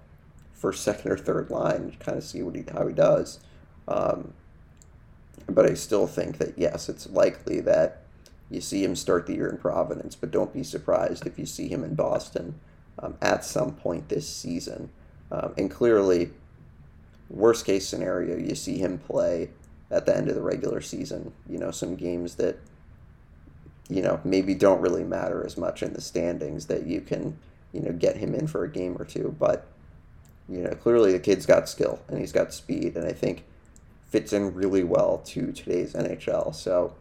first, 0.54 0.84
second, 0.84 1.10
or 1.10 1.18
third 1.18 1.50
line, 1.50 1.96
kind 2.00 2.16
of 2.16 2.24
see 2.24 2.42
what 2.42 2.54
he 2.54 2.64
how 2.72 2.86
he 2.86 2.94
does. 2.94 3.40
Um, 3.88 4.32
but 5.48 5.68
I 5.68 5.74
still 5.74 6.06
think 6.06 6.38
that 6.38 6.56
yes, 6.56 6.88
it's 6.88 7.08
likely 7.10 7.60
that 7.60 8.02
you 8.50 8.60
see 8.60 8.84
him 8.84 8.94
start 8.94 9.26
the 9.26 9.34
year 9.34 9.48
in 9.48 9.58
Providence, 9.58 10.14
but 10.14 10.30
don't 10.30 10.52
be 10.52 10.62
surprised 10.62 11.26
if 11.26 11.38
you 11.38 11.46
see 11.46 11.68
him 11.68 11.82
in 11.82 11.94
Boston 11.94 12.60
um, 12.98 13.16
at 13.20 13.44
some 13.44 13.74
point 13.74 14.08
this 14.08 14.28
season. 14.28 14.90
Um, 15.30 15.52
and 15.58 15.70
clearly, 15.70 16.30
worst 17.28 17.66
case 17.66 17.88
scenario, 17.88 18.36
you 18.36 18.54
see 18.54 18.78
him 18.78 18.98
play 18.98 19.50
at 19.90 20.06
the 20.06 20.16
end 20.16 20.28
of 20.28 20.36
the 20.36 20.42
regular 20.42 20.80
season. 20.80 21.32
You 21.48 21.58
know, 21.58 21.72
some 21.72 21.96
games 21.96 22.36
that, 22.36 22.58
you 23.88 24.02
know, 24.02 24.20
maybe 24.24 24.54
don't 24.54 24.80
really 24.80 25.04
matter 25.04 25.44
as 25.44 25.56
much 25.56 25.82
in 25.82 25.92
the 25.92 26.00
standings 26.00 26.66
that 26.66 26.86
you 26.86 27.00
can, 27.00 27.38
you 27.76 27.82
know, 27.82 27.92
get 27.92 28.16
him 28.16 28.34
in 28.34 28.46
for 28.46 28.64
a 28.64 28.70
game 28.70 28.96
or 28.98 29.04
two. 29.04 29.36
But, 29.38 29.66
you 30.48 30.58
know, 30.58 30.70
clearly 30.70 31.12
the 31.12 31.18
kid's 31.18 31.44
got 31.44 31.68
skill 31.68 32.00
and 32.08 32.18
he's 32.18 32.32
got 32.32 32.54
speed, 32.54 32.96
and 32.96 33.06
I 33.06 33.12
think 33.12 33.44
fits 34.08 34.32
in 34.32 34.54
really 34.54 34.82
well 34.82 35.18
to 35.26 35.52
today's 35.52 35.92
NHL. 35.92 36.54
So, 36.54 36.94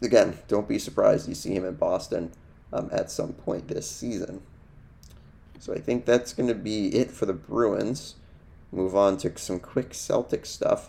again, 0.00 0.38
don't 0.48 0.66
be 0.66 0.78
surprised 0.78 1.28
you 1.28 1.34
see 1.34 1.54
him 1.54 1.66
in 1.66 1.74
Boston 1.74 2.32
um, 2.72 2.88
at 2.90 3.10
some 3.10 3.34
point 3.34 3.68
this 3.68 3.90
season. 3.90 4.40
So 5.58 5.74
I 5.74 5.80
think 5.80 6.06
that's 6.06 6.32
going 6.32 6.48
to 6.48 6.54
be 6.54 6.88
it 6.94 7.10
for 7.10 7.26
the 7.26 7.34
Bruins 7.34 8.14
move 8.72 8.96
on 8.96 9.18
to 9.18 9.36
some 9.36 9.60
quick 9.60 9.92
Celtic 9.92 10.46
stuff. 10.46 10.88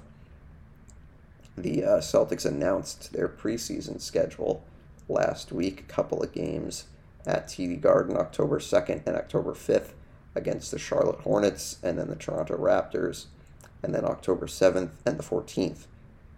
The 1.58 1.84
uh, 1.84 1.97
Celtics 1.97 2.45
announced 2.45 3.12
their 3.12 3.28
preseason 3.28 4.00
schedule 4.00 4.64
last 5.10 5.52
week, 5.52 5.82
a 5.82 5.91
couple 5.91 6.24
of 6.24 6.32
games 6.32 6.86
at 7.30 7.47
TD 7.47 7.80
Garden 7.80 8.17
October 8.17 8.59
2nd 8.59 9.05
and 9.05 9.15
October 9.15 9.53
5th 9.53 9.91
against 10.36 10.71
the 10.71 10.80
Charlotte 10.80 11.19
Hornets 11.21 11.77
and 11.84 11.97
then 11.97 12.07
the 12.07 12.15
Toronto 12.15 12.57
Raptors, 12.57 13.25
and 13.84 13.93
then 13.93 14.03
October 14.03 14.47
7th 14.47 14.89
and 15.05 15.17
the 15.17 15.23
14th. 15.23 15.86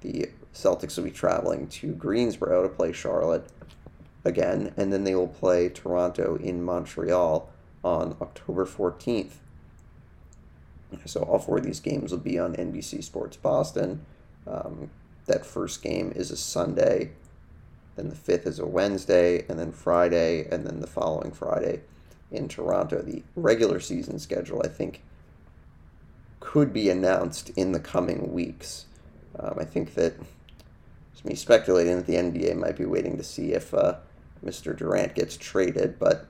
The 0.02 0.30
Celtics 0.54 0.98
will 0.98 1.06
be 1.06 1.12
traveling 1.12 1.68
to 1.68 1.94
Greensboro 1.94 2.64
to 2.64 2.70
play 2.70 2.92
Charlotte 2.92 3.48
again, 4.26 4.74
and 4.76 4.92
then 4.92 5.04
they 5.04 5.16
will 5.16 5.28
play 5.28 5.70
Toronto 5.70 6.36
in 6.36 6.62
Montreal 6.62 7.50
on 7.84 8.18
October 8.22 8.66
14th. 8.66 9.34
So 11.06 11.22
all 11.22 11.40
four 11.40 11.58
of 11.58 11.64
these 11.64 11.80
games 11.80 12.12
will 12.12 12.20
be 12.20 12.38
on 12.38 12.54
NBC 12.56 13.04
Sports 13.04 13.38
Boston. 13.38 14.06
Um, 14.46 14.90
that 15.26 15.46
first 15.46 15.82
game 15.82 16.12
is 16.14 16.32
a 16.32 16.38
Sunday, 16.38 17.12
then 18.02 18.10
the 18.10 18.16
fifth 18.16 18.48
is 18.48 18.58
a 18.58 18.66
Wednesday, 18.66 19.46
and 19.48 19.60
then 19.60 19.72
Friday, 19.72 20.48
and 20.52 20.66
then 20.66 20.80
the 20.80 20.88
following 20.88 21.32
Friday 21.32 21.82
in 22.32 22.48
Toronto. 22.48 23.02
The 23.04 23.22
regular 23.36 23.80
season 23.80 24.18
schedule, 24.18 24.62
I 24.66 24.70
think, 24.70 25.04
could 26.40 26.74
be 26.74 26.90
announced 26.90 27.52
in 27.52 27.74
the 27.74 27.80
coming 27.80 28.34
weeks. 28.34 28.86
Um, 29.38 29.56
I 29.60 29.66
think 29.66 29.94
that 29.94 30.16
it's 31.14 31.24
me 31.24 31.36
speculating 31.36 31.96
that 31.98 32.08
the 32.08 32.16
NBA 32.16 32.56
might 32.58 32.76
be 32.76 32.86
waiting 32.86 33.18
to 33.18 33.24
see 33.24 33.54
if 33.54 33.72
uh, 33.72 33.98
Mr. 34.44 34.76
Durant 34.76 35.14
gets 35.14 35.38
traded, 35.38 36.00
but 36.00 36.26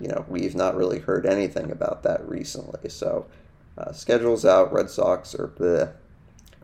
you 0.00 0.06
know 0.06 0.24
we've 0.28 0.54
not 0.54 0.76
really 0.76 1.00
heard 1.00 1.26
anything 1.26 1.72
about 1.72 2.04
that 2.04 2.26
recently. 2.28 2.88
So 2.88 3.26
uh, 3.76 3.90
schedules 3.90 4.44
out. 4.44 4.72
Red 4.72 4.88
Sox 4.88 5.34
or 5.34 5.52
the 5.56 5.94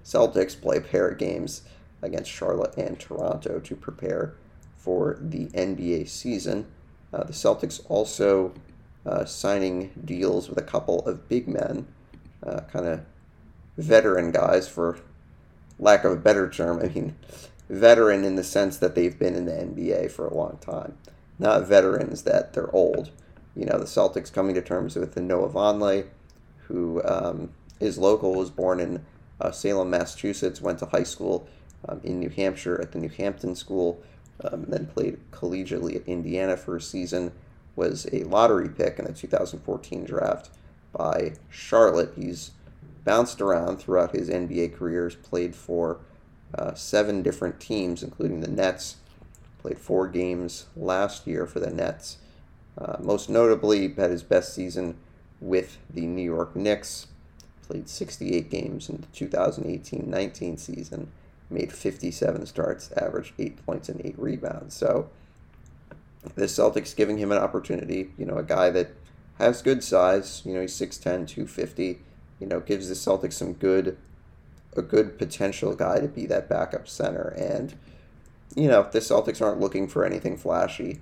Celtics 0.04 0.58
play 0.60 0.78
pair 0.78 1.10
games 1.10 1.62
against 2.02 2.30
Charlotte 2.30 2.76
and 2.76 3.00
Toronto 3.00 3.58
to 3.58 3.74
prepare 3.74 4.34
for 4.84 5.16
the 5.18 5.46
NBA 5.46 6.06
season. 6.08 6.66
Uh, 7.10 7.24
the 7.24 7.32
Celtics 7.32 7.80
also 7.88 8.52
uh, 9.06 9.24
signing 9.24 9.92
deals 10.04 10.50
with 10.50 10.58
a 10.58 10.62
couple 10.62 11.00
of 11.06 11.26
big 11.26 11.48
men, 11.48 11.86
uh, 12.46 12.60
kind 12.70 12.86
of 12.86 13.00
veteran 13.78 14.30
guys, 14.30 14.68
for 14.68 14.98
lack 15.78 16.04
of 16.04 16.12
a 16.12 16.16
better 16.16 16.50
term. 16.50 16.80
I 16.82 16.88
mean, 16.88 17.16
veteran 17.70 18.24
in 18.24 18.36
the 18.36 18.44
sense 18.44 18.76
that 18.76 18.94
they've 18.94 19.18
been 19.18 19.34
in 19.34 19.46
the 19.46 19.52
NBA 19.52 20.10
for 20.10 20.26
a 20.26 20.34
long 20.34 20.58
time, 20.60 20.98
not 21.38 21.66
veterans 21.66 22.22
that 22.24 22.52
they're 22.52 22.74
old. 22.74 23.10
You 23.56 23.64
know, 23.64 23.78
the 23.78 23.86
Celtics 23.86 24.30
coming 24.30 24.54
to 24.54 24.62
terms 24.62 24.96
with 24.96 25.14
the 25.14 25.22
Noah 25.22 25.48
Vonleh, 25.48 26.08
who 26.66 27.00
um, 27.04 27.50
is 27.80 27.96
local, 27.96 28.34
was 28.34 28.50
born 28.50 28.80
in 28.80 29.02
uh, 29.40 29.50
Salem, 29.50 29.88
Massachusetts, 29.88 30.60
went 30.60 30.80
to 30.80 30.86
high 30.86 31.04
school 31.04 31.48
um, 31.88 32.00
in 32.04 32.20
New 32.20 32.28
Hampshire 32.28 32.78
at 32.82 32.92
the 32.92 32.98
New 32.98 33.08
Hampton 33.08 33.54
School, 33.54 34.02
um, 34.42 34.64
then 34.68 34.86
played 34.86 35.18
collegiately 35.30 35.96
at 35.96 36.06
Indiana 36.06 36.56
for 36.56 36.76
a 36.76 36.80
season, 36.80 37.32
was 37.76 38.06
a 38.12 38.24
lottery 38.24 38.68
pick 38.68 38.98
in 38.98 39.04
the 39.04 39.12
2014 39.12 40.04
draft 40.04 40.50
by 40.92 41.34
Charlotte. 41.50 42.12
He's 42.16 42.52
bounced 43.04 43.40
around 43.40 43.78
throughout 43.78 44.14
his 44.14 44.28
NBA 44.28 44.74
career, 44.74 45.04
careers, 45.04 45.16
played 45.16 45.54
for 45.54 46.00
uh, 46.56 46.74
seven 46.74 47.22
different 47.22 47.60
teams, 47.60 48.02
including 48.02 48.40
the 48.40 48.50
Nets. 48.50 48.96
Played 49.60 49.78
four 49.78 50.08
games 50.08 50.66
last 50.76 51.26
year 51.26 51.46
for 51.46 51.58
the 51.58 51.70
Nets. 51.70 52.18
Uh, 52.76 52.96
most 53.00 53.30
notably, 53.30 53.92
had 53.94 54.10
his 54.10 54.22
best 54.22 54.54
season 54.54 54.96
with 55.40 55.78
the 55.92 56.06
New 56.06 56.22
York 56.22 56.54
Knicks. 56.54 57.06
Played 57.66 57.88
68 57.88 58.50
games 58.50 58.88
in 58.88 58.98
the 58.98 59.06
2018 59.08 60.10
19 60.10 60.56
season. 60.58 61.10
Made 61.54 61.72
57 61.72 62.46
starts, 62.46 62.90
averaged 62.92 63.32
8 63.38 63.64
points 63.64 63.88
and 63.88 64.04
8 64.04 64.18
rebounds. 64.18 64.74
So, 64.74 65.08
the 66.34 66.46
Celtics 66.46 66.96
giving 66.96 67.18
him 67.18 67.30
an 67.30 67.38
opportunity. 67.38 68.10
You 68.18 68.26
know, 68.26 68.38
a 68.38 68.42
guy 68.42 68.70
that 68.70 68.90
has 69.38 69.62
good 69.62 69.84
size. 69.84 70.42
You 70.44 70.54
know, 70.54 70.60
he's 70.60 70.74
6'10, 70.74 71.28
250. 71.28 72.00
You 72.40 72.46
know, 72.46 72.60
gives 72.60 72.88
the 72.88 72.94
Celtics 72.94 73.34
some 73.34 73.52
good, 73.52 73.96
a 74.76 74.82
good 74.82 75.16
potential 75.16 75.74
guy 75.76 76.00
to 76.00 76.08
be 76.08 76.26
that 76.26 76.48
backup 76.48 76.88
center. 76.88 77.28
And, 77.38 77.74
you 78.56 78.66
know, 78.68 78.88
the 78.90 78.98
Celtics 78.98 79.40
aren't 79.40 79.60
looking 79.60 79.86
for 79.86 80.04
anything 80.04 80.36
flashy. 80.36 81.00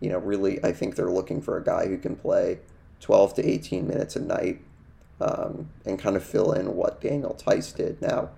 You 0.00 0.10
know, 0.10 0.18
really, 0.18 0.62
I 0.62 0.72
think 0.72 0.96
they're 0.96 1.10
looking 1.10 1.40
for 1.40 1.56
a 1.56 1.64
guy 1.64 1.86
who 1.86 1.96
can 1.96 2.14
play 2.14 2.58
12 3.00 3.34
to 3.34 3.48
18 3.48 3.88
minutes 3.88 4.16
a 4.16 4.20
night 4.20 4.60
um, 5.20 5.70
and 5.86 5.98
kind 5.98 6.16
of 6.16 6.24
fill 6.24 6.52
in 6.52 6.74
what 6.74 7.00
Daniel 7.00 7.34
Theis 7.34 7.74
did. 7.74 8.02
Now, 8.02 8.30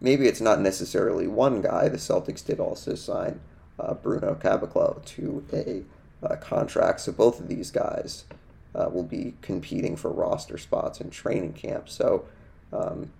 maybe 0.00 0.26
it's 0.26 0.40
not 0.40 0.60
necessarily 0.60 1.26
one 1.26 1.60
guy. 1.60 1.88
The 1.88 1.98
Celtics 1.98 2.44
did 2.44 2.60
also 2.60 2.94
sign 2.94 3.40
uh, 3.78 3.94
Bruno 3.94 4.34
Caboclo 4.34 5.04
to 5.04 5.44
a 5.52 5.82
uh, 6.26 6.36
contract. 6.36 7.00
So 7.00 7.12
both 7.12 7.40
of 7.40 7.48
these 7.48 7.70
guys 7.70 8.24
uh, 8.74 8.88
will 8.92 9.04
be 9.04 9.34
competing 9.42 9.96
for 9.96 10.10
roster 10.10 10.58
spots 10.58 11.00
in 11.00 11.10
training 11.10 11.54
camp. 11.54 11.88
So, 11.88 12.24
um, 12.72 13.10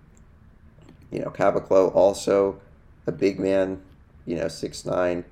you 1.11 1.18
know, 1.20 1.31
Caboclo 1.31 1.95
also 1.95 2.61
a 3.07 3.12
big 3.12 3.39
man, 3.39 3.83
you 4.26 4.37
know, 4.37 4.47
6'9", 4.47 5.24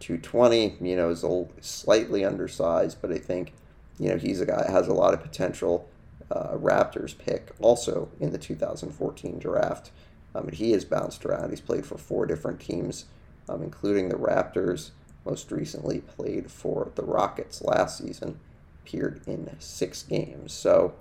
220, 0.00 0.76
you 0.80 0.96
know, 0.96 1.10
is 1.10 1.22
a 1.22 1.46
slightly 1.60 2.24
undersized, 2.24 2.98
but 3.00 3.12
I 3.12 3.18
think, 3.18 3.52
you 3.98 4.08
know, 4.08 4.16
he's 4.16 4.40
a 4.40 4.46
guy 4.46 4.62
that 4.62 4.70
has 4.70 4.88
a 4.88 4.94
lot 4.94 5.14
of 5.14 5.22
potential. 5.22 5.88
Uh, 6.30 6.56
Raptors 6.56 7.16
pick 7.16 7.52
also 7.60 8.08
in 8.18 8.32
the 8.32 8.38
2014 8.38 9.38
draft. 9.38 9.90
Um, 10.34 10.48
he 10.48 10.72
has 10.72 10.84
bounced 10.84 11.24
around. 11.24 11.50
He's 11.50 11.60
played 11.60 11.86
for 11.86 11.96
four 11.96 12.26
different 12.26 12.60
teams 12.60 13.06
um, 13.48 13.62
including 13.62 14.08
the 14.08 14.16
Raptors. 14.16 14.90
Most 15.24 15.50
recently 15.50 16.00
played 16.00 16.50
for 16.50 16.90
the 16.94 17.02
Rockets 17.02 17.62
last 17.62 17.98
season, 17.98 18.38
appeared 18.82 19.22
in 19.26 19.56
six 19.58 20.02
games. 20.02 20.52
So, 20.52 20.94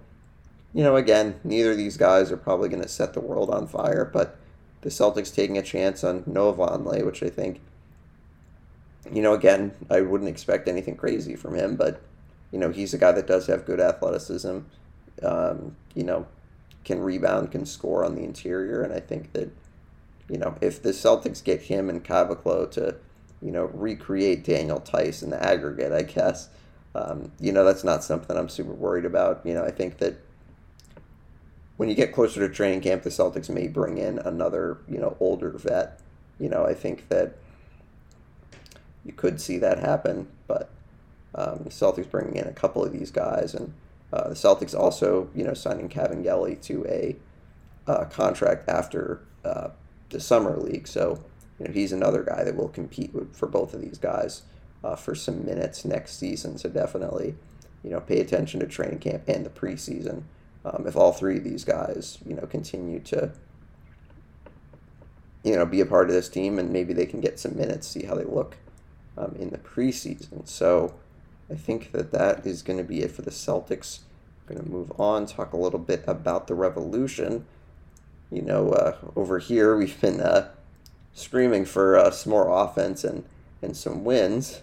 you 0.73 0.83
know, 0.83 0.95
again, 0.95 1.39
neither 1.43 1.71
of 1.71 1.77
these 1.77 1.97
guys 1.97 2.31
are 2.31 2.37
probably 2.37 2.69
going 2.69 2.81
to 2.81 2.87
set 2.87 3.13
the 3.13 3.19
world 3.19 3.49
on 3.49 3.67
fire, 3.67 4.09
but 4.11 4.37
the 4.81 4.89
Celtics 4.89 5.33
taking 5.33 5.57
a 5.57 5.61
chance 5.61 6.03
on 6.03 6.23
Noah 6.25 6.77
which 7.03 7.21
I 7.21 7.29
think, 7.29 7.59
you 9.11 9.21
know, 9.21 9.33
again, 9.33 9.73
I 9.89 10.01
wouldn't 10.01 10.29
expect 10.29 10.69
anything 10.69 10.95
crazy 10.95 11.35
from 11.35 11.55
him, 11.55 11.75
but, 11.75 12.01
you 12.51 12.59
know, 12.59 12.71
he's 12.71 12.93
a 12.93 12.97
guy 12.97 13.11
that 13.11 13.27
does 13.27 13.47
have 13.47 13.65
good 13.65 13.81
athleticism, 13.81 14.59
um, 15.21 15.75
you 15.93 16.03
know, 16.03 16.25
can 16.83 16.99
rebound, 16.99 17.51
can 17.51 17.65
score 17.65 18.03
on 18.03 18.15
the 18.15 18.23
interior, 18.23 18.81
and 18.81 18.93
I 18.93 18.99
think 18.99 19.33
that 19.33 19.49
you 20.29 20.37
know, 20.37 20.55
if 20.61 20.81
the 20.81 20.89
Celtics 20.89 21.43
get 21.43 21.61
him 21.61 21.89
and 21.89 22.03
Caboclo 22.03 22.69
to, 22.71 22.95
you 23.41 23.51
know, 23.51 23.65
recreate 23.65 24.43
Daniel 24.43 24.79
Theis 24.79 25.21
in 25.21 25.29
the 25.29 25.43
aggregate, 25.43 25.91
I 25.91 26.03
guess, 26.03 26.49
um, 26.95 27.31
you 27.39 27.51
know, 27.51 27.65
that's 27.65 27.83
not 27.83 28.03
something 28.03 28.37
I'm 28.37 28.49
super 28.49 28.73
worried 28.73 29.05
about. 29.05 29.41
You 29.45 29.53
know, 29.53 29.63
I 29.63 29.71
think 29.71 29.97
that 29.97 30.15
when 31.77 31.89
you 31.89 31.95
get 31.95 32.13
closer 32.13 32.47
to 32.47 32.53
training 32.53 32.81
camp, 32.81 33.03
the 33.03 33.09
Celtics 33.09 33.49
may 33.49 33.67
bring 33.67 33.97
in 33.97 34.19
another, 34.19 34.77
you 34.87 34.99
know, 34.99 35.17
older 35.19 35.49
vet. 35.51 35.99
You 36.39 36.49
know, 36.49 36.65
I 36.65 36.73
think 36.73 37.09
that 37.09 37.35
you 39.03 39.11
could 39.11 39.41
see 39.41 39.57
that 39.57 39.79
happen, 39.79 40.27
but 40.47 40.69
um, 41.35 41.61
the 41.63 41.69
Celtics 41.69 42.09
bringing 42.09 42.37
in 42.37 42.47
a 42.47 42.53
couple 42.53 42.83
of 42.83 42.93
these 42.93 43.11
guys, 43.11 43.53
and 43.53 43.73
uh, 44.13 44.29
the 44.29 44.35
Celtics 44.35 44.77
also, 44.77 45.27
you 45.33 45.43
know, 45.43 45.55
signing 45.55 45.89
Kabengele 45.89 46.61
to 46.61 46.85
a 46.85 47.15
uh, 47.87 48.05
contract 48.05 48.69
after 48.69 49.21
uh, 49.43 49.69
the 50.09 50.19
summer 50.19 50.55
league. 50.55 50.87
So 50.87 51.23
you 51.59 51.65
know, 51.65 51.73
he's 51.73 51.91
another 51.91 52.23
guy 52.23 52.43
that 52.43 52.55
will 52.55 52.69
compete 52.69 53.11
with, 53.11 53.35
for 53.35 53.47
both 53.47 53.73
of 53.73 53.81
these 53.81 53.97
guys 53.97 54.43
uh, 54.83 54.95
for 54.95 55.15
some 55.15 55.43
minutes 55.43 55.83
next 55.83 56.19
season. 56.19 56.59
So 56.59 56.69
definitely, 56.69 57.33
you 57.83 57.89
know, 57.89 57.99
pay 57.99 58.19
attention 58.19 58.59
to 58.59 58.67
training 58.67 58.99
camp 58.99 59.23
and 59.27 59.43
the 59.43 59.49
preseason. 59.49 60.23
Um, 60.63 60.85
if 60.85 60.95
all 60.95 61.11
three 61.11 61.37
of 61.37 61.43
these 61.43 61.65
guys, 61.65 62.19
you 62.25 62.35
know, 62.35 62.45
continue 62.45 62.99
to, 62.99 63.31
you 65.43 65.55
know, 65.55 65.65
be 65.65 65.81
a 65.81 65.85
part 65.87 66.07
of 66.07 66.15
this 66.15 66.29
team, 66.29 66.59
and 66.59 66.69
maybe 66.69 66.93
they 66.93 67.07
can 67.07 67.19
get 67.19 67.39
some 67.39 67.57
minutes, 67.57 67.87
see 67.87 68.03
how 68.03 68.13
they 68.13 68.23
look 68.23 68.57
um, 69.17 69.35
in 69.39 69.49
the 69.49 69.57
preseason. 69.57 70.47
So 70.47 70.93
I 71.51 71.55
think 71.55 71.91
that 71.91 72.11
that 72.11 72.45
is 72.45 72.61
going 72.61 72.77
to 72.77 72.83
be 72.83 73.01
it 73.01 73.11
for 73.11 73.21
the 73.21 73.31
Celtics. 73.31 73.99
I'm 74.47 74.55
going 74.55 74.65
to 74.65 74.71
move 74.71 74.91
on, 74.99 75.25
talk 75.25 75.53
a 75.53 75.57
little 75.57 75.79
bit 75.79 76.03
about 76.07 76.47
the 76.47 76.55
Revolution 76.55 77.45
you 78.33 78.41
know, 78.41 78.71
uh, 78.71 78.97
over 79.15 79.37
here 79.37 79.77
we've 79.77 79.99
been 80.01 80.19
uh, 80.19 80.49
screaming 81.13 81.65
for 81.65 81.95
uh, 81.95 82.09
some 82.09 82.31
more 82.31 82.49
offense 82.49 83.03
and, 83.03 83.23
and 83.61 83.77
some 83.77 84.03
wins. 84.03 84.61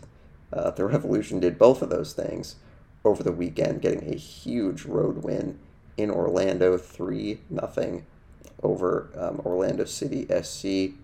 Uh, 0.53 0.73
the 0.73 0.85
Revolution 0.85 1.39
did 1.39 1.57
both 1.57 1.81
of 1.81 1.89
those 1.89 2.13
things 2.13 2.57
over 3.05 3.23
the 3.23 3.31
weekend, 3.31 3.81
getting 3.81 4.13
a 4.13 4.17
huge 4.17 4.85
road 4.85 5.19
win 5.23 5.61
in 5.97 6.11
Orlando, 6.11 6.77
3 6.77 7.39
nothing 7.49 8.05
over 8.63 9.09
um, 9.17 9.41
Orlando 9.45 9.85
City 9.85 10.27
SC. 10.43 10.97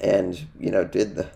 And, 0.00 0.46
you 0.58 0.70
know, 0.72 0.84
did 0.84 1.14
the, 1.14 1.30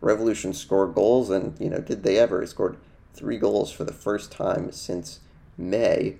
Revolution 0.00 0.52
score 0.52 0.86
goals? 0.86 1.30
And, 1.30 1.58
you 1.60 1.70
know, 1.70 1.78
did 1.78 2.02
they 2.02 2.18
ever? 2.18 2.40
They 2.40 2.46
scored 2.46 2.76
three 3.14 3.38
goals 3.38 3.72
for 3.72 3.84
the 3.84 3.92
first 3.92 4.30
time 4.30 4.70
since 4.72 5.20
May 5.56 6.16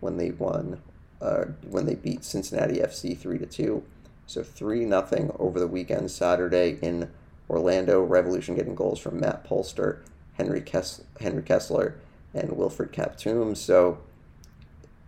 when 0.00 0.18
they 0.18 0.30
won 0.30 0.82
uh, 1.20 1.46
when 1.68 1.86
they 1.86 1.94
beat 1.94 2.22
Cincinnati 2.22 2.80
FC 2.80 3.16
three 3.16 3.38
to 3.38 3.46
two. 3.46 3.82
So 4.26 4.42
three 4.42 4.84
nothing 4.84 5.34
over 5.38 5.58
the 5.58 5.66
weekend 5.66 6.10
Saturday 6.10 6.78
in 6.82 7.10
Orlando. 7.48 8.02
Revolution 8.02 8.54
getting 8.54 8.74
goals 8.74 8.98
from 8.98 9.20
Matt 9.20 9.48
Polster, 9.48 10.00
Henry 10.34 10.60
Kess- 10.60 11.02
Henry 11.20 11.42
Kessler, 11.42 11.96
and 12.34 12.52
Wilfred 12.52 12.92
Kaptoum. 12.92 13.56
So 13.56 13.98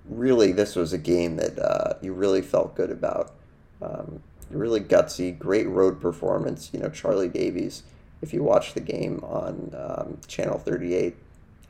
really, 0.09 0.53
this 0.53 0.75
was 0.77 0.93
a 0.93 0.99
game 0.99 1.37
that 1.37 1.59
uh, 1.59 1.95
you 2.01 2.12
really 2.12 2.43
felt 2.43 2.75
good 2.75 2.91
about. 2.91 3.33
Um, 3.83 4.23
really 4.51 4.81
gutsy, 4.81 5.37
great 5.39 5.69
road 5.69 6.01
performance. 6.01 6.71
You 6.73 6.81
know, 6.81 6.89
Charlie 6.89 7.29
Davies, 7.29 7.83
if 8.23 8.33
you 8.33 8.43
watch 8.43 8.75
the 8.75 8.81
game 8.81 9.21
on 9.23 9.75
um, 9.77 10.19
Channel 10.27 10.59
38, 10.59 11.17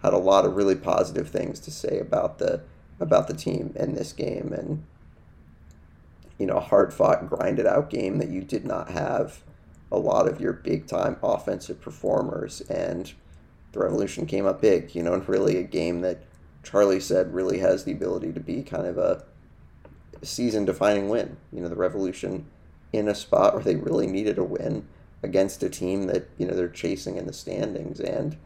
had 0.02 0.12
a 0.12 0.18
lot 0.18 0.44
of 0.44 0.56
really 0.56 0.76
positive 0.76 1.28
things 1.28 1.58
to 1.60 1.70
say 1.70 1.98
about 1.98 2.38
the 2.38 2.62
about 2.98 3.28
the 3.28 3.34
team 3.34 3.72
in 3.76 3.94
this 3.94 4.12
game. 4.12 4.52
And 4.52 4.84
you 6.38 6.46
know 6.46 6.60
hard 6.60 6.92
fought 6.92 7.28
grinded 7.28 7.66
out 7.66 7.90
game 7.90 8.18
that 8.18 8.28
you 8.28 8.42
did 8.42 8.64
not 8.64 8.90
have 8.90 9.42
a 9.90 9.98
lot 9.98 10.28
of 10.28 10.40
your 10.40 10.52
big 10.52 10.86
time 10.86 11.16
offensive 11.22 11.80
performers. 11.80 12.60
And 12.62 13.12
the 13.72 13.80
revolution 13.80 14.26
came 14.26 14.46
up 14.46 14.60
big 14.60 14.94
you 14.94 15.02
know 15.02 15.14
and 15.14 15.28
really 15.28 15.58
a 15.58 15.62
game 15.62 16.00
that 16.00 16.24
charlie 16.62 17.00
said 17.00 17.34
really 17.34 17.58
has 17.58 17.84
the 17.84 17.92
ability 17.92 18.32
to 18.32 18.40
be 18.40 18.62
kind 18.62 18.86
of 18.86 18.96
a 18.96 19.22
season 20.22 20.64
defining 20.64 21.08
win. 21.08 21.36
You 21.52 21.60
know 21.60 21.68
the 21.68 21.76
revolution 21.76 22.46
in 22.92 23.08
a 23.08 23.14
spot 23.14 23.54
where 23.54 23.62
they 23.62 23.76
really 23.76 24.06
needed 24.06 24.38
a 24.38 24.44
win 24.44 24.86
against 25.26 25.62
a 25.62 25.68
team 25.68 26.06
that 26.06 26.28
you 26.38 26.46
know 26.46 26.54
they're 26.54 26.68
chasing 26.68 27.16
in 27.16 27.26
the 27.26 27.32
standings 27.32 28.00
and 28.00 28.36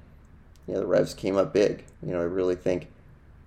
you 0.66 0.74
know 0.74 0.80
the 0.80 0.86
revs 0.86 1.14
came 1.14 1.36
up 1.36 1.52
big 1.52 1.84
you 2.02 2.12
know 2.12 2.20
i 2.20 2.24
really 2.24 2.56
think 2.56 2.88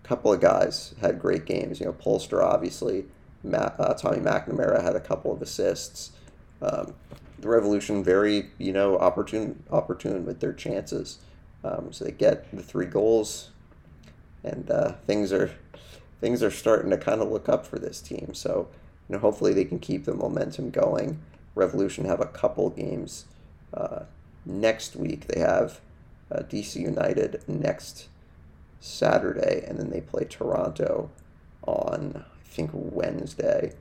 a 0.03 0.07
couple 0.07 0.33
of 0.33 0.41
guys 0.41 0.93
had 1.01 1.19
great 1.19 1.45
games. 1.45 1.79
You 1.79 1.87
know, 1.87 1.93
Polster 1.93 2.43
obviously, 2.43 3.05
Matt, 3.43 3.75
uh, 3.79 3.93
Tommy 3.93 4.17
McNamara 4.17 4.83
had 4.83 4.95
a 4.95 4.99
couple 4.99 5.31
of 5.31 5.41
assists. 5.41 6.11
Um, 6.61 6.93
the 7.39 7.49
Revolution 7.49 8.03
very 8.03 8.49
you 8.57 8.71
know 8.71 8.97
opportune 8.97 9.63
opportune 9.71 10.25
with 10.25 10.39
their 10.39 10.53
chances. 10.53 11.19
Um, 11.63 11.91
so 11.91 12.05
they 12.05 12.11
get 12.11 12.53
the 12.55 12.63
three 12.63 12.85
goals, 12.85 13.49
and 14.43 14.69
uh, 14.69 14.93
things 15.07 15.31
are 15.31 15.51
things 16.19 16.41
are 16.41 16.51
starting 16.51 16.89
to 16.91 16.97
kind 16.97 17.21
of 17.21 17.29
look 17.29 17.49
up 17.49 17.65
for 17.65 17.79
this 17.79 18.01
team. 18.01 18.33
So 18.33 18.69
you 19.09 19.13
know 19.13 19.19
hopefully 19.19 19.53
they 19.53 19.65
can 19.65 19.79
keep 19.79 20.05
the 20.05 20.13
momentum 20.13 20.69
going 20.69 21.19
Revolution 21.55 22.05
have 22.05 22.21
a 22.21 22.25
couple 22.25 22.69
games 22.69 23.25
uh, 23.73 24.03
next 24.45 24.95
week. 24.95 25.27
They 25.27 25.39
have 25.39 25.79
uh, 26.31 26.39
DC 26.39 26.75
United 26.77 27.43
next 27.47 28.07
Saturday, 28.79 29.63
and 29.67 29.77
then 29.79 29.89
they 29.89 30.01
play 30.01 30.25
Toronto 30.25 31.09
on 31.65 32.25
I 32.25 32.49
think 32.49 32.71
Wednesday 32.73 33.73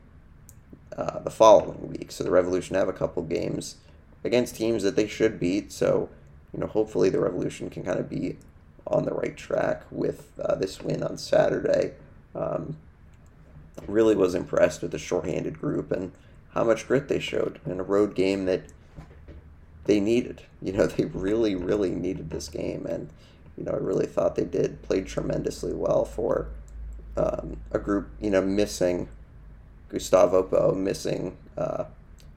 uh, 0.97 1.18
the 1.20 1.31
following 1.31 1.89
week. 1.89 2.12
So 2.12 2.25
the 2.25 2.31
Revolution 2.31 2.77
have 2.77 2.89
a 2.89 2.93
couple 2.93 3.23
games 3.23 3.77
against 4.25 4.57
teams 4.57 4.83
that 4.83 4.97
they 4.97 5.09
should 5.09 5.41
beat. 5.41 5.73
So 5.73 6.09
you 6.53 6.61
know, 6.61 6.66
hopefully 6.66 7.09
the 7.09 7.20
Revolution 7.20 7.70
can 7.70 7.83
kind 7.83 7.99
of 7.99 8.09
be 8.09 8.37
on 8.87 9.05
the 9.05 9.14
right 9.14 9.37
track 9.37 9.85
with 9.91 10.33
uh, 10.41 10.55
this 10.57 10.81
win 10.83 11.03
on 11.03 11.16
Saturday. 11.16 11.93
Um, 12.35 12.77
really 13.87 14.14
was 14.14 14.35
impressed 14.35 14.83
with 14.83 14.91
the 14.91 14.99
shorthanded 14.99 15.59
group 15.59 15.91
and 15.93 16.12
how 16.55 16.64
much 16.64 16.86
grit 16.86 17.09
they 17.09 17.18
showed 17.18 17.61
in 17.66 17.80
a 17.80 17.84
road 17.84 18.14
game 18.14 18.44
that 18.46 18.64
they 19.84 20.00
needed. 20.00 20.42
You 20.62 20.72
know, 20.72 20.86
they 20.86 21.07
really, 21.07 21.57
really 21.57 21.90
needed 21.90 22.30
this 22.30 22.48
game, 22.48 22.86
and 22.86 23.09
you 23.59 23.64
know, 23.64 23.72
I 23.72 23.78
really 23.78 24.07
thought 24.07 24.36
they 24.36 24.44
did. 24.44 24.80
Played 24.82 25.09
tremendously 25.09 25.72
well 25.72 26.05
for 26.05 26.50
um, 27.16 27.57
a 27.72 27.80
group. 27.80 28.11
You 28.20 28.30
know, 28.30 28.40
missing 28.40 29.09
Gustavo 29.88 30.44
Bou, 30.44 30.76
missing 30.76 31.36
uh, 31.59 31.86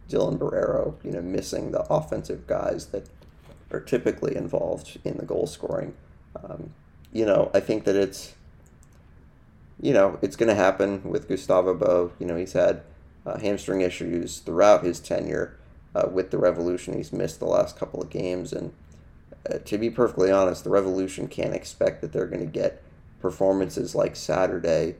Dylan 0.09 0.39
Borrero, 0.39 0.95
You 1.03 1.11
know, 1.11 1.22
missing 1.22 1.72
the 1.72 1.82
offensive 1.82 2.47
guys 2.47 2.88
that 2.88 3.07
are 3.70 3.80
typically 3.80 4.36
involved 4.36 4.97
in 5.03 5.18
the 5.18 5.26
goal 5.26 5.45
scoring. 5.45 5.93
Um, 6.43 6.74
you 7.13 7.28
know, 7.28 7.51
I 7.53 7.59
think 7.59 7.84
that 7.84 7.95
it's 7.95 8.34
you 9.80 9.93
know 9.93 10.18
it's 10.24 10.36
going 10.36 10.49
to 10.49 10.55
happen 10.55 11.03
with 11.03 11.28
Gustavo 11.28 11.76
Bou. 11.76 12.11
You 12.18 12.26
know, 12.26 12.36
he's 12.36 12.53
had 12.53 12.82
uh, 13.26 13.40
hamstring 13.40 13.82
issues 13.82 14.40
throughout 14.40 14.84
his 14.84 15.00
tenure 15.00 15.58
uh, 15.94 16.08
with 16.12 16.32
the 16.32 16.38
Revolution. 16.38 16.96
He's 16.96 17.14
missed 17.14 17.40
the 17.40 17.46
last 17.46 17.78
couple 17.78 18.02
of 18.02 18.10
games, 18.10 18.54
and 18.54 18.74
uh, 19.50 19.60
to 19.60 19.78
be 19.78 19.90
perfectly 19.90 20.32
honest, 20.32 20.64
the 20.64 20.70
Revolution 20.70 21.28
can't 21.28 21.56
expect 21.56 22.02
that 22.02 22.12
they're 22.12 22.28
going 22.28 22.46
to 22.46 22.52
get 22.52 22.84
performances 23.20 23.96
like 23.96 24.16
Saturday 24.16 24.96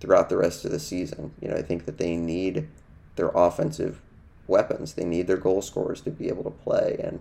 throughout 0.00 0.28
the 0.28 0.36
rest 0.36 0.64
of 0.64 0.70
the 0.70 0.80
season. 0.80 1.32
You 1.40 1.48
know, 1.48 1.56
I 1.56 1.62
think 1.62 1.86
that 1.86 1.98
they 1.98 2.16
need 2.16 2.68
their 3.16 3.30
offensive 3.34 4.00
weapons. 4.46 4.94
They 4.94 5.04
need 5.04 5.26
their 5.26 5.36
goal 5.36 5.62
scorers 5.62 6.00
to 6.02 6.10
be 6.10 6.28
able 6.28 6.44
to 6.44 6.50
play, 6.50 7.00
and 7.02 7.20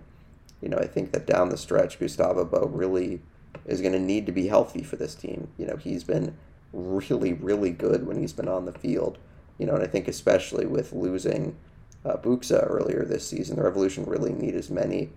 you 0.62 0.70
know, 0.70 0.78
I 0.78 0.88
think 0.88 1.12
that 1.12 1.28
down 1.28 1.50
the 1.50 1.58
stretch, 1.58 2.00
Gustavo 2.00 2.46
Bou 2.46 2.68
really 2.68 3.22
is 3.66 3.82
going 3.82 3.94
to 3.94 4.00
need 4.00 4.26
to 4.26 4.32
be 4.32 4.48
healthy 4.48 4.82
for 4.82 4.96
this 4.96 5.14
team. 5.14 5.50
You 5.58 5.66
know, 5.66 5.76
he's 5.76 6.06
been 6.06 6.38
really, 6.72 7.34
really 7.34 7.72
good 7.72 8.08
when 8.08 8.18
he's 8.18 8.34
been 8.34 8.48
on 8.48 8.66
the 8.66 8.72
field. 8.72 9.18
You 9.58 9.66
know, 9.66 9.76
and 9.76 9.84
I 9.84 9.88
think 9.88 10.08
especially 10.08 10.66
with 10.66 10.94
losing 10.94 11.56
uh, 12.06 12.18
Buksa 12.18 12.70
earlier 12.70 13.06
this 13.06 13.28
season, 13.28 13.56
the 13.56 13.64
Revolution 13.64 14.06
really 14.06 14.34
need 14.34 14.56
as 14.56 14.70
many, 14.70 15.10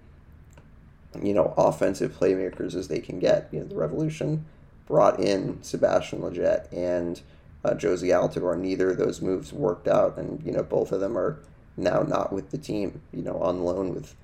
you 1.22 1.34
know, 1.34 1.54
offensive 1.56 2.12
playmakers 2.18 2.74
as 2.74 2.88
they 2.88 3.00
can 3.00 3.18
get. 3.18 3.48
You 3.50 3.60
know, 3.60 3.66
the 3.66 3.76
Revolution 3.76 4.44
brought 4.86 5.18
in 5.20 5.62
Sebastian 5.62 6.20
Lletget 6.20 6.72
and 6.72 7.20
uh, 7.64 7.70
Jozy 7.70 8.08
Altidore. 8.08 8.58
Neither 8.58 8.90
of 8.90 8.98
those 8.98 9.20
moves 9.20 9.52
worked 9.52 9.88
out, 9.88 10.16
and 10.16 10.44
you 10.44 10.52
know, 10.52 10.62
both 10.62 10.92
of 10.92 11.00
them 11.00 11.16
are 11.16 11.38
now 11.76 12.02
not 12.02 12.32
with 12.32 12.50
the 12.50 12.58
team. 12.58 13.00
You 13.12 13.22
know, 13.22 13.38
on 13.38 13.64
loan 13.64 13.94
with 13.94 14.14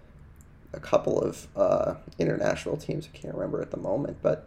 a 0.72 0.80
couple 0.80 1.20
of 1.20 1.48
uh, 1.56 1.94
international 2.18 2.76
teams. 2.76 3.08
I 3.12 3.16
can't 3.16 3.34
remember 3.34 3.60
at 3.60 3.70
the 3.70 3.76
moment, 3.76 4.18
but 4.22 4.46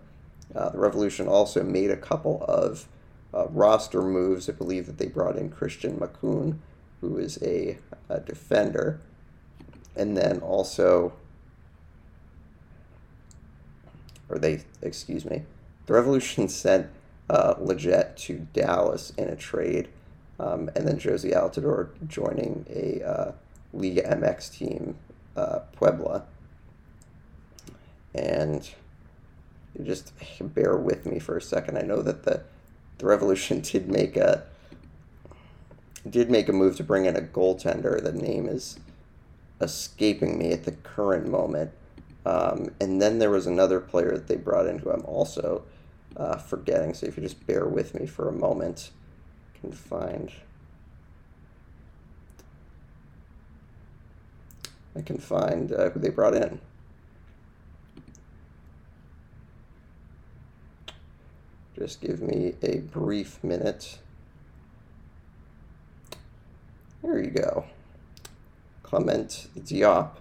uh, 0.56 0.70
the 0.70 0.78
Revolution 0.78 1.28
also 1.28 1.64
made 1.64 1.92
a 1.92 1.98
couple 1.98 2.44
of 2.48 2.88
uh, 3.36 3.48
roster 3.50 4.02
moves. 4.02 4.50
I 4.50 4.54
believe 4.54 4.86
that 4.86 4.98
they 4.98 5.08
brought 5.08 5.36
in 5.36 5.50
Christian 5.50 5.98
Makoun, 5.98 6.60
who 7.02 7.18
is 7.18 7.38
a, 7.44 7.78
a 8.10 8.20
defender, 8.20 9.02
and 9.96 10.16
then 10.16 10.40
also, 10.40 11.14
or 14.30 14.40
they, 14.40 14.64
excuse 14.82 15.26
me, 15.26 15.44
the 15.86 15.94
Revolution 15.94 16.48
sent 16.48 16.88
uh, 17.30 17.56
Lletget 17.56 18.16
to 18.16 18.48
Dallas 18.54 19.12
in 19.18 19.28
a 19.28 19.36
trade, 19.36 19.90
um, 20.40 20.70
and 20.76 20.88
then 20.88 20.98
Jozy 20.98 21.34
Altidore 21.34 21.90
joining 22.08 22.66
a 22.70 23.04
uh, 23.04 23.32
Liga 23.74 24.04
MX 24.04 24.54
team, 24.58 24.96
uh, 25.36 25.60
Puebla. 25.74 26.24
And 28.14 28.70
just 29.84 30.14
bear 30.40 30.78
with 30.78 31.06
me 31.06 31.20
for 31.20 31.36
a 31.36 31.42
second. 31.42 31.78
I 31.78 31.82
know 31.82 32.02
that 32.02 32.24
the 32.24 32.44
the 32.98 33.06
Revolution 33.06 33.60
did 33.62 33.90
make 33.90 34.18
a 34.18 34.44
did 36.08 36.30
make 36.30 36.48
a 36.48 36.54
move 36.54 36.76
to 36.78 36.84
bring 36.84 37.06
in 37.06 37.16
a 37.16 37.22
goaltender. 37.22 38.02
The 38.02 38.12
name 38.12 38.48
is 38.48 38.78
escaping 39.60 40.38
me 40.38 40.52
at 40.52 40.64
the 40.64 40.72
current 40.72 41.28
moment. 41.28 41.72
Um, 42.26 42.70
and 42.80 43.02
then 43.02 43.20
there 43.20 43.30
was 43.30 43.48
another 43.48 43.80
player 43.80 44.12
that 44.12 44.28
they 44.28 44.36
brought 44.36 44.68
in 44.68 44.80
who 44.80 44.92
I'm 44.92 45.06
also 45.06 45.64
uh, 46.18 46.38
forgetting. 46.38 46.94
So 46.94 47.08
if 47.08 47.18
you 47.18 47.24
just 47.24 47.46
bear 47.46 47.66
with 47.66 47.94
me 47.94 48.06
for 48.06 48.28
a 48.28 48.32
moment, 48.32 48.92
I 49.54 49.60
can 49.60 49.72
find. 49.72 50.32
I 54.98 55.02
can 55.02 55.18
find 55.18 55.74
uh, 55.74 55.90
who 55.90 56.00
they 56.00 56.10
brought 56.10 56.36
in. 56.36 56.62
Just 61.78 62.00
give 62.00 62.22
me 62.22 62.54
a 62.62 62.78
brief 62.78 63.44
minute. 63.44 64.00
There 67.04 67.22
you 67.22 67.32
go. 67.32 67.66
Clement 68.82 69.48
Diop 69.60 70.12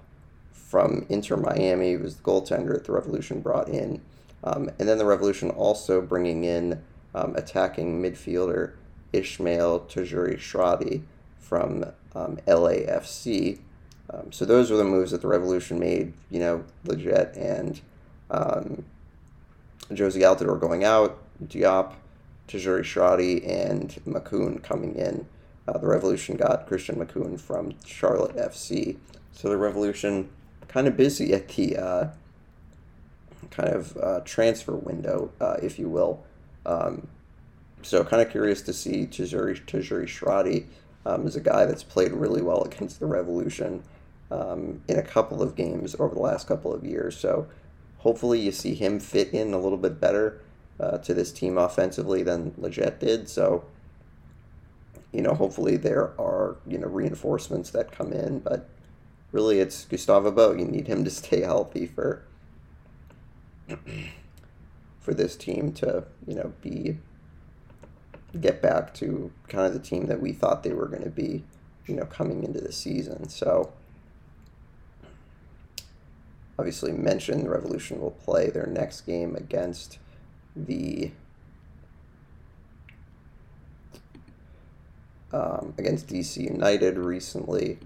from 0.53 1.07
Inter 1.09 1.37
Miami 1.37 1.97
was 1.97 2.17
the 2.17 2.23
goaltender 2.23 2.73
that 2.73 2.85
the 2.85 2.93
Revolution 2.93 3.41
brought 3.41 3.69
in. 3.69 4.01
Um, 4.43 4.69
and 4.79 4.89
then 4.89 4.99
the 4.99 5.05
Revolution 5.05 5.51
also 5.51 6.01
bringing 6.01 6.45
in 6.45 6.83
um, 7.15 7.37
attacking 7.37 8.03
midfielder 8.03 8.73
Ishmael 9.13 9.81
Tajouri 9.81 10.37
Shradi 10.37 11.03
from 11.39 11.85
um, 12.15 12.39
LAFC. 12.49 13.61
Um, 14.11 14.33
so 14.33 14.45
those 14.45 14.71
were 14.71 14.77
the 14.77 14.85
moves 14.85 15.13
that 15.13 15.23
the 15.23 15.29
Revolution 15.29 15.79
made. 15.79 16.13
You 16.31 16.41
know, 16.41 16.65
Lletget 16.85 17.37
and 17.37 17.81
um, 18.31 18.85
Jozy 19.91 20.23
Altidore 20.23 20.61
going 20.61 20.85
out, 20.85 21.24
Diop, 21.43 21.95
Tajouri 22.49 22.83
Shradi, 22.83 23.47
and 23.49 23.91
Makoun 24.07 24.63
coming 24.63 24.95
in. 24.95 25.27
Uh, 25.67 25.79
the 25.79 25.87
Revolution 25.87 26.37
got 26.37 26.67
Christian 26.67 26.97
Makoun 26.97 27.41
from 27.41 27.75
Charlotte 27.85 28.37
FC. 28.37 28.97
So 29.33 29.49
the 29.49 29.57
Revolution 29.57 30.29
kind 30.69 30.87
of 30.87 30.97
busy 30.97 31.33
at 31.33 31.49
the 31.49 31.77
uh, 31.77 32.09
kind 33.51 33.71
of 33.71 33.97
uh, 33.97 34.21
transfer 34.25 34.75
window, 34.75 35.31
uh, 35.41 35.57
if 35.63 35.79
you 35.79 35.89
will. 35.89 36.25
Um, 36.67 37.09
so 37.83 38.05
kind 38.05 38.23
of 38.23 38.31
curious 38.31 38.63
to 38.63 38.73
see 38.73 39.07
Tajouri, 39.07 39.65
Tajouri 39.67 40.07
Shradi 40.07 40.67
um, 41.07 41.27
is 41.27 41.37
a 41.37 41.41
guy 41.41 41.67
that's 41.67 41.83
played 41.83 42.13
really 42.13 42.43
well 42.43 42.63
against 42.63 43.01
the 43.01 43.07
Revolution 43.07 43.83
um, 44.31 44.83
in 44.89 44.99
a 44.99 45.03
couple 45.03 45.43
of 45.43 45.55
games 45.55 45.95
over 45.99 46.15
the 46.15 46.21
last 46.21 46.47
couple 46.47 46.73
of 46.75 46.85
years. 46.85 47.17
So 47.17 47.47
hopefully 47.99 48.41
you 48.41 48.53
see 48.53 48.75
him 48.75 49.01
fit 49.01 49.33
in 49.33 49.53
a 49.53 49.59
little 49.59 49.79
bit 49.79 50.01
better 50.01 50.41
uh, 50.81 50.99
to 50.99 51.15
this 51.15 51.33
team 51.33 51.59
offensively 51.59 52.23
than 52.23 52.53
Lletget 52.53 52.99
did. 52.99 53.29
So, 53.29 53.65
you 55.13 55.23
know, 55.23 55.35
hopefully 55.35 55.77
there 55.77 56.13
are, 56.21 56.57
you 56.67 56.79
know, 56.79 56.89
reinforcements 56.89 57.71
that 57.71 57.93
come 57.93 58.13
in, 58.13 58.41
but 58.41 58.69
really 59.33 59.61
it's 59.61 59.85
Gustavo 59.85 60.31
Bou. 60.31 60.57
You 60.59 60.65
need 60.65 60.87
him 60.87 61.05
to 61.05 61.11
stay 61.23 61.43
healthy 61.43 61.87
for 61.87 62.25
for 65.01 65.15
this 65.15 65.37
team 65.37 65.73
to, 65.73 66.05
you 66.27 66.35
know, 66.35 66.53
be 66.61 66.99
get 68.41 68.61
back 68.61 68.93
to 68.95 69.31
kind 69.49 69.67
of 69.67 69.73
the 69.73 69.79
team 69.79 70.07
that 70.07 70.21
we 70.21 70.33
thought 70.33 70.63
they 70.63 70.73
were 70.73 70.89
going 70.89 71.05
to 71.05 71.11
be, 71.11 71.45
you 71.87 71.95
know, 71.95 72.05
coming 72.05 72.43
into 72.43 72.61
the 72.61 72.73
season. 72.73 73.29
So 73.29 73.73
obviously 76.59 76.93
mentioned 76.93 77.45
the 77.45 77.51
Revolution 77.51 78.01
will 78.01 78.11
play 78.11 78.51
their 78.51 78.67
next 78.67 79.03
game 79.03 79.37
against 79.37 79.99
the 80.57 81.11
um, 85.33 85.75
against 85.79 86.07
DC 86.09 86.37
United 86.43 86.97
recently 86.97 87.79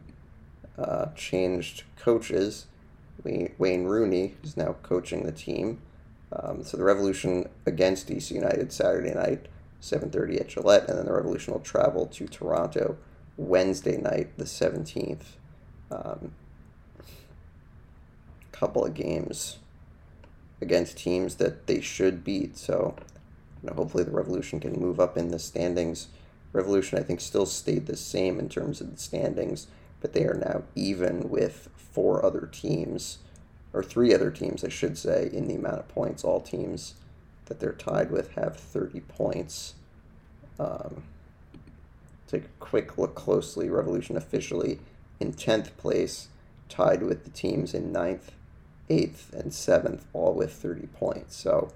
uh, 0.79 1.07
changed 1.15 1.85
coaches. 1.97 2.67
Wayne 3.25 3.85
Rooney 3.85 4.35
is 4.45 4.57
now 4.57 4.77
coaching 4.83 5.25
the 5.25 5.33
team. 5.33 5.81
Um, 6.33 6.63
so 6.63 6.77
the 6.77 6.85
Revolution 6.85 7.49
against 7.67 8.09
DC 8.09 8.31
United 8.31 8.73
Saturday 8.73 9.15
night, 9.15 9.49
7:30 9.83 10.41
at 10.41 10.49
Gillette, 10.49 10.89
and 10.89 10.99
then 10.99 11.07
the 11.07 11.13
Revolution 11.13 11.53
will 11.53 11.61
travel 11.61 12.07
to 12.07 12.27
Toronto 12.27 12.97
Wednesday 13.37 13.97
night, 13.97 14.37
the 14.37 14.45
17th. 14.45 15.37
Um, 15.91 16.33
couple 18.53 18.85
of 18.85 18.93
games 18.93 19.59
against 20.61 20.99
teams 20.99 21.37
that 21.37 21.67
they 21.67 21.81
should 21.81 22.25
beat. 22.25 22.57
So, 22.57 22.97
you 23.63 23.69
know, 23.69 23.75
hopefully 23.75 24.05
the 24.05 24.11
Revolution 24.11 24.61
can 24.61 24.81
move 24.81 25.01
up 25.01 25.17
in 25.17 25.29
the 25.29 25.39
standings. 25.39 26.09
Revolution, 26.53 26.99
I 26.99 27.03
think, 27.03 27.21
still 27.21 27.47
stayed 27.47 27.87
the 27.87 27.97
same 27.97 28.39
in 28.39 28.49
terms 28.49 28.81
of 28.81 28.91
the 28.91 28.99
standings 29.01 29.67
but 30.01 30.13
they 30.13 30.25
are 30.25 30.35
now 30.35 30.63
even 30.75 31.29
with 31.29 31.69
four 31.77 32.25
other 32.25 32.49
teams, 32.51 33.19
or 33.73 33.83
three 33.83 34.15
other 34.15 34.31
teams, 34.31 34.65
I 34.65 34.69
should 34.69 34.97
say, 34.97 35.29
in 35.33 35.49
the 35.49 35.57
amount 35.57 35.79
of 35.79 35.89
points. 35.89 36.25
All 36.25 36.41
teams 36.41 36.95
that 37.47 37.61
they're 37.61 37.73
tied 37.73 38.11
with 38.11 38.33
have 38.33 38.57
30 38.57 39.01
points. 39.01 39.75
Um, 40.59 41.03
take 42.27 42.45
a 42.45 42.61
quick 42.61 42.99
look 42.99 43.15
closely. 43.15 43.69
Revolution 43.69 44.17
officially 44.17 44.79
in 45.21 45.33
10th 45.33 45.77
place, 45.77 46.29
tied 46.69 47.03
with 47.03 47.25
the 47.25 47.31
teams 47.31 47.75
in 47.75 47.93
9th, 47.93 48.31
8th, 48.89 49.33
and 49.33 49.51
7th, 49.51 50.03
all 50.13 50.35
with 50.35 50.53
30 50.53 50.87
points. 50.89 51.37
So, 51.37 51.73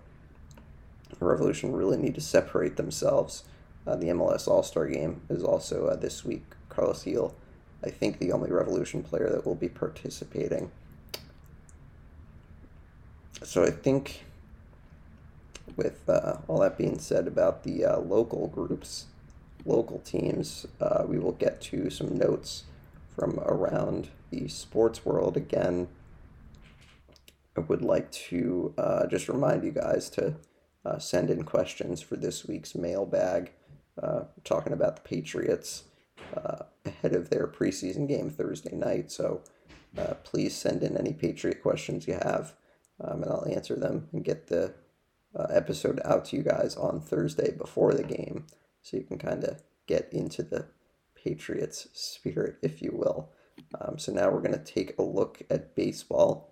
Revolution 1.21 1.73
really 1.73 1.99
need 1.99 2.15
to 2.17 2.21
separate 2.21 2.77
themselves. 2.77 3.45
Uh, 3.87 3.97
the 3.97 4.07
MLS 4.09 4.49
All 4.49 4.63
Star 4.63 4.87
game 4.87 5.21
is 5.29 5.43
also 5.43 5.87
uh, 5.87 5.97
this 5.97 6.25
week. 6.25 6.45
Carlos 6.69 7.05
Gil, 7.05 7.35
I 7.85 7.91
think, 7.91 8.19
the 8.19 8.33
only 8.33 8.51
Revolution 8.51 9.03
player 9.03 9.29
that 9.31 9.47
will 9.47 9.55
be 9.55 9.69
participating. 9.69 10.71
So, 13.43 13.65
I 13.65 13.71
think 13.71 14.25
with 15.77 16.09
uh, 16.09 16.39
all 16.49 16.61
that 16.61 16.79
being 16.79 16.99
said 16.99 17.27
about 17.27 17.63
the 17.63 17.85
uh, 17.85 17.99
local 18.01 18.49
groups, 18.49 19.07
local 19.65 19.99
teams, 20.01 20.67
uh, 20.81 21.05
we 21.07 21.19
will 21.19 21.33
get 21.33 21.61
to 21.61 21.91
some 21.91 22.17
notes 22.17 22.65
from 23.15 23.39
around 23.41 24.09
the 24.31 24.49
sports 24.49 25.05
world. 25.05 25.37
Again, 25.37 25.89
I 27.57 27.61
would 27.61 27.83
like 27.83 28.11
to 28.13 28.75
uh, 28.79 29.07
just 29.07 29.29
remind 29.29 29.65
you 29.65 29.73
guys 29.73 30.09
to 30.11 30.37
uh, 30.85 30.99
send 30.99 31.31
in 31.31 31.45
questions 31.45 32.01
for 32.01 32.17
this 32.17 32.47
week's 32.47 32.75
mailbag. 32.75 33.53
Uh, 34.03 34.25
talking 34.43 34.73
about 34.73 34.97
the 34.97 35.03
Patriots 35.03 35.85
ahead 36.87 37.15
of 37.15 37.29
their 37.29 37.47
preseason 37.47 38.09
game 38.09 38.31
Thursday 38.31 38.75
night. 38.75 39.13
So 39.13 39.43
please 40.25 40.55
send 40.55 40.83
in 40.83 40.97
any 40.97 41.13
Patriot 41.13 41.63
questions 41.63 42.09
you 42.09 42.15
have, 42.15 42.55
um, 43.01 43.23
and 43.23 43.31
I'll 43.31 43.47
answer 43.47 43.77
them 43.77 44.09
and 44.13 44.25
get 44.25 44.47
the 44.47 44.75
uh, 45.39 45.47
episode 45.51 46.01
out 46.05 46.27
to 46.27 46.37
you 46.37 46.43
guys 46.43 46.77
on 46.77 47.01
Thursday 47.01 47.53
before 47.53 47.95
the 47.95 48.03
game 48.03 48.47
so 48.83 48.97
you 48.97 49.05
can 49.05 49.19
kind 49.19 49.45
of 49.45 49.63
get 49.87 50.09
into 50.13 50.43
the 50.43 50.67
Patriots 51.15 51.89
spirit, 51.93 52.57
if 52.63 52.83
you 52.83 52.93
will. 52.93 53.31
Um, 53.81 53.99
so 53.99 54.13
now 54.13 54.31
we're 54.31 54.41
going 54.41 54.53
to 54.53 54.59
take 54.59 54.99
a 54.99 55.03
look 55.03 55.43
at 55.51 55.75
baseball. 55.75 56.52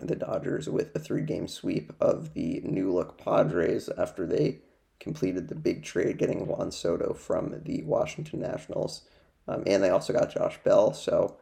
The 0.00 0.16
Dodgers 0.16 0.68
with 0.68 0.94
a 0.96 0.98
three 0.98 1.22
game 1.22 1.46
sweep 1.46 1.92
of 2.00 2.34
the 2.34 2.60
new 2.64 2.92
look 2.92 3.18
Padres 3.18 3.88
after 3.96 4.26
they 4.26 4.58
completed 4.98 5.48
the 5.48 5.54
big 5.54 5.84
trade 5.84 6.18
getting 6.18 6.46
Juan 6.46 6.72
Soto 6.72 7.14
from 7.14 7.60
the 7.64 7.82
Washington 7.82 8.40
Nationals. 8.40 9.02
Um, 9.46 9.62
and 9.66 9.82
they 9.82 9.90
also 9.90 10.12
got 10.12 10.34
Josh 10.34 10.58
Bell. 10.64 10.92
So, 10.92 11.36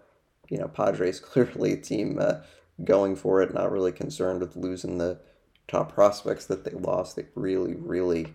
you 0.51 0.59
know, 0.59 0.69
Padres 0.69 1.21
clearly 1.21 1.73
a 1.73 1.77
team 1.77 2.19
uh, 2.21 2.41
going 2.83 3.17
for 3.17 3.41
it, 3.41 3.55
not 3.55 3.73
really 3.73 3.93
concerned 3.93 4.41
with 4.41 4.57
losing 4.57 4.99
the 4.99 5.21
top 5.67 5.95
prospects 5.95 6.47
that 6.47 6.65
they 6.65 6.73
lost. 6.73 7.17
They 7.17 7.27
really, 7.35 7.75
really, 7.75 8.35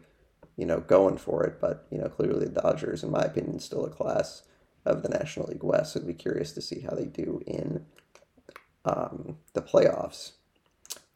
you 0.57 0.65
know, 0.65 0.79
going 0.79 1.17
for 1.17 1.43
it. 1.43 1.59
But 1.61 1.85
you 1.91 1.99
know, 1.99 2.09
clearly 2.09 2.47
the 2.47 2.61
Dodgers, 2.61 3.03
in 3.03 3.11
my 3.11 3.21
opinion, 3.21 3.59
still 3.59 3.85
a 3.85 3.89
class 3.89 4.43
of 4.85 5.03
the 5.03 5.09
National 5.09 5.47
League 5.47 5.63
West. 5.63 5.93
So 5.93 5.99
I'd 5.99 6.07
be 6.07 6.13
curious 6.13 6.51
to 6.53 6.61
see 6.61 6.79
how 6.79 6.95
they 6.95 7.05
do 7.05 7.41
in 7.45 7.85
um, 8.85 9.37
the 9.53 9.61
playoffs. 9.61 10.31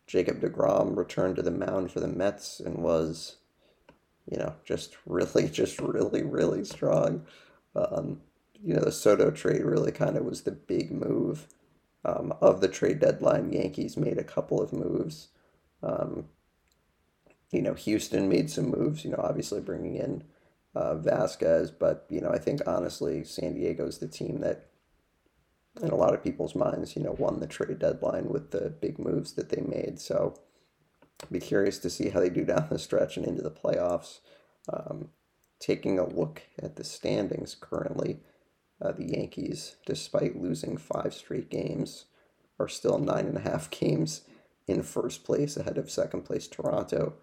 Jacob 0.07 0.41
DeGrom 0.41 0.95
returned 0.95 1.38
to 1.38 1.41
the 1.41 1.51
mound 1.51 1.91
for 1.91 1.99
the 1.99 2.07
Mets 2.07 2.59
and 2.59 2.78
was, 2.78 3.38
you 4.30 4.38
know, 4.38 4.55
just 4.66 4.95
really, 5.05 5.47
just 5.47 5.80
really, 5.80 6.24
really 6.24 6.66
strong. 6.66 7.26
Um, 7.76 8.22
you 8.64 8.74
know, 8.74 8.82
the 8.82 8.91
Soto 8.91 9.32
trade 9.32 9.64
really 9.64 9.91
kind 9.91 10.16
of 10.16 10.24
was 10.26 10.41
the 10.41 10.51
big 10.51 10.91
move 10.91 11.47
um, 12.05 12.34
of 12.41 12.61
the 12.61 12.68
trade 12.68 12.99
deadline. 12.99 13.51
Yankees 13.51 13.97
made 13.97 14.18
a 14.18 14.24
couple 14.24 14.61
of 14.61 14.72
moves 14.72 15.30
um, 15.84 16.26
you 17.51 17.61
know, 17.61 17.74
Houston 17.74 18.30
made 18.30 18.49
some 18.49 18.72
moves, 18.72 19.03
you 19.03 19.11
know, 19.11 19.20
obviously 19.22 19.61
bringing 19.61 19.95
in 19.95 20.24
uh, 20.76 20.95
Vazquez, 20.95 21.72
but, 21.78 22.05
you 22.09 22.22
know, 22.22 22.32
I 22.32 22.39
think 22.39 22.61
honestly, 22.66 23.24
San 23.24 23.53
Diego's 23.53 23.99
the 23.99 24.07
team 24.07 24.39
that, 24.39 24.70
in 25.82 25.89
a 25.89 25.95
lot 25.95 26.13
of 26.13 26.24
people's 26.24 26.55
minds, 26.55 26.95
you 26.95 27.01
know, 27.01 27.15
won 27.17 27.39
the 27.39 27.47
trade 27.47 27.80
deadline 27.80 28.30
with 28.30 28.51
the 28.51 28.69
big 28.69 28.99
moves 28.99 29.34
that 29.34 29.49
they 29.49 29.61
made. 29.61 29.99
So, 29.99 30.39
be 31.32 31.39
curious 31.39 31.80
to 31.80 31.89
see 31.89 32.09
how 32.09 32.19
they 32.19 32.30
do 32.30 32.45
down 32.45 32.67
the 32.69 32.80
stretch 32.80 33.17
and 33.17 33.26
into 33.26 33.41
the 33.41 33.51
playoffs. 33.51 34.19
Um, 34.71 35.09
taking 35.59 35.97
a 35.97 36.07
look 36.07 36.41
at 36.61 36.76
the 36.76 36.84
standings 36.84 37.55
currently, 37.59 38.19
uh, 38.82 38.91
the 38.91 39.17
Yankees, 39.17 39.78
despite 39.86 40.41
losing 40.41 40.78
five 40.78 41.13
straight 41.13 41.49
games, 41.49 42.05
are 42.59 42.67
still 42.67 42.97
nine 42.99 43.28
and 43.28 43.38
a 43.38 43.41
half 43.41 43.69
games 43.69 44.21
in 44.67 44.84
first 44.84 45.24
place 45.24 45.57
ahead 45.57 45.78
of 45.78 45.89
second 45.89 46.24
place 46.24 46.47
Toronto. 46.47 47.13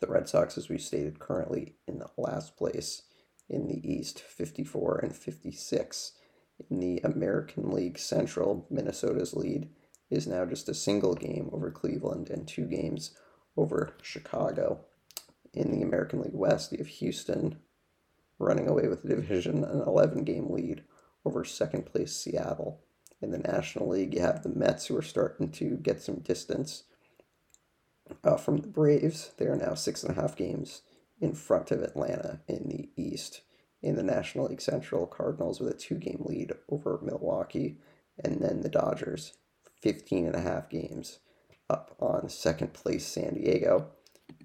The 0.00 0.06
Red 0.06 0.28
Sox, 0.28 0.58
as 0.58 0.68
we 0.68 0.78
stated, 0.78 1.18
currently 1.18 1.76
in 1.86 1.98
the 1.98 2.10
last 2.16 2.56
place 2.56 3.02
in 3.48 3.68
the 3.68 3.80
East, 3.88 4.20
54 4.20 4.98
and 4.98 5.14
56. 5.14 6.12
In 6.70 6.80
the 6.80 7.00
American 7.04 7.70
League 7.70 7.98
Central, 7.98 8.66
Minnesota's 8.70 9.34
lead 9.34 9.68
is 10.10 10.26
now 10.26 10.44
just 10.44 10.68
a 10.68 10.74
single 10.74 11.14
game 11.14 11.48
over 11.52 11.70
Cleveland 11.70 12.28
and 12.30 12.46
two 12.46 12.66
games 12.66 13.16
over 13.56 13.94
Chicago. 14.02 14.84
In 15.54 15.70
the 15.70 15.82
American 15.82 16.22
League 16.22 16.34
West, 16.34 16.72
you 16.72 16.78
have 16.78 16.86
Houston 16.86 17.58
running 18.38 18.68
away 18.68 18.88
with 18.88 19.02
the 19.02 19.08
division, 19.08 19.64
an 19.64 19.82
11 19.86 20.24
game 20.24 20.50
lead 20.50 20.82
over 21.24 21.44
second 21.44 21.86
place 21.86 22.14
Seattle 22.14 22.80
in 23.20 23.30
the 23.30 23.38
National 23.38 23.88
League. 23.88 24.14
You 24.14 24.20
have 24.20 24.42
the 24.42 24.48
Mets 24.48 24.86
who 24.86 24.96
are 24.96 25.02
starting 25.02 25.50
to 25.52 25.76
get 25.76 26.02
some 26.02 26.20
distance 26.20 26.84
uh, 28.24 28.36
from 28.36 28.58
the 28.58 28.68
Braves. 28.68 29.30
They 29.38 29.46
are 29.46 29.56
now 29.56 29.74
six 29.74 30.02
and 30.02 30.16
a 30.16 30.20
half 30.20 30.36
games 30.36 30.82
in 31.20 31.34
front 31.34 31.70
of 31.70 31.82
Atlanta 31.82 32.40
in 32.48 32.68
the 32.68 32.90
East. 32.96 33.42
In 33.82 33.96
the 33.96 34.02
National 34.02 34.46
League 34.46 34.60
Central, 34.60 35.06
Cardinals 35.06 35.60
with 35.60 35.74
a 35.74 35.76
two 35.76 35.96
game 35.96 36.22
lead 36.24 36.52
over 36.68 37.00
Milwaukee. 37.02 37.78
And 38.22 38.40
then 38.40 38.60
the 38.60 38.68
Dodgers, 38.68 39.32
15 39.80 40.26
and 40.26 40.36
a 40.36 40.40
half 40.40 40.68
games 40.68 41.18
up 41.68 41.96
on 41.98 42.28
second 42.28 42.72
place 42.72 43.06
San 43.06 43.34
Diego. 43.34 43.88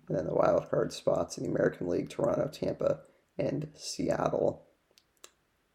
And 0.08 0.18
then 0.18 0.26
the 0.26 0.34
wild 0.34 0.70
card 0.70 0.94
spots 0.94 1.38
in 1.38 1.44
the 1.44 1.52
American 1.52 1.88
League, 1.88 2.10
Toronto, 2.10 2.48
Tampa, 2.48 3.02
and 3.38 3.70
Seattle 3.76 4.68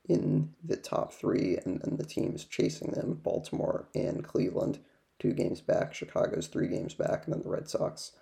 in 0.08 0.54
the 0.64 0.76
top 0.76 1.12
three, 1.12 1.58
and 1.64 1.80
then 1.80 1.96
the 1.96 2.04
teams 2.04 2.44
chasing 2.44 2.90
them 2.90 3.20
Baltimore 3.22 3.88
and 3.94 4.24
Cleveland, 4.24 4.80
two 5.18 5.32
games 5.32 5.60
back. 5.60 5.94
Chicago's 5.94 6.48
three 6.48 6.68
games 6.68 6.94
back, 6.94 7.24
and 7.24 7.34
then 7.34 7.42
the 7.42 7.50
Red 7.50 7.68
Sox 7.68 8.12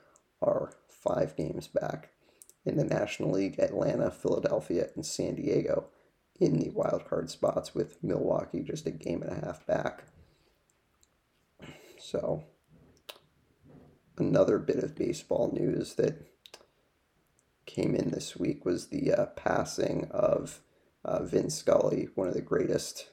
are 0.43 0.73
five 0.89 1.37
games 1.37 1.69
back. 1.69 2.11
In 2.65 2.77
the 2.77 2.85
National 2.85 3.31
League, 3.31 3.59
Atlanta, 3.59 4.11
Philadelphia, 4.11 4.89
and 4.95 5.05
San 5.05 5.35
Diego 5.35 5.87
in 6.39 6.59
the 6.59 6.71
wild 6.71 7.05
card 7.07 7.31
spots, 7.31 7.75
with 7.75 8.03
Milwaukee 8.03 8.63
just 8.63 8.87
a 8.87 8.91
game 8.91 9.23
and 9.23 9.33
a 9.33 9.47
half 9.47 9.67
back. 9.67 10.05
So, 11.99 12.45
another 14.19 14.59
bit 14.59 14.83
of 14.83 14.95
baseball 14.95 15.53
news 15.53 15.95
that 15.95 16.27
came 17.67 17.95
in 17.95 18.11
this 18.11 18.37
week 18.37 18.65
was 18.65 18.89
the 18.89 19.13
uh, 19.13 19.27
passing 19.27 20.09
of 20.11 20.61
uh, 21.05 21.23
Vin 21.23 21.51
Scully, 21.51 22.09
one 22.15 22.29
of 22.29 22.35
the 22.35 22.41
greatest 22.41 23.11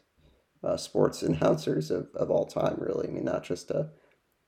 uh, 0.63 0.77
sports 0.77 1.21
announcers 1.23 1.91
of, 1.91 2.07
of 2.15 2.31
all 2.31 2.45
time. 2.45 2.75
Really, 2.79 3.07
I 3.07 3.11
mean, 3.11 3.25
not 3.25 3.43
just 3.43 3.71
a 3.71 3.91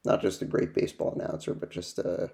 not 0.06 0.22
just 0.22 0.42
a 0.42 0.46
great 0.46 0.74
baseball 0.74 1.14
announcer, 1.14 1.54
but 1.54 1.72
just 1.72 2.00
a, 2.00 2.32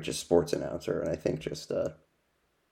just 0.00 0.20
sports 0.20 0.52
announcer. 0.52 1.00
And 1.00 1.10
I 1.10 1.16
think 1.16 1.40
just 1.40 1.70
uh, 1.72 1.90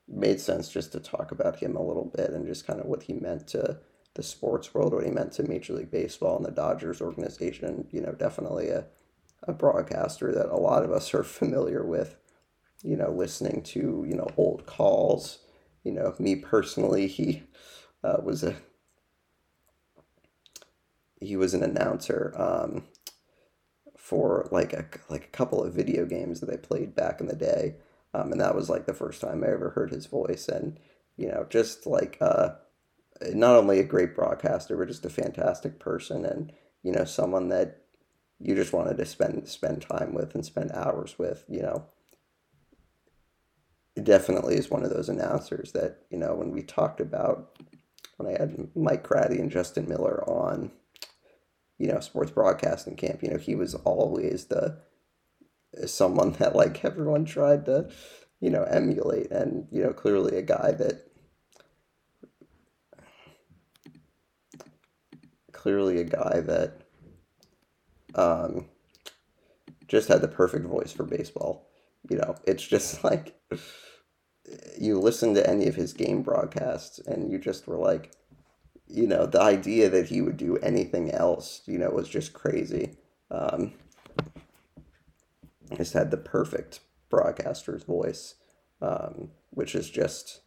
made 0.09 0.40
sense 0.40 0.68
just 0.68 0.92
to 0.92 1.01
talk 1.01 1.32
about 1.32 1.57
him 1.57 1.76
a 1.76 1.82
little 1.82 2.11
bit 2.14 2.30
and 2.30 2.47
just 2.47 2.66
kind 2.66 2.80
of 2.80 2.86
what 2.86 3.05
he 3.05 3.12
meant 3.12 3.47
to 3.49 3.78
the 4.14 4.22
sports 4.22 4.72
world, 4.72 4.94
what 4.94 5.05
he 5.05 5.11
meant 5.11 5.32
to 5.32 5.42
Major 5.42 5.74
League 5.74 5.90
Baseball 5.90 6.36
and 6.36 6.47
the 6.47 6.51
Dodgers 6.51 7.01
organization. 7.01 7.86
You 7.90 8.01
know, 8.03 8.12
definitely 8.12 8.68
a 8.68 8.86
a 9.42 9.53
broadcaster 9.53 10.32
that 10.32 10.49
a 10.49 10.57
lot 10.57 10.82
of 10.82 10.90
us 10.90 11.12
are 11.14 11.22
familiar 11.40 11.84
with. 11.84 12.16
You 12.82 12.97
know, 12.97 13.11
listening 13.11 13.62
to 13.64 14.05
you 14.09 14.16
know 14.16 14.28
old 14.36 14.66
calls 14.66 15.40
you 15.86 15.92
know, 15.92 16.16
me 16.18 16.34
personally, 16.34 17.07
he 17.07 17.44
uh, 18.03 18.16
was 18.20 18.42
a 18.42 18.57
he 21.20 21.36
was 21.36 21.55
an 21.55 21.62
announcer 21.62 22.34
um, 22.36 22.82
for 24.07 24.46
like 24.52 24.72
a 24.72 24.84
like 25.09 25.24
a 25.24 25.36
couple 25.36 25.64
of 25.64 25.74
video 25.74 26.07
games 26.07 26.38
that 26.38 26.48
I 26.48 26.57
played 26.57 26.94
back 26.94 27.20
in 27.20 27.26
the 27.26 27.34
day, 27.34 27.74
um, 28.14 28.30
and 28.30 28.40
that 28.40 28.54
was 28.54 28.70
like 28.70 28.86
the 28.86 28.94
first 28.94 29.20
time 29.20 29.42
I 29.42 29.48
ever 29.48 29.70
heard 29.70 29.90
his 29.90 30.07
voice, 30.07 30.46
and 30.46 30.78
you 31.16 31.26
know, 31.26 31.44
just 31.50 31.86
like 31.86 32.16
uh, 32.20 32.50
not 33.32 33.57
only 33.57 33.80
a 33.80 33.84
great 33.84 34.14
broadcaster, 34.14 34.76
but 34.76 34.86
just 34.86 35.04
a 35.04 35.11
fantastic 35.11 35.80
person, 35.80 36.24
and 36.24 36.52
you 36.84 36.92
know, 36.92 37.04
someone 37.04 37.48
that 37.48 37.82
you 38.38 38.54
just 38.54 38.72
wanted 38.72 38.96
to 38.96 39.04
spend 39.07 39.48
spend 39.48 39.82
time 39.82 40.14
with 40.14 40.36
and 40.36 40.46
spend 40.46 40.70
hours 40.70 41.18
with, 41.18 41.44
you 41.48 41.62
know. 41.62 41.86
Definitely 44.00 44.54
is 44.54 44.70
one 44.70 44.84
of 44.84 44.90
those 44.90 45.09
announcers 45.09 45.72
that 45.72 46.02
you 46.11 46.18
know 46.18 46.36
when 46.36 46.52
we 46.52 46.62
talked 46.62 47.00
about 47.00 47.59
when 48.18 48.32
I 48.32 48.38
had 48.38 48.68
Mike 48.76 49.02
Craddy 49.02 49.40
and 49.40 49.50
Justin 49.50 49.88
Miller 49.88 50.22
on, 50.30 50.70
you 51.79 51.89
know, 51.89 52.01
sports 52.01 52.31
broadcasting 52.31 52.97
camp. 52.97 53.22
You 53.22 53.31
know, 53.31 53.39
he 53.39 53.55
was 53.55 53.74
always 53.74 54.47
the 54.47 54.79
someone 55.87 56.33
that 56.33 56.57
like 56.57 56.85
everyone 56.85 57.24
tried 57.24 57.66
to, 57.66 57.91
you 58.41 58.51
know, 58.51 58.64
emulate, 58.64 59.31
and 59.31 59.66
you 59.70 59.83
know, 59.83 59.93
clearly 59.93 60.37
a 60.37 60.43
guy 60.43 60.72
that 60.72 61.07
clearly 65.53 65.99
a 66.01 66.05
guy 66.05 66.41
that 66.41 66.83
um, 68.14 68.66
just 69.89 70.09
had 70.09 70.20
the 70.20 70.29
perfect 70.29 70.66
voice 70.66 70.93
for 70.93 71.05
baseball. 71.05 71.68
You 72.09 72.18
know, 72.18 72.37
it's 72.47 72.66
just 72.66 73.03
like 73.05 73.35
you 74.79 74.99
listen 75.01 75.35
to 75.35 75.49
any 75.49 75.66
of 75.66 75.74
his 75.74 75.93
game 75.93 76.22
broadcasts 76.22 76.99
and 77.01 77.31
you 77.31 77.39
just 77.39 77.66
were 77.66 77.79
like, 77.79 78.12
you 78.89 79.07
know, 79.07 79.26
the 79.26 79.41
idea 79.41 79.89
that 79.91 80.09
he 80.09 80.20
would 80.20 80.37
do 80.37 80.57
anything 80.59 81.11
else, 81.11 81.62
you 81.66 81.78
know, 81.78 81.91
was 81.91 82.09
just 82.09 82.32
crazy. 82.32 82.97
Um, 83.30 83.72
just 85.76 85.93
had 85.93 86.11
the 86.11 86.16
perfect 86.16 86.80
broadcaster's 87.11 87.82
voice, 87.82 88.37
um, 88.80 89.30
which 89.51 89.74
is 89.74 89.91
just, 89.91 90.41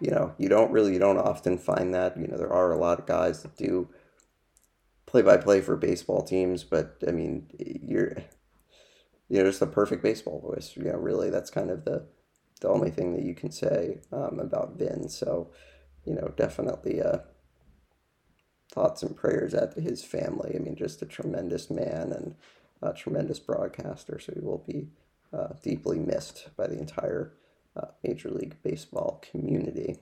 you 0.00 0.10
know, 0.10 0.34
you 0.38 0.48
don't 0.48 0.72
really, 0.72 0.94
you 0.94 0.98
don't 0.98 1.18
often 1.18 1.58
find 1.58 1.92
that. 1.94 2.16
You 2.16 2.26
know, 2.26 2.38
there 2.38 2.52
are 2.52 2.72
a 2.72 2.78
lot 2.78 2.98
of 2.98 3.06
guys 3.06 3.42
that 3.42 3.56
do 3.56 3.88
play 5.04 5.22
by 5.22 5.36
play 5.36 5.60
for 5.60 5.76
baseball 5.76 6.22
teams, 6.22 6.64
but 6.64 6.96
I 7.06 7.10
mean, 7.10 7.46
you're, 7.58 8.16
you 9.28 9.38
know, 9.38 9.44
just 9.44 9.60
the 9.60 9.66
perfect 9.66 10.02
baseball 10.02 10.40
voice. 10.40 10.72
You 10.76 10.84
know, 10.84 10.96
really, 10.96 11.28
that's 11.28 11.50
kind 11.50 11.70
of 11.70 11.84
the, 11.84 12.06
the 12.60 12.68
only 12.68 12.90
thing 12.90 13.12
that 13.14 13.24
you 13.24 13.34
can 13.34 13.50
say 13.50 14.00
um, 14.12 14.38
about 14.38 14.78
Vin. 14.78 15.08
So, 15.08 15.50
you 16.06 16.14
know, 16.14 16.32
definitely 16.36 17.02
uh, 17.02 17.18
thoughts 18.70 19.02
and 19.02 19.16
prayers 19.16 19.54
out 19.54 19.72
to 19.74 19.80
his 19.80 20.04
family. 20.04 20.54
I 20.54 20.58
mean, 20.58 20.76
just 20.76 21.02
a 21.02 21.06
tremendous 21.06 21.70
man 21.70 22.12
and 22.12 22.34
a 22.82 22.92
tremendous 22.92 23.38
broadcaster. 23.38 24.18
So 24.18 24.32
he 24.34 24.40
will 24.40 24.64
be 24.66 24.88
uh, 25.32 25.54
deeply 25.62 25.98
missed 25.98 26.48
by 26.56 26.66
the 26.66 26.78
entire 26.78 27.34
uh, 27.76 27.86
Major 28.02 28.30
League 28.30 28.56
Baseball 28.62 29.22
community. 29.30 29.98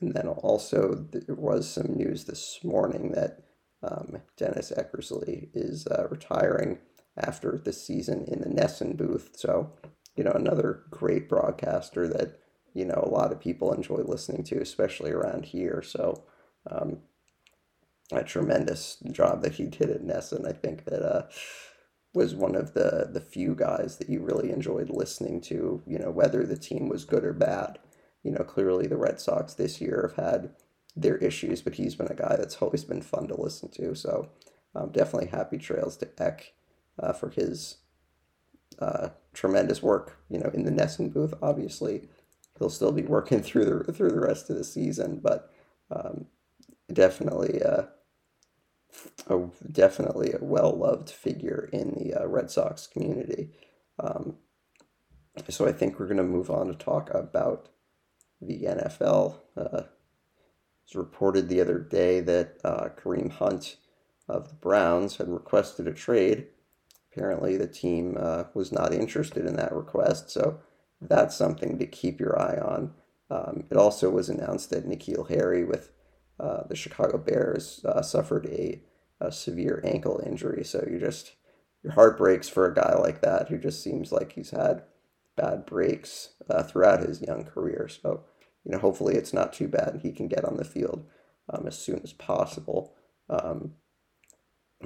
And 0.00 0.14
then 0.14 0.28
also, 0.28 0.94
there 0.94 1.34
was 1.34 1.70
some 1.70 1.94
news 1.94 2.24
this 2.24 2.58
morning 2.62 3.12
that 3.12 3.44
um, 3.82 4.18
Dennis 4.36 4.72
Eckersley 4.76 5.48
is 5.54 5.86
uh, 5.86 6.08
retiring 6.10 6.78
after 7.16 7.60
the 7.64 7.72
season 7.72 8.24
in 8.26 8.40
the 8.40 8.48
NESN 8.48 8.96
booth. 8.96 9.30
So 9.36 9.72
you 10.16 10.24
know, 10.24 10.32
another 10.32 10.84
great 10.90 11.28
broadcaster 11.28 12.06
that, 12.08 12.38
you 12.72 12.84
know, 12.84 13.02
a 13.04 13.08
lot 13.08 13.32
of 13.32 13.40
people 13.40 13.72
enjoy 13.72 14.02
listening 14.04 14.44
to, 14.44 14.60
especially 14.60 15.10
around 15.10 15.46
here. 15.46 15.82
So, 15.84 16.22
um, 16.70 16.98
a 18.12 18.22
tremendous 18.22 18.96
job 19.10 19.42
that 19.42 19.54
he 19.54 19.64
did 19.64 19.90
at 19.90 20.02
NESN. 20.02 20.46
I 20.48 20.52
think 20.52 20.84
that 20.84 21.02
uh, 21.02 21.26
was 22.12 22.34
one 22.34 22.54
of 22.54 22.74
the 22.74 23.08
the 23.12 23.20
few 23.20 23.54
guys 23.54 23.96
that 23.98 24.08
you 24.08 24.20
really 24.20 24.50
enjoyed 24.50 24.90
listening 24.90 25.40
to. 25.42 25.82
You 25.86 25.98
know, 25.98 26.10
whether 26.10 26.44
the 26.44 26.56
team 26.56 26.88
was 26.88 27.04
good 27.04 27.24
or 27.24 27.32
bad. 27.32 27.78
You 28.22 28.30
know, 28.30 28.44
clearly 28.44 28.86
the 28.86 28.96
Red 28.96 29.20
Sox 29.20 29.54
this 29.54 29.80
year 29.80 30.12
have 30.16 30.24
had 30.24 30.50
their 30.96 31.16
issues, 31.18 31.60
but 31.60 31.74
he's 31.74 31.94
been 31.94 32.10
a 32.10 32.14
guy 32.14 32.36
that's 32.36 32.56
always 32.62 32.84
been 32.84 33.02
fun 33.02 33.28
to 33.28 33.40
listen 33.40 33.70
to. 33.72 33.94
So, 33.94 34.30
um, 34.74 34.90
definitely 34.92 35.28
happy 35.28 35.58
trails 35.58 35.96
to 35.98 36.08
Eck 36.18 36.52
uh, 36.98 37.12
for 37.12 37.30
his 37.30 37.78
uh, 38.78 39.10
tremendous 39.32 39.82
work, 39.82 40.18
you 40.28 40.38
know, 40.38 40.50
in 40.54 40.64
the 40.64 40.70
NESN 40.70 41.12
booth. 41.12 41.34
Obviously, 41.42 42.08
he'll 42.58 42.70
still 42.70 42.92
be 42.92 43.02
working 43.02 43.42
through 43.42 43.64
the 43.64 43.92
through 43.92 44.10
the 44.10 44.20
rest 44.20 44.50
of 44.50 44.56
the 44.56 44.64
season, 44.64 45.20
but 45.22 45.50
um, 45.90 46.26
definitely, 46.92 47.62
uh, 47.62 47.84
a, 49.28 49.40
definitely 49.70 50.32
a 50.32 50.44
well 50.44 50.72
loved 50.72 51.10
figure 51.10 51.68
in 51.72 51.90
the 51.90 52.22
uh, 52.22 52.26
Red 52.26 52.50
Sox 52.50 52.86
community. 52.86 53.50
Um, 53.98 54.36
so 55.48 55.66
I 55.66 55.72
think 55.72 55.98
we're 55.98 56.06
going 56.06 56.16
to 56.18 56.24
move 56.24 56.50
on 56.50 56.68
to 56.68 56.74
talk 56.74 57.12
about 57.12 57.68
the 58.40 58.62
NFL. 58.62 59.36
Uh, 59.56 59.78
it 59.78 59.88
was 60.86 60.94
reported 60.94 61.48
the 61.48 61.60
other 61.60 61.78
day 61.78 62.20
that 62.20 62.58
uh, 62.62 62.88
Kareem 62.96 63.30
Hunt 63.30 63.76
of 64.28 64.48
the 64.48 64.54
Browns 64.54 65.16
had 65.16 65.28
requested 65.28 65.86
a 65.86 65.92
trade 65.92 66.46
apparently 67.14 67.56
the 67.56 67.66
team 67.66 68.16
uh, 68.18 68.44
was 68.54 68.72
not 68.72 68.92
interested 68.92 69.46
in 69.46 69.56
that 69.56 69.72
request, 69.72 70.30
so 70.30 70.58
that's 71.00 71.36
something 71.36 71.78
to 71.78 71.86
keep 71.86 72.18
your 72.18 72.40
eye 72.40 72.58
on. 72.58 72.92
Um, 73.30 73.64
it 73.70 73.76
also 73.76 74.10
was 74.10 74.28
announced 74.28 74.70
that 74.70 74.86
N'Keal 74.86 75.28
Harry 75.28 75.64
with 75.64 75.90
uh, 76.38 76.66
the 76.68 76.76
Chicago 76.76 77.18
Bears 77.18 77.84
uh, 77.84 78.02
suffered 78.02 78.46
a, 78.46 78.82
a, 79.20 79.30
severe 79.30 79.80
ankle 79.84 80.20
injury, 80.24 80.64
so 80.64 80.84
you 80.90 80.98
just 80.98 81.32
your 81.82 81.92
heart 81.92 82.18
breaks 82.18 82.48
for 82.48 82.66
a 82.66 82.74
guy 82.74 82.94
like 82.94 83.20
that 83.20 83.48
who 83.48 83.58
just 83.58 83.82
seems 83.82 84.10
like 84.10 84.32
he's 84.32 84.50
had 84.50 84.82
bad 85.36 85.66
breaks 85.66 86.30
uh, 86.48 86.62
throughout 86.62 87.00
his 87.00 87.20
young 87.20 87.44
career. 87.44 87.88
So 87.88 88.24
you 88.64 88.72
know, 88.72 88.78
hopefully 88.78 89.14
it's 89.14 89.32
not 89.32 89.52
too 89.52 89.68
bad 89.68 90.00
he 90.02 90.10
can 90.10 90.28
get 90.28 90.44
on 90.44 90.56
the 90.56 90.64
field 90.64 91.06
um, 91.50 91.66
as 91.66 91.78
soon 91.78 92.00
as 92.02 92.12
possible. 92.12 92.94
Um, 93.28 93.72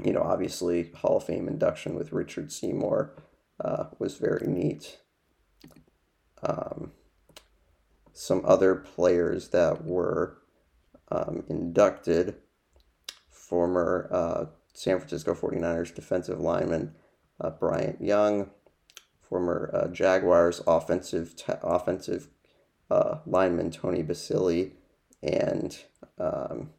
you 0.05 0.13
know, 0.13 0.23
obviously 0.23 0.91
Hall 0.95 1.17
of 1.17 1.25
Fame 1.25 1.49
induction 1.49 1.95
with 1.95 2.13
Richard 2.13 2.53
Seymour 2.53 3.17
uh, 3.65 3.85
was 3.99 4.17
very 4.17 4.47
neat. 4.47 4.99
Um, 6.43 6.93
some 8.13 8.43
other 8.45 8.75
players 8.75 9.49
that 9.49 9.85
were 9.85 10.39
um, 11.11 11.45
inducted 11.49 12.37
former 13.31 14.09
uh, 14.13 14.47
San 14.73 14.99
Francisco 14.99 15.35
49ers 15.35 15.95
defensive 15.95 16.41
lineman 16.41 16.95
uh, 17.41 17.51
Bryant 17.51 18.01
Young, 18.01 18.51
former 19.21 19.71
uh, 19.75 19.89
Jaguars 19.89 20.61
offensive 20.67 21.37
t- 21.37 21.53
offensive 21.63 22.29
uh, 22.91 23.19
lineman 23.27 23.71
Tony 23.71 24.03
Boselli, 24.03 24.73
and 25.23 25.79
um, 26.19 26.71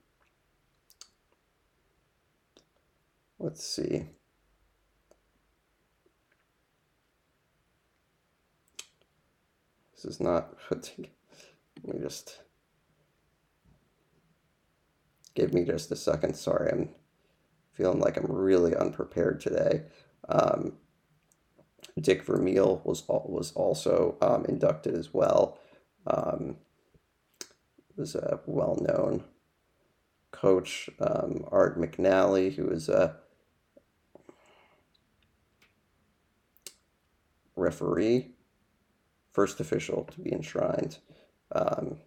Let's 3.41 3.63
see. 3.63 4.05
This 9.95 10.03
is 10.03 10.19
not, 10.19 10.55
let 10.71 10.87
me 11.85 12.01
just, 12.01 12.39
give 15.35 15.53
me 15.53 15.63
just 15.63 15.91
a 15.91 15.95
second. 15.95 16.35
Sorry, 16.35 16.71
I'm 16.71 16.89
feeling 17.71 17.99
like 17.99 18.17
I'm 18.17 18.31
really 18.31 18.75
unprepared 18.75 19.39
today. 19.39 19.83
Um, 20.27 20.73
Dick 21.99 22.23
Vermeil 22.23 22.81
was 22.83 23.03
was 23.07 23.51
also 23.53 24.17
um, 24.21 24.45
inducted 24.45 24.95
as 24.95 25.13
well. 25.13 25.59
Um, 26.07 26.57
was 27.99 28.15
a 28.15 28.39
well-known 28.45 29.25
coach, 30.31 30.89
um, 30.99 31.43
Art 31.51 31.77
McNally, 31.77 32.55
who 32.55 32.67
was 32.67 32.87
a 32.87 33.17
referee, 37.55 38.31
first 39.33 39.59
official 39.59 40.05
to 40.05 40.21
be 40.21 40.31
enshrined. 40.31 40.99
Um, 41.51 41.97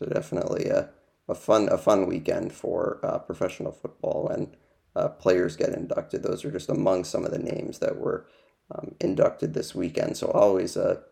so 0.00 0.06
definitely 0.06 0.66
a, 0.66 0.88
a 1.28 1.34
fun 1.34 1.68
a 1.68 1.78
fun 1.78 2.06
weekend 2.06 2.52
for 2.52 2.98
uh, 3.04 3.18
professional 3.18 3.70
football 3.70 4.28
when 4.28 4.56
uh, 4.96 5.08
players 5.08 5.56
get 5.56 5.74
inducted. 5.74 6.22
Those 6.22 6.44
are 6.44 6.50
just 6.50 6.70
among 6.70 7.04
some 7.04 7.24
of 7.24 7.30
the 7.30 7.38
names 7.38 7.78
that 7.78 7.98
were 7.98 8.26
um, 8.74 8.94
inducted 9.00 9.54
this 9.54 9.74
weekend. 9.74 10.16
So 10.16 10.28
always 10.28 10.76
a 10.76 11.02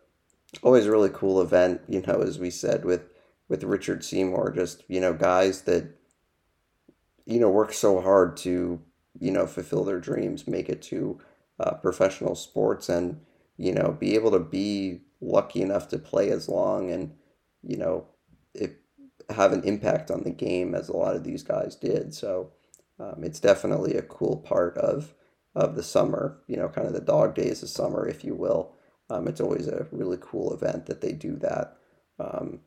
always 0.63 0.87
a 0.87 0.91
really 0.91 1.11
cool 1.13 1.39
event. 1.39 1.81
You 1.87 2.01
know, 2.01 2.21
as 2.21 2.39
we 2.39 2.49
said 2.49 2.83
with 2.83 3.03
with 3.47 3.63
Richard 3.63 4.03
Seymour, 4.03 4.51
just, 4.51 4.83
you 4.87 5.01
know, 5.01 5.13
guys 5.13 5.63
that, 5.63 5.95
you 7.25 7.39
know, 7.39 7.49
work 7.49 7.73
so 7.73 7.99
hard 7.99 8.37
to, 8.37 8.79
you 9.19 9.31
know, 9.31 9.47
fulfill 9.47 9.83
their 9.83 9.99
dreams, 9.99 10.47
make 10.47 10.69
it 10.69 10.81
to 10.83 11.19
uh, 11.59 11.73
professional 11.73 12.35
sports 12.35 12.87
and, 12.89 13.19
you 13.57 13.73
know, 13.73 13.97
be 13.99 14.15
able 14.15 14.31
to 14.31 14.39
be 14.39 15.01
lucky 15.19 15.61
enough 15.61 15.89
to 15.89 15.97
play 15.97 16.29
as 16.29 16.47
long 16.47 16.91
and, 16.91 17.15
you 17.63 17.75
know, 17.75 18.05
it, 18.53 18.78
have 19.29 19.53
an 19.53 19.63
impact 19.63 20.11
on 20.11 20.23
the 20.23 20.31
game 20.31 20.73
as 20.75 20.89
a 20.89 20.95
lot 20.95 21.15
of 21.15 21.23
these 21.23 21.43
guys 21.43 21.75
did. 21.75 22.13
So 22.13 22.51
um, 22.99 23.23
it's 23.23 23.39
definitely 23.39 23.95
a 23.95 24.01
cool 24.01 24.37
part 24.37 24.77
of, 24.77 25.13
of 25.55 25.75
the 25.75 25.83
summer, 25.83 26.39
you 26.47 26.57
know, 26.57 26.69
kind 26.69 26.87
of 26.87 26.93
the 26.93 27.01
dog 27.01 27.35
days 27.35 27.63
of 27.63 27.69
summer, 27.69 28.07
if 28.07 28.23
you 28.23 28.35
will. 28.35 28.73
Um, 29.09 29.27
it's 29.27 29.41
always 29.41 29.67
a 29.67 29.87
really 29.91 30.17
cool 30.19 30.53
event 30.53 30.85
that 30.85 31.01
they 31.01 31.13
do 31.13 31.35
that. 31.37 31.77
Um, 32.19 32.59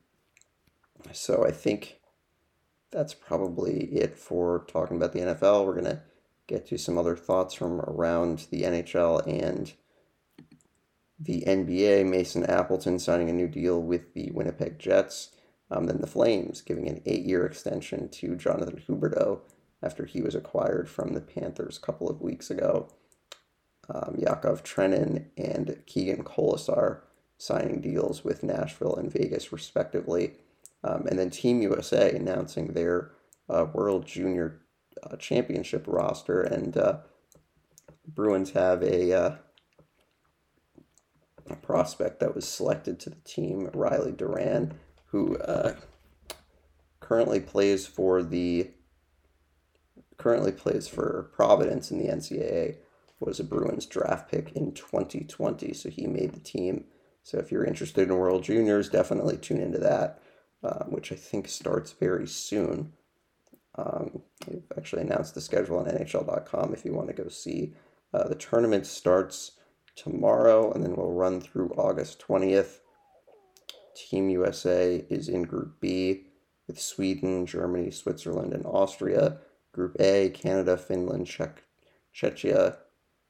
so 1.11 1.45
I 1.45 1.51
think 1.51 1.99
that's 2.91 3.13
probably 3.13 3.85
it 3.85 4.17
for 4.17 4.65
talking 4.67 4.97
about 4.97 5.13
the 5.13 5.19
NFL. 5.19 5.65
We're 5.65 5.81
to 5.81 6.01
get 6.47 6.67
to 6.67 6.77
some 6.77 6.97
other 6.97 7.15
thoughts 7.15 7.53
from 7.53 7.81
around 7.81 8.47
the 8.51 8.63
NHL 8.63 9.25
and 9.27 9.73
the 11.19 11.43
NBA. 11.47 12.05
Mason 12.05 12.45
Appleton 12.45 12.99
signing 12.99 13.29
a 13.29 13.33
new 13.33 13.47
deal 13.47 13.81
with 13.81 14.13
the 14.13 14.31
Winnipeg 14.31 14.79
Jets. 14.79 15.29
Um, 15.73 15.85
then 15.85 16.01
the 16.01 16.07
Flames 16.07 16.61
giving 16.61 16.87
an 16.87 17.01
eight 17.05 17.23
year 17.23 17.45
extension 17.45 18.09
to 18.09 18.35
Jonathan 18.35 18.81
Huberdeau 18.87 19.39
after 19.81 20.05
he 20.05 20.21
was 20.21 20.35
acquired 20.35 20.89
from 20.89 21.13
the 21.13 21.21
Panthers 21.21 21.77
a 21.77 21.85
couple 21.85 22.09
of 22.09 22.21
weeks 22.21 22.51
ago. 22.51 22.89
Um, 23.93 24.15
Yakov 24.17 24.63
Trenin 24.63 25.25
and 25.35 25.81
Keegan 25.85 26.23
Kolesar 26.23 27.01
signing 27.37 27.81
deals 27.81 28.23
with 28.23 28.43
Nashville 28.43 28.95
and 28.95 29.11
Vegas, 29.11 29.51
respectively. 29.51 30.35
Um, 30.83 31.05
and 31.07 31.17
then 31.17 31.29
Team 31.29 31.61
USA 31.61 32.15
announcing 32.15 32.67
their 32.73 33.11
uh, 33.49 33.65
World 33.73 34.05
Junior 34.05 34.61
uh, 35.01 35.17
Championship 35.17 35.85
roster. 35.87 36.41
And 36.41 36.77
uh, 36.77 36.97
Bruins 38.07 38.51
have 38.51 38.83
a, 38.83 39.11
uh, 39.11 39.35
a, 41.49 41.55
prospect 41.57 42.19
that 42.19 42.35
was 42.35 42.47
selected 42.47 42.99
to 43.01 43.09
the 43.09 43.21
team, 43.25 43.69
Riley 43.73 44.11
Duran, 44.11 44.73
who 45.13 45.37
uh, 45.37 45.75
currently 46.99 47.39
plays 47.39 47.85
for 47.85 48.23
the 48.23 48.71
currently 50.17 50.51
plays 50.51 50.87
for 50.87 51.29
Providence 51.35 51.91
in 51.91 51.99
the 51.99 52.11
NCAA, 52.11 52.77
was 53.19 53.39
a 53.39 53.43
Bruins 53.43 53.85
draft 53.85 54.31
pick 54.31 54.51
in 54.53 54.73
2020, 54.73 55.71
so 55.73 55.89
he 55.89 56.07
made 56.07 56.33
the 56.33 56.39
team. 56.39 56.85
So 57.21 57.37
if 57.37 57.51
you're 57.51 57.63
interested 57.63 58.07
in 58.07 58.17
World 58.17 58.43
Juniors, 58.43 58.89
definitely 58.89 59.37
tune 59.37 59.59
into 59.59 59.77
that, 59.79 60.19
uh, 60.63 60.85
which 60.85 61.11
I 61.11 61.15
think 61.15 61.47
starts 61.47 61.91
very 61.91 62.27
soon. 62.27 62.93
Um, 63.75 64.23
they've 64.47 64.63
actually 64.75 65.03
announced 65.03 65.35
the 65.35 65.41
schedule 65.41 65.77
on 65.77 65.85
NHL.com 65.85 66.73
if 66.73 66.85
you 66.85 66.93
want 66.93 67.07
to 67.09 67.23
go 67.23 67.29
see. 67.29 67.73
Uh, 68.13 68.27
the 68.27 68.35
tournament 68.35 68.87
starts 68.87 69.51
tomorrow 69.95 70.71
and 70.71 70.83
then 70.83 70.95
we'll 70.95 71.11
run 71.11 71.39
through 71.39 71.69
August 71.77 72.23
20th. 72.27 72.79
Team 74.13 74.29
USA 74.29 75.03
is 75.09 75.27
in 75.27 75.41
Group 75.41 75.79
B 75.79 76.27
with 76.67 76.79
Sweden, 76.79 77.47
Germany, 77.47 77.89
Switzerland, 77.89 78.53
and 78.53 78.63
Austria. 78.63 79.37
Group 79.71 79.95
A, 79.99 80.29
Canada, 80.29 80.77
Finland, 80.77 81.25
Czech, 81.25 81.63
Czechia, 82.13 82.77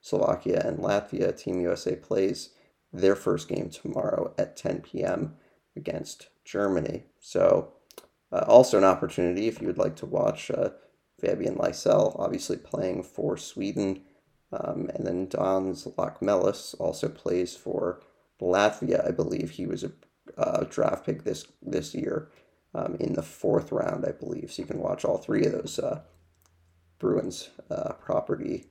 Slovakia, 0.02 0.62
and 0.68 0.80
Latvia. 0.80 1.32
Team 1.38 1.62
USA 1.62 1.96
plays 1.96 2.50
their 2.92 3.16
first 3.16 3.48
game 3.48 3.70
tomorrow 3.70 4.34
at 4.38 4.58
10 4.58 4.82
p.m. 4.82 5.36
against 5.78 6.28
Germany. 6.44 7.06
So, 7.22 7.72
uh, 8.34 8.44
also 8.46 8.78
an 8.78 8.84
opportunity 8.84 9.48
if 9.48 9.62
you 9.62 9.68
would 9.68 9.78
like 9.78 9.96
to 9.96 10.06
watch 10.06 10.52
uh, 10.52 10.72
Fabian 11.18 11.56
Lysell, 11.56 12.20
obviously 12.20 12.58
playing 12.58 13.04
for 13.04 13.38
Sweden. 13.38 14.02
Um, 14.52 14.90
and 14.94 15.08
then 15.08 15.30
Dans 15.30 15.86
Locmelis 15.98 16.76
also 16.78 17.08
plays 17.08 17.56
for 17.56 18.02
Latvia. 18.42 19.08
I 19.08 19.12
believe 19.12 19.52
he 19.52 19.66
was 19.66 19.86
a 19.86 19.94
uh, 20.38 20.64
draft 20.66 21.06
pick 21.06 21.24
this 21.24 21.46
this 21.62 21.94
year 21.94 22.30
um, 22.74 22.96
in 23.00 23.14
the 23.14 23.24
fourth 23.24 23.72
round, 23.72 24.06
I 24.06 24.12
believe. 24.12 24.52
So 24.52 24.62
you 24.62 24.68
can 24.68 24.80
watch 24.80 25.06
all 25.06 25.18
three 25.18 25.46
of 25.46 25.52
those 25.52 25.80
uh, 25.80 26.02
Bruins 27.00 27.50
uh, 27.70 27.94
property 27.94 28.66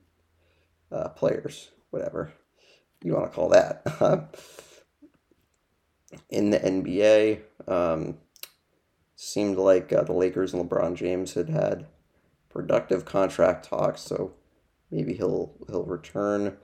uh, 0.91 1.09
players, 1.11 1.71
whatever 1.91 2.33
you 3.05 3.15
want 3.15 3.31
to 3.31 3.35
call 3.35 3.49
that. 3.51 3.83
in 6.31 6.51
the 6.51 6.59
NBA, 6.59 7.41
um, 7.69 8.19
seemed 9.17 9.57
like 9.59 9.93
uh, 9.93 10.03
the 10.03 10.13
Lakers 10.13 10.53
and 10.55 10.69
LeBron 10.69 10.95
James 10.95 11.35
had 11.35 11.49
had 11.49 11.87
productive 12.49 13.05
contract 13.05 13.69
talks, 13.69 14.03
so 14.03 14.35
maybe 14.91 15.15
he'll 15.15 15.55
he'll 15.69 15.85
return. 15.85 16.57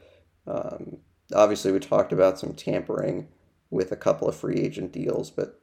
Um, 0.47 0.99
obviously, 1.35 1.73
we 1.73 1.79
talked 1.79 2.13
about 2.13 2.39
some 2.39 2.55
tampering 2.55 3.29
with 3.71 3.93
a 3.93 3.97
couple 3.97 4.29
of 4.29 4.37
free 4.37 4.57
agent 4.57 4.93
deals, 4.93 5.31
but 5.31 5.61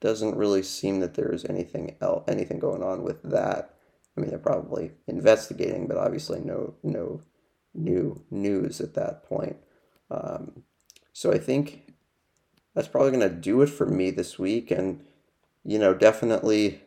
doesn't 0.00 0.36
really 0.36 0.62
seem 0.62 1.00
that 1.00 1.14
there's 1.14 1.44
anything 1.44 1.96
else, 2.00 2.24
anything 2.26 2.58
going 2.58 2.82
on 2.82 3.02
with 3.02 3.22
that. 3.22 3.74
I 4.16 4.20
mean, 4.20 4.30
they're 4.30 4.38
probably 4.38 4.92
investigating, 5.06 5.86
but 5.86 5.96
obviously 5.96 6.40
no 6.40 6.74
no 6.82 7.20
new 7.74 8.24
news 8.30 8.80
at 8.80 8.94
that 8.94 9.24
point. 9.24 9.56
Um, 10.10 10.64
so 11.12 11.32
I 11.32 11.38
think 11.38 11.92
that's 12.74 12.88
probably 12.88 13.10
going 13.10 13.28
to 13.28 13.34
do 13.34 13.62
it 13.62 13.68
for 13.68 13.86
me 13.86 14.10
this 14.10 14.38
week, 14.38 14.70
and 14.70 15.04
you 15.64 15.78
know, 15.78 15.94
definitely 15.94 16.80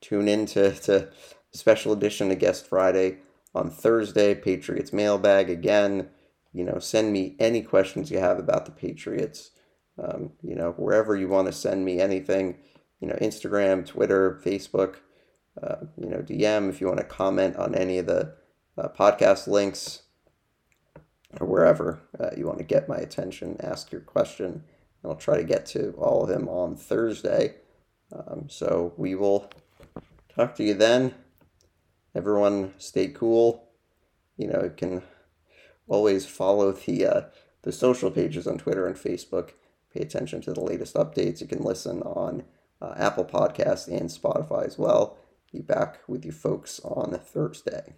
tune 0.00 0.28
in 0.28 0.46
to, 0.46 0.72
to 0.72 1.08
special 1.52 1.92
edition 1.92 2.30
of 2.30 2.38
Guest 2.38 2.66
Friday 2.66 3.18
on 3.54 3.70
Thursday. 3.70 4.34
Patriots 4.34 4.92
mailbag 4.92 5.48
again. 5.48 6.08
You 6.56 6.64
know, 6.64 6.78
send 6.78 7.12
me 7.12 7.36
any 7.38 7.62
questions 7.62 8.10
you 8.10 8.18
have 8.18 8.38
about 8.38 8.64
the 8.64 8.72
Patriots. 8.72 9.50
Um, 10.02 10.32
you 10.42 10.54
know, 10.54 10.72
wherever 10.72 11.16
you 11.16 11.28
want 11.28 11.46
to 11.46 11.52
send 11.52 11.84
me 11.84 12.00
anything. 12.00 12.58
You 13.00 13.08
know, 13.08 13.16
Instagram, 13.16 13.86
Twitter, 13.86 14.40
Facebook 14.44 14.96
uh, 15.62 15.76
you 15.96 16.08
know, 16.08 16.18
DM 16.18 16.68
if 16.68 16.80
you 16.80 16.86
want 16.86 16.98
to 16.98 17.04
comment 17.04 17.56
on 17.56 17.74
any 17.74 17.98
of 17.98 18.06
the 18.06 18.34
uh, 18.76 18.88
podcast 18.88 19.46
links 19.46 20.02
or 21.40 21.46
wherever 21.46 22.00
uh, 22.20 22.30
you 22.36 22.46
want 22.46 22.58
to 22.58 22.64
get 22.64 22.88
my 22.88 22.96
attention, 22.96 23.56
ask 23.60 23.90
your 23.90 24.00
question, 24.00 24.46
and 24.46 24.62
I'll 25.04 25.16
try 25.16 25.36
to 25.36 25.44
get 25.44 25.66
to 25.66 25.92
all 25.98 26.22
of 26.22 26.28
them 26.28 26.48
on 26.48 26.76
Thursday. 26.76 27.56
Um, 28.12 28.46
so 28.48 28.92
we 28.96 29.14
will 29.14 29.50
talk 30.34 30.54
to 30.56 30.64
you 30.64 30.74
then. 30.74 31.14
Everyone, 32.14 32.74
stay 32.78 33.08
cool. 33.08 33.68
You 34.36 34.48
know, 34.48 34.62
you 34.64 34.72
can 34.76 35.02
always 35.88 36.26
follow 36.26 36.72
the 36.72 37.06
uh, 37.06 37.20
the 37.62 37.72
social 37.72 38.10
pages 38.10 38.46
on 38.46 38.58
Twitter 38.58 38.86
and 38.86 38.96
Facebook. 38.96 39.50
Pay 39.92 40.00
attention 40.00 40.40
to 40.42 40.52
the 40.52 40.60
latest 40.60 40.94
updates. 40.94 41.40
You 41.40 41.46
can 41.46 41.62
listen 41.62 42.02
on 42.02 42.44
uh, 42.80 42.94
Apple 42.96 43.24
Podcasts 43.24 43.88
and 43.88 44.10
Spotify 44.10 44.66
as 44.66 44.78
well 44.78 45.18
be 45.56 45.62
back 45.62 46.00
with 46.06 46.24
you 46.24 46.32
folks 46.32 46.80
on 46.80 47.18
Thursday. 47.18 47.94